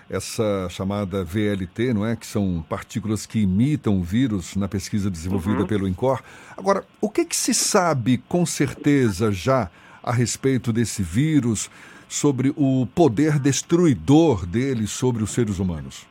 [0.09, 2.16] essa chamada VLT, não é?
[2.16, 5.66] Que são partículas que imitam o vírus na pesquisa desenvolvida uhum.
[5.66, 6.20] pelo INCOR.
[6.57, 9.70] Agora, o que, que se sabe com certeza já
[10.02, 11.70] a respeito desse vírus?
[12.10, 16.04] Sobre o poder destruidor dele sobre os seres humanos?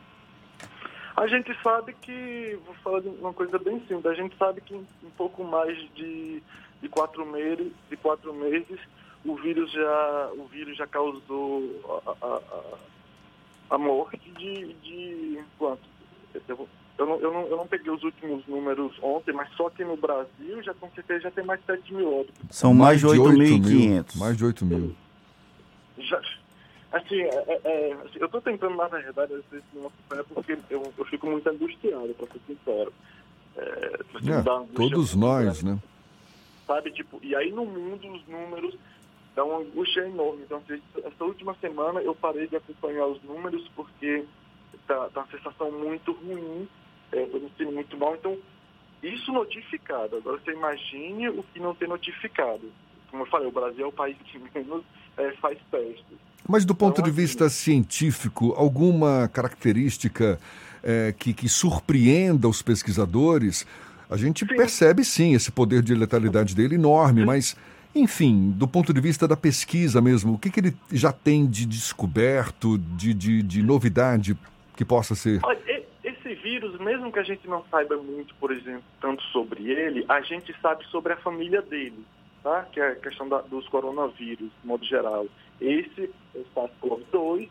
[1.14, 4.74] A gente sabe que, vou falar de uma coisa bem simples, a gente sabe que
[4.74, 6.42] em um pouco mais de,
[6.80, 8.80] de, quatro, meses, de quatro meses
[9.26, 15.82] o vírus já, o vírus já causou a, a, a morte de, de quanto?
[16.48, 16.66] Eu,
[16.96, 19.98] eu, não, eu, não, eu não peguei os últimos números ontem, mas só que no
[19.98, 22.56] Brasil já com certeza já tem mais de 7 mil óbitos.
[22.56, 24.16] São mais, mais de 8.500.
[24.16, 24.96] Mais de 8 mil
[26.02, 26.20] já,
[26.92, 30.92] assim, é, é, é, assim, eu estou tentando, na verdade, esse nosso pé porque eu,
[30.96, 32.92] eu fico muito angustiado, para ser sincero.
[33.56, 35.78] É, é todos nós, né?
[36.66, 38.76] Sabe, tipo, e aí no mundo os números
[39.34, 40.42] dão uma angústia enorme.
[40.44, 44.24] Então, assim, essa última semana eu parei de acompanhar os números porque
[44.86, 46.68] tá, tá uma sensação muito ruim,
[47.12, 48.14] é, me sentindo muito mal.
[48.14, 48.38] Então,
[49.02, 50.16] isso notificado.
[50.16, 52.70] Agora você imagine o que não ter notificado.
[53.10, 54.84] Como eu falei, o Brasil é o país que menos
[55.16, 56.04] é, faz testes.
[56.48, 60.38] Mas do ponto então, de assim, vista científico, alguma característica
[60.82, 63.66] é, que, que surpreenda os pesquisadores?
[64.08, 64.56] A gente sim.
[64.56, 67.56] percebe sim esse poder de letalidade dele enorme, mas,
[67.94, 71.66] enfim, do ponto de vista da pesquisa mesmo, o que, que ele já tem de
[71.66, 74.36] descoberto, de, de, de novidade
[74.76, 75.40] que possa ser?
[75.44, 75.60] Olha,
[76.02, 80.20] esse vírus, mesmo que a gente não saiba muito, por exemplo, tanto sobre ele, a
[80.22, 82.04] gente sabe sobre a família dele
[82.42, 82.64] tá?
[82.72, 85.26] que é a questão da, dos coronavírus, de modo geral.
[85.60, 87.48] Esse é o SARS-CoV-2,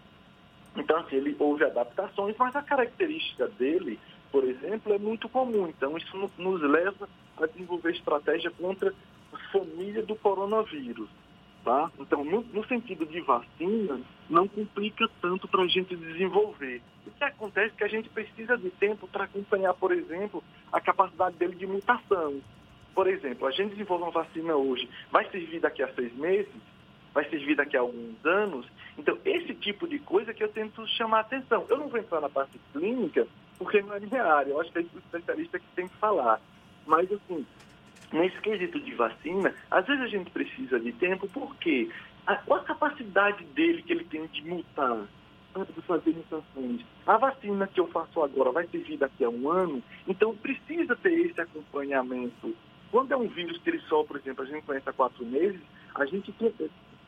[0.77, 3.99] então assim, ele houve adaptações, mas a característica dele,
[4.31, 5.67] por exemplo, é muito comum.
[5.67, 7.07] Então isso no- nos leva
[7.37, 8.93] a desenvolver estratégia contra
[9.33, 11.09] a família do coronavírus.
[11.63, 11.91] Tá?
[11.99, 13.99] Então, no, no sentido de vacina,
[14.29, 16.81] não complica tanto para a gente desenvolver.
[17.05, 20.41] O que acontece é que a gente precisa de tempo para acompanhar, por exemplo,
[20.71, 22.39] a capacidade dele de mutação.
[22.99, 26.51] Por exemplo, a gente desenvolve uma vacina hoje, vai servir daqui a seis meses,
[27.13, 28.67] vai servir daqui a alguns anos.
[28.97, 31.65] Então, esse tipo de coisa que eu tento chamar a atenção.
[31.69, 33.25] Eu não vou entrar na parte clínica,
[33.57, 36.41] porque não é minha área, eu acho que é o especialista que tem que falar.
[36.85, 37.45] Mas, assim,
[38.11, 41.89] nesse quesito de vacina, às vezes a gente precisa de tempo, porque
[42.27, 45.07] a, qual a capacidade dele que ele tem de mutar,
[45.55, 46.81] de fazer mutações?
[47.07, 51.13] A vacina que eu faço agora vai servir daqui a um ano, então precisa ter
[51.13, 52.53] esse acompanhamento.
[52.91, 55.61] Quando é um vírus que ele só, por exemplo, a gente conhece há quatro meses,
[55.95, 56.53] a gente tem,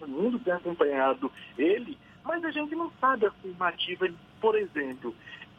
[0.01, 4.07] o mundo tem acompanhado ele, mas a gente não sabe a afirmativa,
[4.39, 5.15] por exemplo,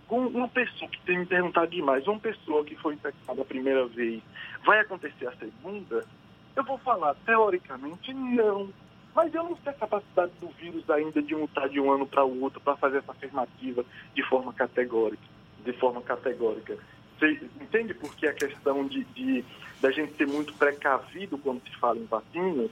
[0.06, 3.86] com uma pessoa que tem me perguntado demais, uma pessoa que foi infectada a primeira
[3.86, 4.22] vez,
[4.64, 6.06] vai acontecer a segunda?
[6.54, 8.68] Eu vou falar, teoricamente, não.
[9.14, 12.24] Mas eu não sei a capacidade do vírus ainda de mutar de um ano para
[12.24, 13.84] o outro para fazer essa afirmativa
[14.14, 15.22] de forma categórica.
[15.64, 16.78] De forma categórica.
[17.22, 19.44] Você entende por que a questão de, de
[19.80, 22.64] da gente ser muito precavido quando se fala em vacina?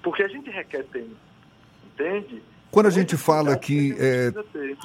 [0.00, 1.16] Porque a gente requer tempo.
[1.86, 2.40] Entende?
[2.70, 4.32] Quando a gente fala que é,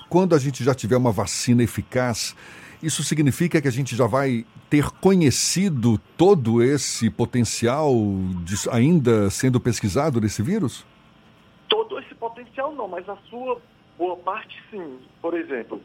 [0.10, 2.36] quando a gente já tiver uma vacina eficaz,
[2.82, 7.94] isso significa que a gente já vai ter conhecido todo esse potencial
[8.44, 10.86] de- ainda sendo pesquisado desse vírus?
[11.68, 13.60] todo esse potencial não, mas a sua
[13.98, 14.98] boa parte sim.
[15.22, 15.80] Por exemplo,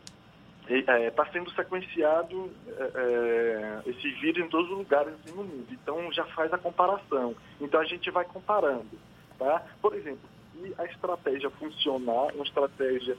[0.69, 5.67] está sendo sequenciado é, é, esse vírus em todos os lugares assim, no mundo.
[5.71, 7.35] Então já faz a comparação.
[7.61, 8.99] Então a gente vai comparando.
[9.39, 9.63] Tá?
[9.83, 13.17] Por exemplo, se a estratégia funcionar, uma estratégia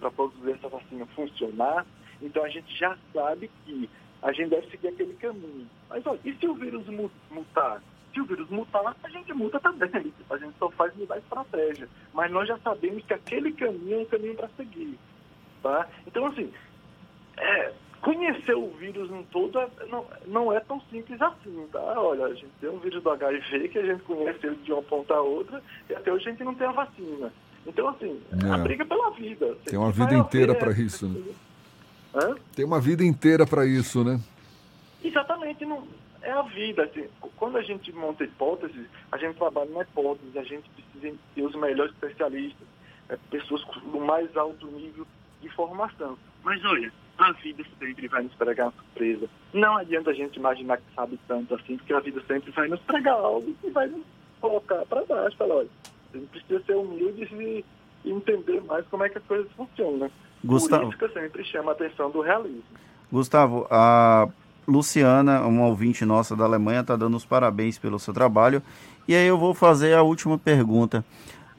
[0.00, 1.86] para produzir essa vacina funcionar,
[2.22, 3.88] então a gente já sabe que
[4.22, 5.66] a gente deve seguir aquele caminho.
[5.88, 7.82] Mas olha, e se o vírus mu- mutar?
[8.12, 10.12] Se o vírus mutar, a gente muda também.
[10.30, 11.88] A gente só faz mudar a estratégia.
[12.12, 14.98] Mas nós já sabemos que aquele caminho é um caminho para seguir.
[15.62, 15.86] Tá?
[16.06, 16.50] Então, assim,
[17.36, 22.00] é, conhecer o vírus em todo é- não, não é tão simples assim, tá?
[22.00, 24.82] Olha, a gente tem um vírus do HIV que a gente conhece ele de uma
[24.82, 27.32] ponta a outra e até hoje a gente não tem a vacina.
[27.66, 28.62] Então, assim, é a É.
[28.62, 29.54] briga pela vida.
[29.66, 31.06] Tem uma Vai vida inteira para isso.
[31.06, 31.34] Né?
[32.14, 32.34] Hã?
[32.56, 34.18] Tem uma vida inteira para isso, né?
[35.04, 35.86] Exatamente, não,
[36.22, 36.84] é a vida.
[36.84, 37.06] Assim,
[37.36, 41.54] quando a gente monta hipóteses, a gente trabalha na hipótese, a gente precisa ter os
[41.54, 42.66] melhores especialistas,
[43.10, 45.06] é, pessoas com o mais alto nível
[45.40, 46.16] de formação.
[46.42, 49.28] Mas olha, a vida sempre vai nos pregar uma surpresa.
[49.52, 52.80] Não adianta a gente imaginar que sabe tanto assim, porque a vida sempre vai nos
[52.80, 54.02] pregar algo e vai nos
[54.40, 55.36] colocar para baixo.
[55.36, 55.68] Fala, olha,
[56.12, 57.64] a gente precisa ser humilde e
[58.04, 60.10] e entender mais como é que as coisas funcionam.
[60.44, 60.82] Gustavo.
[60.84, 62.62] Por isso que eu sempre chamo a atenção do realismo.
[63.12, 64.28] Gustavo, a
[64.66, 68.62] Luciana, uma ouvinte nossa da Alemanha, está dando os parabéns pelo seu trabalho.
[69.06, 71.04] E aí eu vou fazer a última pergunta.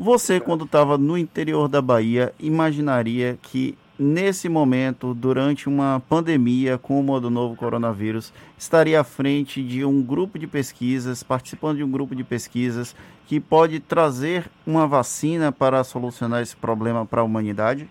[0.03, 7.15] Você, quando estava no interior da Bahia, imaginaria que nesse momento, durante uma pandemia como
[7.15, 11.91] a do novo coronavírus, estaria à frente de um grupo de pesquisas, participando de um
[11.91, 12.95] grupo de pesquisas
[13.27, 17.87] que pode trazer uma vacina para solucionar esse problema para a humanidade?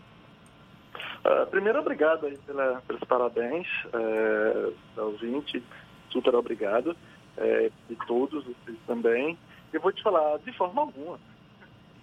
[1.24, 5.62] Ah, primeiro, obrigado aí pela, pelos parabéns, é, ao ouvinte,
[6.10, 6.96] super obrigado,
[7.38, 9.38] e todos vocês também.
[9.72, 11.16] Eu vou te falar, de forma alguma,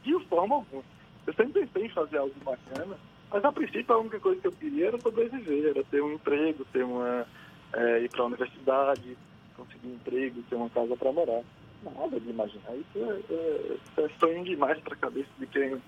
[0.07, 0.83] de forma alguma.
[1.25, 2.97] Eu sempre pensei em fazer algo bacana,
[3.31, 6.13] mas a princípio a única coisa que eu queria era poder viver, era ter um
[6.13, 7.25] emprego, ter uma,
[7.73, 9.17] é, ir para a universidade,
[9.55, 11.41] conseguir um emprego, ter uma casa para morar.
[11.83, 15.81] Nada de imaginar, isso é, é, é sonho demais para a cabeça de quem,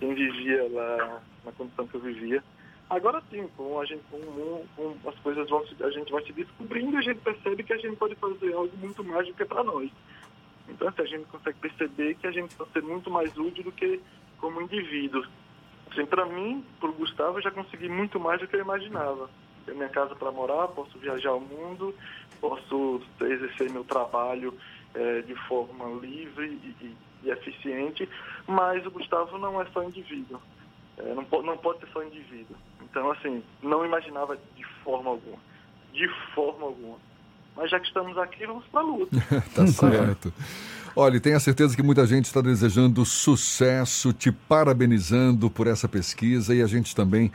[0.00, 2.42] quem vivia lá na condição que eu vivia.
[2.90, 6.94] Agora sim, com a gente, com, com- as coisas vão a gente vai se descobrindo
[6.94, 9.62] e a gente percebe que a gente pode fazer algo muito mais do que para
[9.62, 9.90] nós.
[10.68, 13.72] Então, se a gente consegue perceber que a gente pode ser muito mais útil do
[13.72, 14.00] que
[14.38, 15.24] como indivíduo.
[15.90, 19.30] Assim, para mim, para o Gustavo, eu já consegui muito mais do que eu imaginava.
[19.64, 21.94] Ter minha casa para morar, posso viajar ao mundo,
[22.40, 24.56] posso exercer meu trabalho
[24.94, 28.08] eh, de forma livre e, e- e eficiente,
[28.46, 30.40] mas o Gustavo não é só indivíduo.
[30.98, 32.56] É, não, não pode ser só indivíduo.
[32.82, 35.38] Então, assim, não imaginava de forma alguma.
[35.92, 36.98] De forma alguma.
[37.58, 39.16] Mas já que estamos aqui, vamos para a luta.
[39.52, 40.32] tá certo.
[40.94, 46.54] Olha, e tenha certeza que muita gente está desejando sucesso, te parabenizando por essa pesquisa
[46.54, 47.32] e a gente também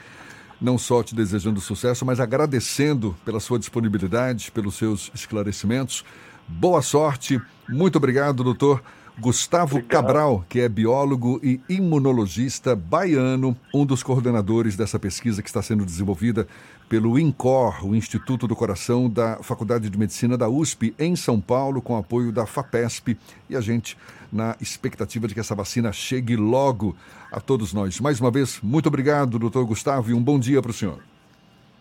[0.62, 6.06] não só te desejando sucesso, mas agradecendo pela sua disponibilidade, pelos seus esclarecimentos.
[6.48, 7.42] Boa sorte.
[7.68, 8.82] Muito obrigado, doutor.
[9.20, 9.92] Gustavo Obrigado.
[9.92, 15.86] Cabral, que é biólogo e imunologista baiano, um dos coordenadores dessa pesquisa que está sendo
[15.86, 16.48] desenvolvida
[16.90, 21.82] pelo INCOR, o Instituto do Coração da Faculdade de Medicina da USP, em São Paulo,
[21.82, 23.18] com apoio da FAPESP.
[23.50, 23.98] E a gente
[24.32, 26.96] na expectativa de que essa vacina chegue logo
[27.32, 28.00] a todos nós.
[28.00, 31.00] Mais uma vez, muito obrigado, doutor Gustavo, e um bom dia para o senhor.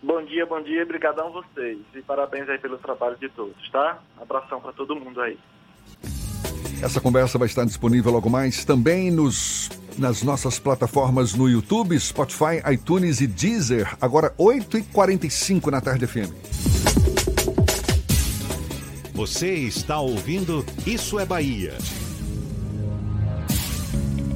[0.03, 1.79] Bom dia, bom dia, obrigadão a vocês.
[1.95, 3.99] E parabéns aí pelo trabalho de todos, tá?
[4.21, 5.37] Abração para todo mundo aí.
[6.81, 12.61] Essa conversa vai estar disponível logo mais também nos, nas nossas plataformas no YouTube, Spotify,
[12.71, 13.95] iTunes e Deezer.
[14.01, 16.31] Agora 8h45 na tarde FM.
[19.13, 21.77] Você está ouvindo Isso é Bahia.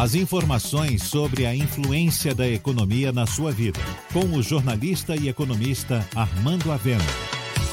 [0.00, 3.78] As informações sobre a influência da economia na sua vida,
[4.14, 7.04] com o jornalista e economista Armando Avena.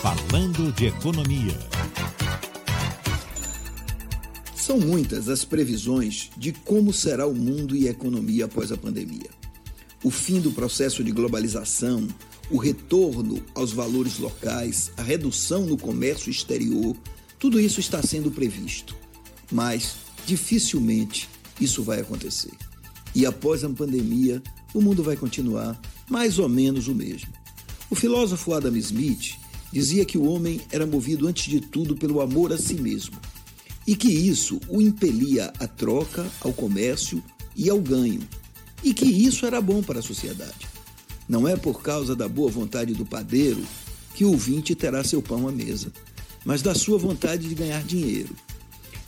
[0.02, 1.58] Falando de economia.
[4.54, 9.30] São muitas as previsões de como será o mundo e a economia após a pandemia.
[10.04, 12.06] O fim do processo de globalização,
[12.52, 16.94] o retorno aos valores locais, a redução no comércio exterior,
[17.40, 18.98] tudo isso está sendo previsto.
[19.50, 19.96] Mas,
[20.26, 21.30] dificilmente,
[21.60, 22.52] isso vai acontecer.
[23.16, 24.42] E após a pandemia,
[24.74, 25.80] o mundo vai continuar
[26.10, 27.32] mais ou menos o mesmo.
[27.90, 29.36] O filósofo Adam Smith
[29.72, 33.18] dizia que o homem era movido antes de tudo pelo amor a si mesmo
[33.88, 37.24] e que isso o impelia à troca, ao comércio
[37.56, 38.20] e ao ganho,
[38.84, 40.68] e que isso era bom para a sociedade.
[41.28, 43.64] Não é por causa da boa vontade do padeiro
[44.14, 45.92] que o ouvinte terá seu pão à mesa,
[46.44, 48.36] mas da sua vontade de ganhar dinheiro.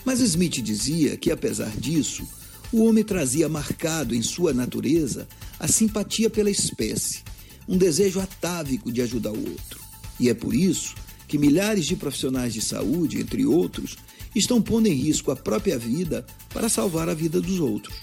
[0.06, 2.26] Mas Smith dizia que, apesar disso,
[2.72, 5.28] o homem trazia marcado em sua natureza
[5.60, 7.24] a simpatia pela espécie,
[7.68, 9.80] um desejo atávico de ajudar o outro.
[10.20, 10.96] E é por isso
[11.28, 13.98] que milhares de profissionais de saúde, entre outros,
[14.36, 17.96] estão pondo em risco a própria vida para salvar a vida dos outros.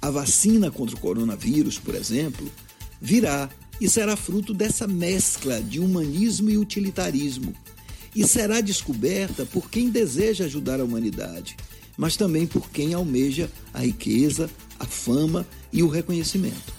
[0.00, 2.50] A vacina contra o coronavírus, por exemplo,
[3.00, 3.48] virá
[3.80, 7.54] e será fruto dessa mescla de humanismo e utilitarismo,
[8.14, 11.56] e será descoberta por quem deseja ajudar a humanidade
[11.96, 14.48] mas também por quem almeja a riqueza,
[14.78, 16.72] a fama e o reconhecimento.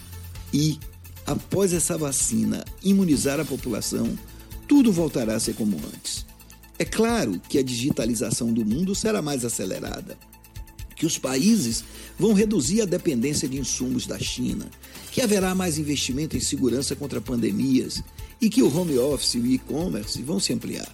[0.52, 0.78] E,
[1.26, 4.18] após essa vacina imunizar a população,
[4.68, 6.26] tudo voltará a ser como antes.
[6.78, 10.18] É claro que a digitalização do mundo será mais acelerada,
[10.96, 11.84] que os países
[12.18, 14.68] vão reduzir a dependência de insumos da China,
[15.10, 18.02] que haverá mais investimento em segurança contra pandemias
[18.40, 20.92] e que o home office e o e-commerce vão se ampliar.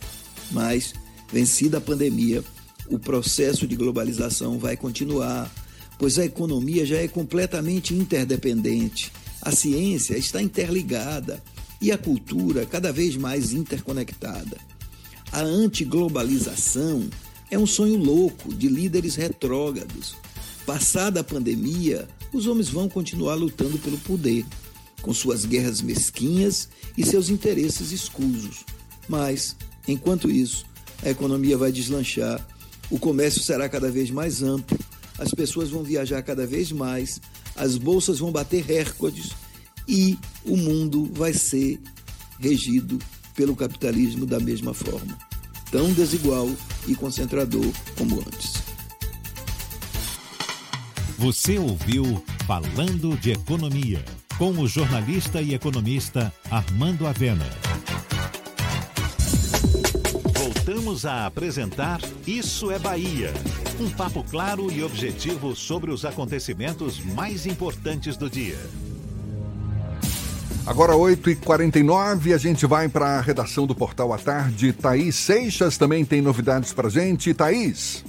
[0.50, 0.92] Mas,
[1.32, 2.42] vencida a pandemia,
[2.90, 5.50] o processo de globalização vai continuar,
[5.98, 9.12] pois a economia já é completamente interdependente,
[9.42, 11.42] a ciência está interligada
[11.80, 14.56] e a cultura cada vez mais interconectada.
[15.30, 17.08] A antiglobalização
[17.50, 20.16] é um sonho louco de líderes retrógrados.
[20.66, 24.44] Passada a pandemia, os homens vão continuar lutando pelo poder,
[25.02, 28.64] com suas guerras mesquinhas e seus interesses escusos.
[29.08, 29.56] Mas,
[29.86, 30.66] enquanto isso,
[31.02, 32.44] a economia vai deslanchar
[32.90, 34.78] o comércio será cada vez mais amplo,
[35.18, 37.20] as pessoas vão viajar cada vez mais,
[37.56, 39.30] as bolsas vão bater recordes
[39.86, 41.80] e o mundo vai ser
[42.38, 42.98] regido
[43.34, 45.16] pelo capitalismo da mesma forma,
[45.70, 46.48] tão desigual
[46.86, 47.66] e concentrador
[47.96, 48.54] como antes.
[51.18, 54.04] Você ouviu Falando de Economia,
[54.38, 57.67] com o jornalista e economista Armando Avena.
[60.78, 63.32] Voltamos a apresentar Isso é Bahia.
[63.80, 68.56] Um papo claro e objetivo sobre os acontecimentos mais importantes do dia.
[70.64, 74.72] Agora 8h49, a gente vai para a redação do Portal à Tarde.
[74.72, 77.34] Thaís Seixas também tem novidades para gente.
[77.34, 78.04] Thaís.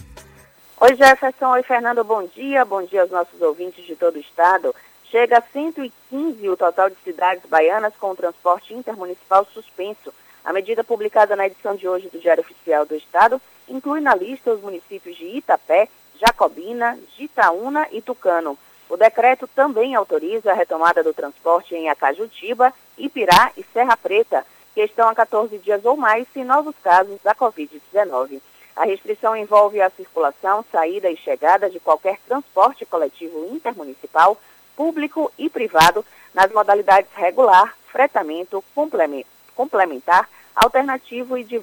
[0.80, 2.64] Oi Jefferson, oi Fernando, bom dia.
[2.66, 4.76] Bom dia aos nossos ouvintes de todo o estado.
[5.10, 10.14] Chega a 115 o total de cidades baianas com o transporte intermunicipal suspenso
[10.44, 14.52] a medida publicada na edição de hoje do Diário Oficial do Estado inclui na lista
[14.52, 15.88] os municípios de Itapé,
[16.20, 18.58] Jacobina, Gitaúna e Tucano.
[18.90, 24.82] O decreto também autoriza a retomada do transporte em Acajutiba, Ipirá e Serra Preta, que
[24.82, 28.42] estão há 14 dias ou mais sem novos casos da Covid-19.
[28.76, 34.38] A restrição envolve a circulação, saída e chegada de qualquer transporte coletivo intermunicipal,
[34.76, 38.64] público e privado nas modalidades regular, fretamento,
[39.60, 41.62] complementar, alternativo e de.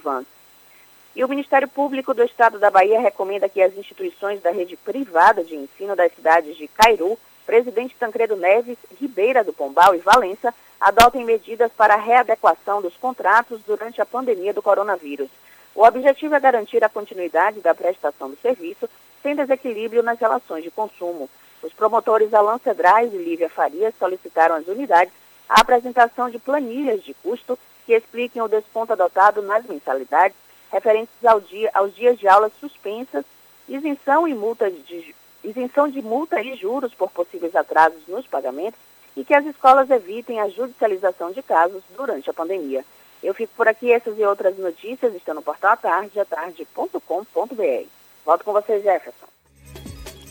[1.15, 5.43] E o Ministério Público do Estado da Bahia recomenda que as instituições da rede privada
[5.43, 11.25] de ensino das cidades de Cairu, Presidente Tancredo Neves, Ribeira do Pombal e Valença adotem
[11.25, 15.31] medidas para a readequação dos contratos durante a pandemia do coronavírus.
[15.75, 18.91] O objetivo é garantir a continuidade da prestação do serviço
[19.23, 21.31] sem desequilíbrio nas relações de consumo.
[21.63, 25.15] Os promotores Alan Cedrais e Lívia Farias solicitaram às unidades
[25.49, 30.37] a apresentação de planilhas de custo que expliquem o desconto adotado nas mensalidades
[30.71, 33.25] referentes ao dia, aos dias de aulas suspensas,
[33.69, 35.15] isenção, e multa de,
[35.45, 38.81] isenção de multa e juros por possíveis atrasos nos pagamentos
[39.17, 42.85] e que as escolas evitem a judicialização de casos durante a pandemia.
[43.23, 47.87] Eu fico por aqui, essas e outras notícias estão no portal atardeatarde.com.br.
[48.25, 49.27] Volto com você, Jefferson.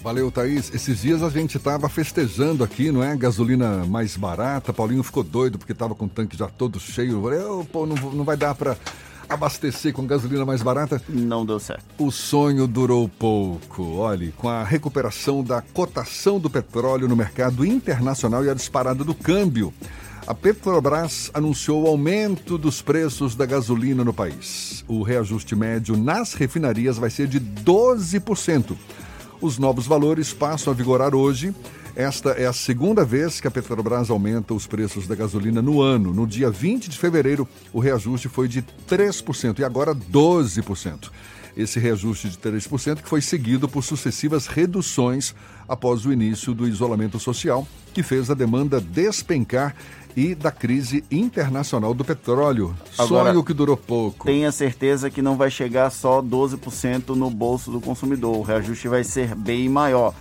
[0.05, 0.71] Valeu, Thaís.
[0.71, 3.17] Esses dias a gente estava festejando aqui, não é?
[3.17, 4.71] Gasolina mais barata.
[4.71, 7.13] Paulinho ficou doido porque estava com o tanque já todo cheio.
[7.13, 8.77] Eu falei, oh, pô, não, não vai dar para
[9.27, 11.01] abastecer com gasolina mais barata.
[11.09, 11.83] Não deu certo.
[11.97, 13.95] O sonho durou pouco.
[13.95, 19.15] Olhe, com a recuperação da cotação do petróleo no mercado internacional e a disparada do
[19.15, 19.73] câmbio.
[20.27, 24.85] A Petrobras anunciou o aumento dos preços da gasolina no país.
[24.87, 28.75] O reajuste médio nas refinarias vai ser de 12%.
[29.41, 31.53] Os novos valores passam a vigorar hoje.
[31.95, 36.13] Esta é a segunda vez que a Petrobras aumenta os preços da gasolina no ano.
[36.13, 41.09] No dia 20 de fevereiro, o reajuste foi de 3% e agora 12%.
[41.55, 45.33] Esse reajuste de 3% que foi seguido por sucessivas reduções
[45.67, 49.75] após o início do isolamento social, que fez a demanda despencar
[50.15, 52.75] e da crise internacional do petróleo.
[52.97, 54.25] Agora, Sonho que durou pouco.
[54.25, 58.37] Tenha certeza que não vai chegar só 12% no bolso do consumidor.
[58.37, 60.13] O reajuste vai ser bem maior.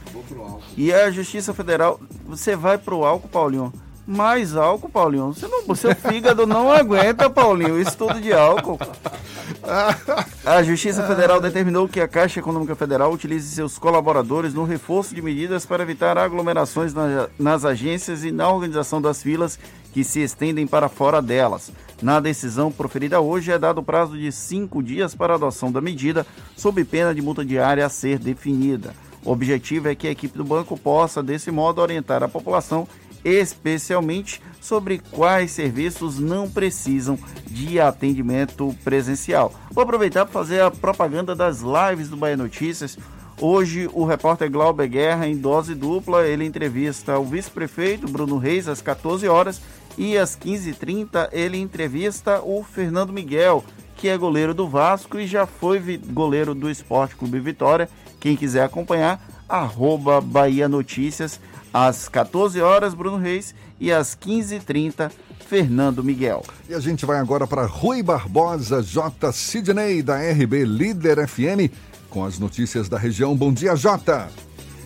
[0.76, 3.72] E a Justiça Federal, você vai para o álcool, Paulinho?
[4.06, 5.32] Mais álcool, Paulinho.
[5.32, 8.78] Você não, seu fígado não aguenta, Paulinho, isso tudo de álcool.
[10.44, 15.22] A Justiça Federal determinou que a Caixa Econômica Federal utilize seus colaboradores no reforço de
[15.22, 16.92] medidas para evitar aglomerações
[17.38, 19.58] nas agências e na organização das filas
[19.92, 21.72] que se estendem para fora delas.
[22.02, 26.26] Na decisão proferida hoje, é dado prazo de cinco dias para a adoção da medida,
[26.56, 28.92] sob pena de multa diária a ser definida.
[29.24, 32.86] O objetivo é que a equipe do banco possa, desse modo, orientar a população,
[33.24, 39.52] especialmente sobre quais serviços não precisam de atendimento presencial.
[39.70, 42.98] Vou aproveitar para fazer a propaganda das lives do Bahia Notícias.
[43.40, 48.80] Hoje, o repórter Glauber Guerra, em dose dupla, ele entrevista o vice-prefeito Bruno Reis às
[48.80, 49.60] 14 horas
[49.98, 53.64] e às 15h30 ele entrevista o Fernando Miguel,
[53.96, 57.88] que é goleiro do Vasco e já foi goleiro do Esporte Clube Vitória.
[58.20, 61.40] Quem quiser acompanhar, arroba Bahia Notícias,
[61.74, 65.10] às 14 horas, Bruno Reis, e às 15h30,
[65.40, 66.44] Fernando Miguel.
[66.68, 69.32] E a gente vai agora para Rui Barbosa, J.
[69.32, 71.74] Sidney, da RB Líder FM,
[72.08, 73.36] com as notícias da região.
[73.36, 74.30] Bom dia, Jota!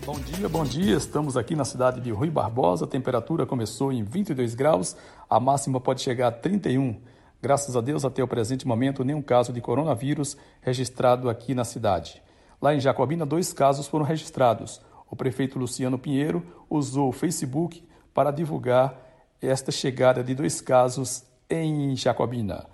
[0.07, 0.97] Bom dia, bom dia.
[0.97, 2.87] Estamos aqui na cidade de Rui Barbosa.
[2.87, 4.97] A temperatura começou em 22 graus,
[5.29, 6.99] a máxima pode chegar a 31.
[7.43, 12.23] Graças a Deus, até o presente momento, nenhum caso de coronavírus registrado aqui na cidade.
[12.63, 14.81] Lá em Jacobina, dois casos foram registrados.
[15.11, 17.83] O prefeito Luciano Pinheiro usou o Facebook
[18.13, 18.95] para divulgar
[19.41, 22.67] esta chegada de dois casos em Jacobina.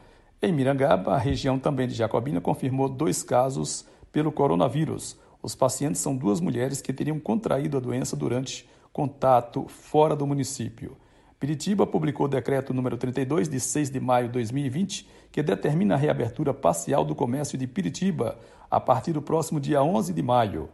[0.42, 5.16] Em Mirangaba, a região também de Jacobina confirmou dois casos pelo coronavírus.
[5.42, 10.96] Os pacientes são duas mulheres que teriam contraído a doença durante contato fora do município.
[11.38, 15.98] Piritiba publicou o decreto número 32 de 6 de maio de 2020, que determina a
[15.98, 18.38] reabertura parcial do comércio de Piritiba
[18.70, 20.68] a partir do próximo dia 11 de maio.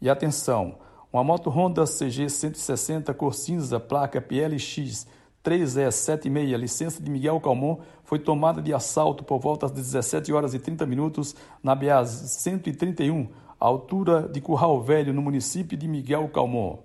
[0.00, 0.76] E atenção,
[1.14, 5.06] uma moto Honda CG 160 cor cinza, placa PLX
[5.44, 10.58] 3E76, licença de Miguel Calmon, foi tomada de assalto por volta das 17 horas e
[10.58, 13.28] 30 minutos na BA 131,
[13.60, 16.78] altura de Curral Velho, no município de Miguel Calmon.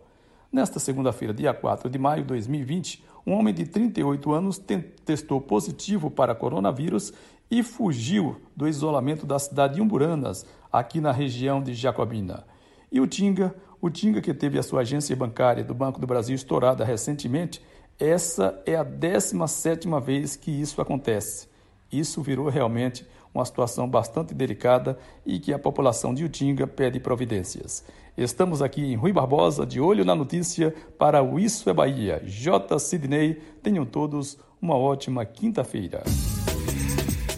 [0.52, 4.62] Nesta segunda-feira, dia 4 de maio de 2020, um homem de 38 anos
[5.04, 7.12] testou positivo para coronavírus
[7.50, 12.46] e fugiu do isolamento da cidade de Umburanas, aqui na região de Jacobina.
[12.92, 16.36] E o Tinga, o Tinga que teve a sua agência bancária do Banco do Brasil
[16.36, 17.62] estourada recentemente,
[17.98, 21.48] essa é a 17ª vez que isso acontece.
[21.92, 27.84] Isso virou realmente uma situação bastante delicada e que a população de Utinga pede providências.
[28.18, 32.22] Estamos aqui em Rui Barbosa, de olho na notícia, para o Isso é Bahia.
[32.26, 32.78] J.
[32.80, 36.04] Sidney, tenham todos uma ótima quinta-feira.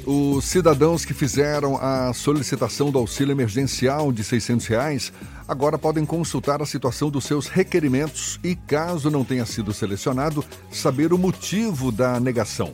[0.06, 5.14] Os cidadãos que fizeram a solicitação do auxílio emergencial de 600 reais
[5.52, 11.12] agora podem consultar a situação dos seus requerimentos e, caso não tenha sido selecionado, saber
[11.12, 12.74] o motivo da negação.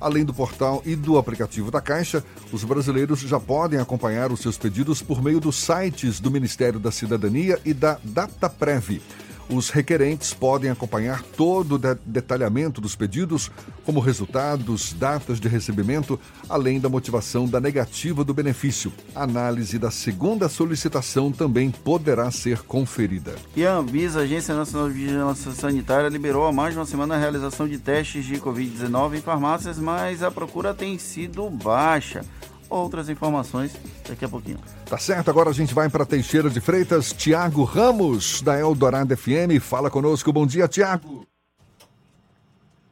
[0.00, 4.58] Além do portal e do aplicativo da Caixa, os brasileiros já podem acompanhar os seus
[4.58, 9.00] pedidos por meio dos sites do Ministério da Cidadania e da DataPrev.
[9.48, 13.50] Os requerentes podem acompanhar todo o de detalhamento dos pedidos,
[13.84, 16.18] como resultados, datas de recebimento,
[16.48, 18.92] além da motivação da negativa do benefício.
[19.14, 23.36] A análise da segunda solicitação também poderá ser conferida.
[23.54, 27.18] E a Anvisa, Agência Nacional de Vigilância Sanitária, liberou há mais de uma semana a
[27.18, 32.24] realização de testes de Covid-19 em farmácias, mas a procura tem sido baixa
[32.68, 33.74] outras informações
[34.08, 34.58] daqui a pouquinho.
[34.88, 37.12] Tá certo, agora a gente vai para Teixeira de Freitas.
[37.12, 40.32] Tiago Ramos, da Eldorado FM, fala conosco.
[40.32, 41.26] Bom dia, Tiago.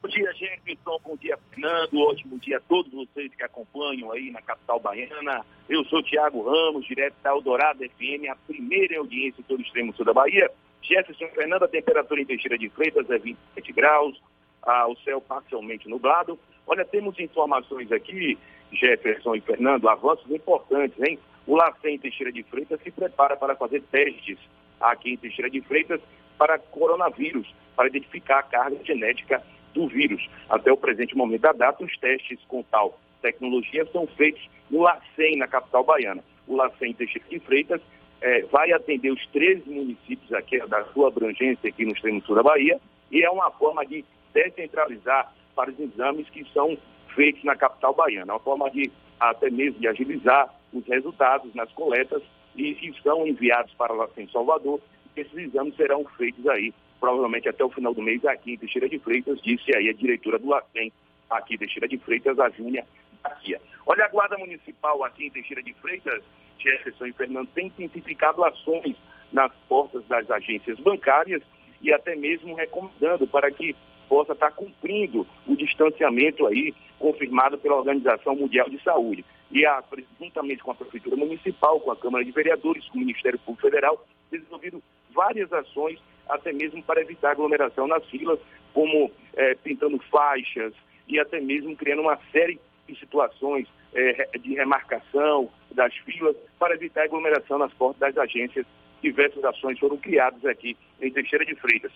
[0.03, 0.99] Bom dia, Jefferson.
[1.03, 1.99] Bom dia, Fernando.
[1.99, 5.45] Ótimo dia a todos vocês que acompanham aí na capital baiana.
[5.67, 9.95] Eu sou Tiago Ramos, direto da Eldorado FM, a primeira audiência em todo o extremo
[9.95, 10.51] sul da Bahia.
[10.83, 14.21] Jefferson Fernando, a temperatura em Teixeira de Freitas é 27 graus,
[14.63, 16.39] ah, o céu parcialmente nublado.
[16.67, 18.39] Olha, temos informações aqui
[18.73, 21.19] Jefferson e Fernando, avanços importantes, hein?
[21.47, 24.39] O LACEN Teixeira de Freitas se prepara para fazer testes
[24.81, 26.01] aqui em Teixeira de Freitas
[26.39, 29.43] para coronavírus, para identificar a carga genética
[29.75, 30.27] do vírus.
[30.49, 35.37] Até o presente momento da data, os testes com tal tecnologia são feitos no LACEN,
[35.37, 36.25] na capital baiana.
[36.47, 37.81] O LACEN Teixeira de Freitas
[38.21, 42.43] é, vai atender os 13 municípios aqui da sua abrangência aqui no extremo sul da
[42.43, 42.81] Bahia
[43.11, 46.77] e é uma forma de descentralizar para os exames que são
[47.15, 48.33] feitos na capital baiana.
[48.33, 52.23] É uma forma de até mesmo de agilizar os resultados nas coletas
[52.57, 54.81] e que são enviados para lá em Salvador.
[55.17, 58.99] Esses exames serão feitos aí, provavelmente até o final do mês, aqui em Teixeira de
[58.99, 60.93] Freitas, disse aí a diretora do LACEN,
[61.31, 62.85] aqui em Teixeira de Freitas, a Júnia
[63.23, 63.61] Garcia.
[63.87, 66.23] Olha, a Guarda Municipal aqui em Teixeira de Freitas,
[66.59, 68.97] Jefferson e Fernando, tem intensificado ações
[69.33, 71.43] nas portas das agências bancárias
[71.81, 73.77] e até mesmo recomendando para que
[74.09, 79.25] possa estar cumprindo o distanciamento aí confirmado pela Organização Mundial de Saúde.
[79.51, 79.83] E a,
[80.21, 84.05] juntamente com a Prefeitura Municipal, com a Câmara de Vereadores, com o Ministério Público Federal,
[84.31, 84.83] desenvolvido
[85.13, 88.39] várias ações, até mesmo para evitar aglomeração nas filas,
[88.73, 90.73] como é, pintando faixas
[91.07, 92.59] e até mesmo criando uma série
[92.89, 98.67] de situações é, de remarcação das filas para evitar aglomeração nas portas das agências.
[99.03, 101.93] Diversas ações foram criadas aqui em Teixeira de Freitas.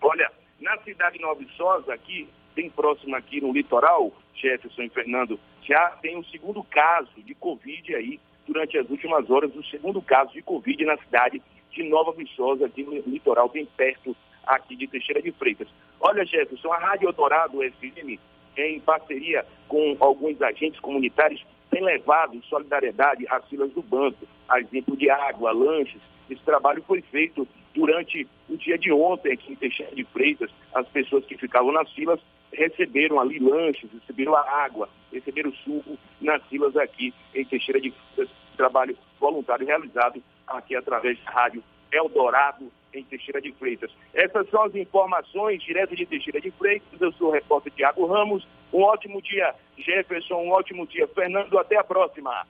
[0.00, 0.30] Olha,
[0.62, 5.90] na cidade de Nova Viçosa, aqui, bem próximo aqui no litoral, Jefferson e Fernando, já
[6.00, 10.42] tem um segundo caso de Covid aí, durante as últimas horas, o segundo caso de
[10.42, 14.16] Covid na cidade de Nova Viçosa, aqui no litoral, bem perto
[14.46, 15.68] aqui de Teixeira de Freitas.
[16.00, 18.18] Olha, Jefferson, a Rádio Eldorado FM,
[18.56, 24.96] em parceria com alguns agentes comunitários, tem levado solidariedade às filas do banco, a exemplo
[24.96, 26.00] de água, lanches.
[26.32, 30.88] Esse trabalho foi feito durante o dia de ontem aqui em Teixeira de Freitas, as
[30.88, 32.20] pessoas que ficavam nas filas
[32.52, 38.34] receberam ali lanches, receberam a água, receberam suco nas filas aqui em Teixeira de Freitas,
[38.56, 43.90] trabalho voluntário realizado aqui através da rádio Eldorado em Teixeira de Freitas.
[44.14, 47.00] Essas são as informações direto de Teixeira de Freitas.
[47.00, 48.46] Eu sou o repórter Tiago Ramos.
[48.72, 50.36] Um ótimo dia, Jefferson.
[50.36, 51.58] Um ótimo dia, Fernando.
[51.58, 52.46] Até a próxima.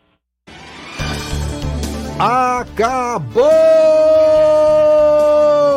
[2.18, 3.43] Acabou,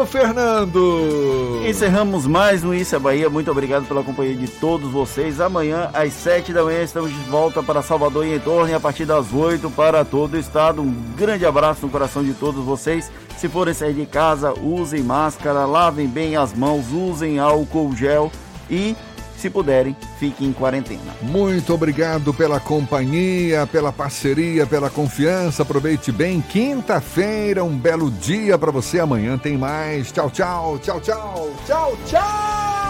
[0.07, 1.61] Fernando!
[1.67, 3.29] Encerramos mais um Isso é Bahia.
[3.29, 5.41] Muito obrigado pela companhia de todos vocês.
[5.41, 8.79] Amanhã, às sete da manhã, estamos de volta para Salvador e em torno, e a
[8.79, 10.81] partir das oito para todo o estado.
[10.81, 13.11] Um grande abraço no coração de todos vocês.
[13.37, 18.31] Se forem sair de casa, usem máscara, lavem bem as mãos, usem álcool gel
[18.69, 18.95] e
[19.45, 21.15] se puderem, fiquem em quarentena.
[21.21, 25.61] Muito obrigado pela companhia, pela parceria, pela confiança.
[25.61, 26.41] Aproveite bem.
[26.41, 28.99] Quinta-feira, um belo dia para você.
[28.99, 30.11] Amanhã tem mais.
[30.11, 32.84] Tchau, tchau, tchau, tchau, tchau, tchau.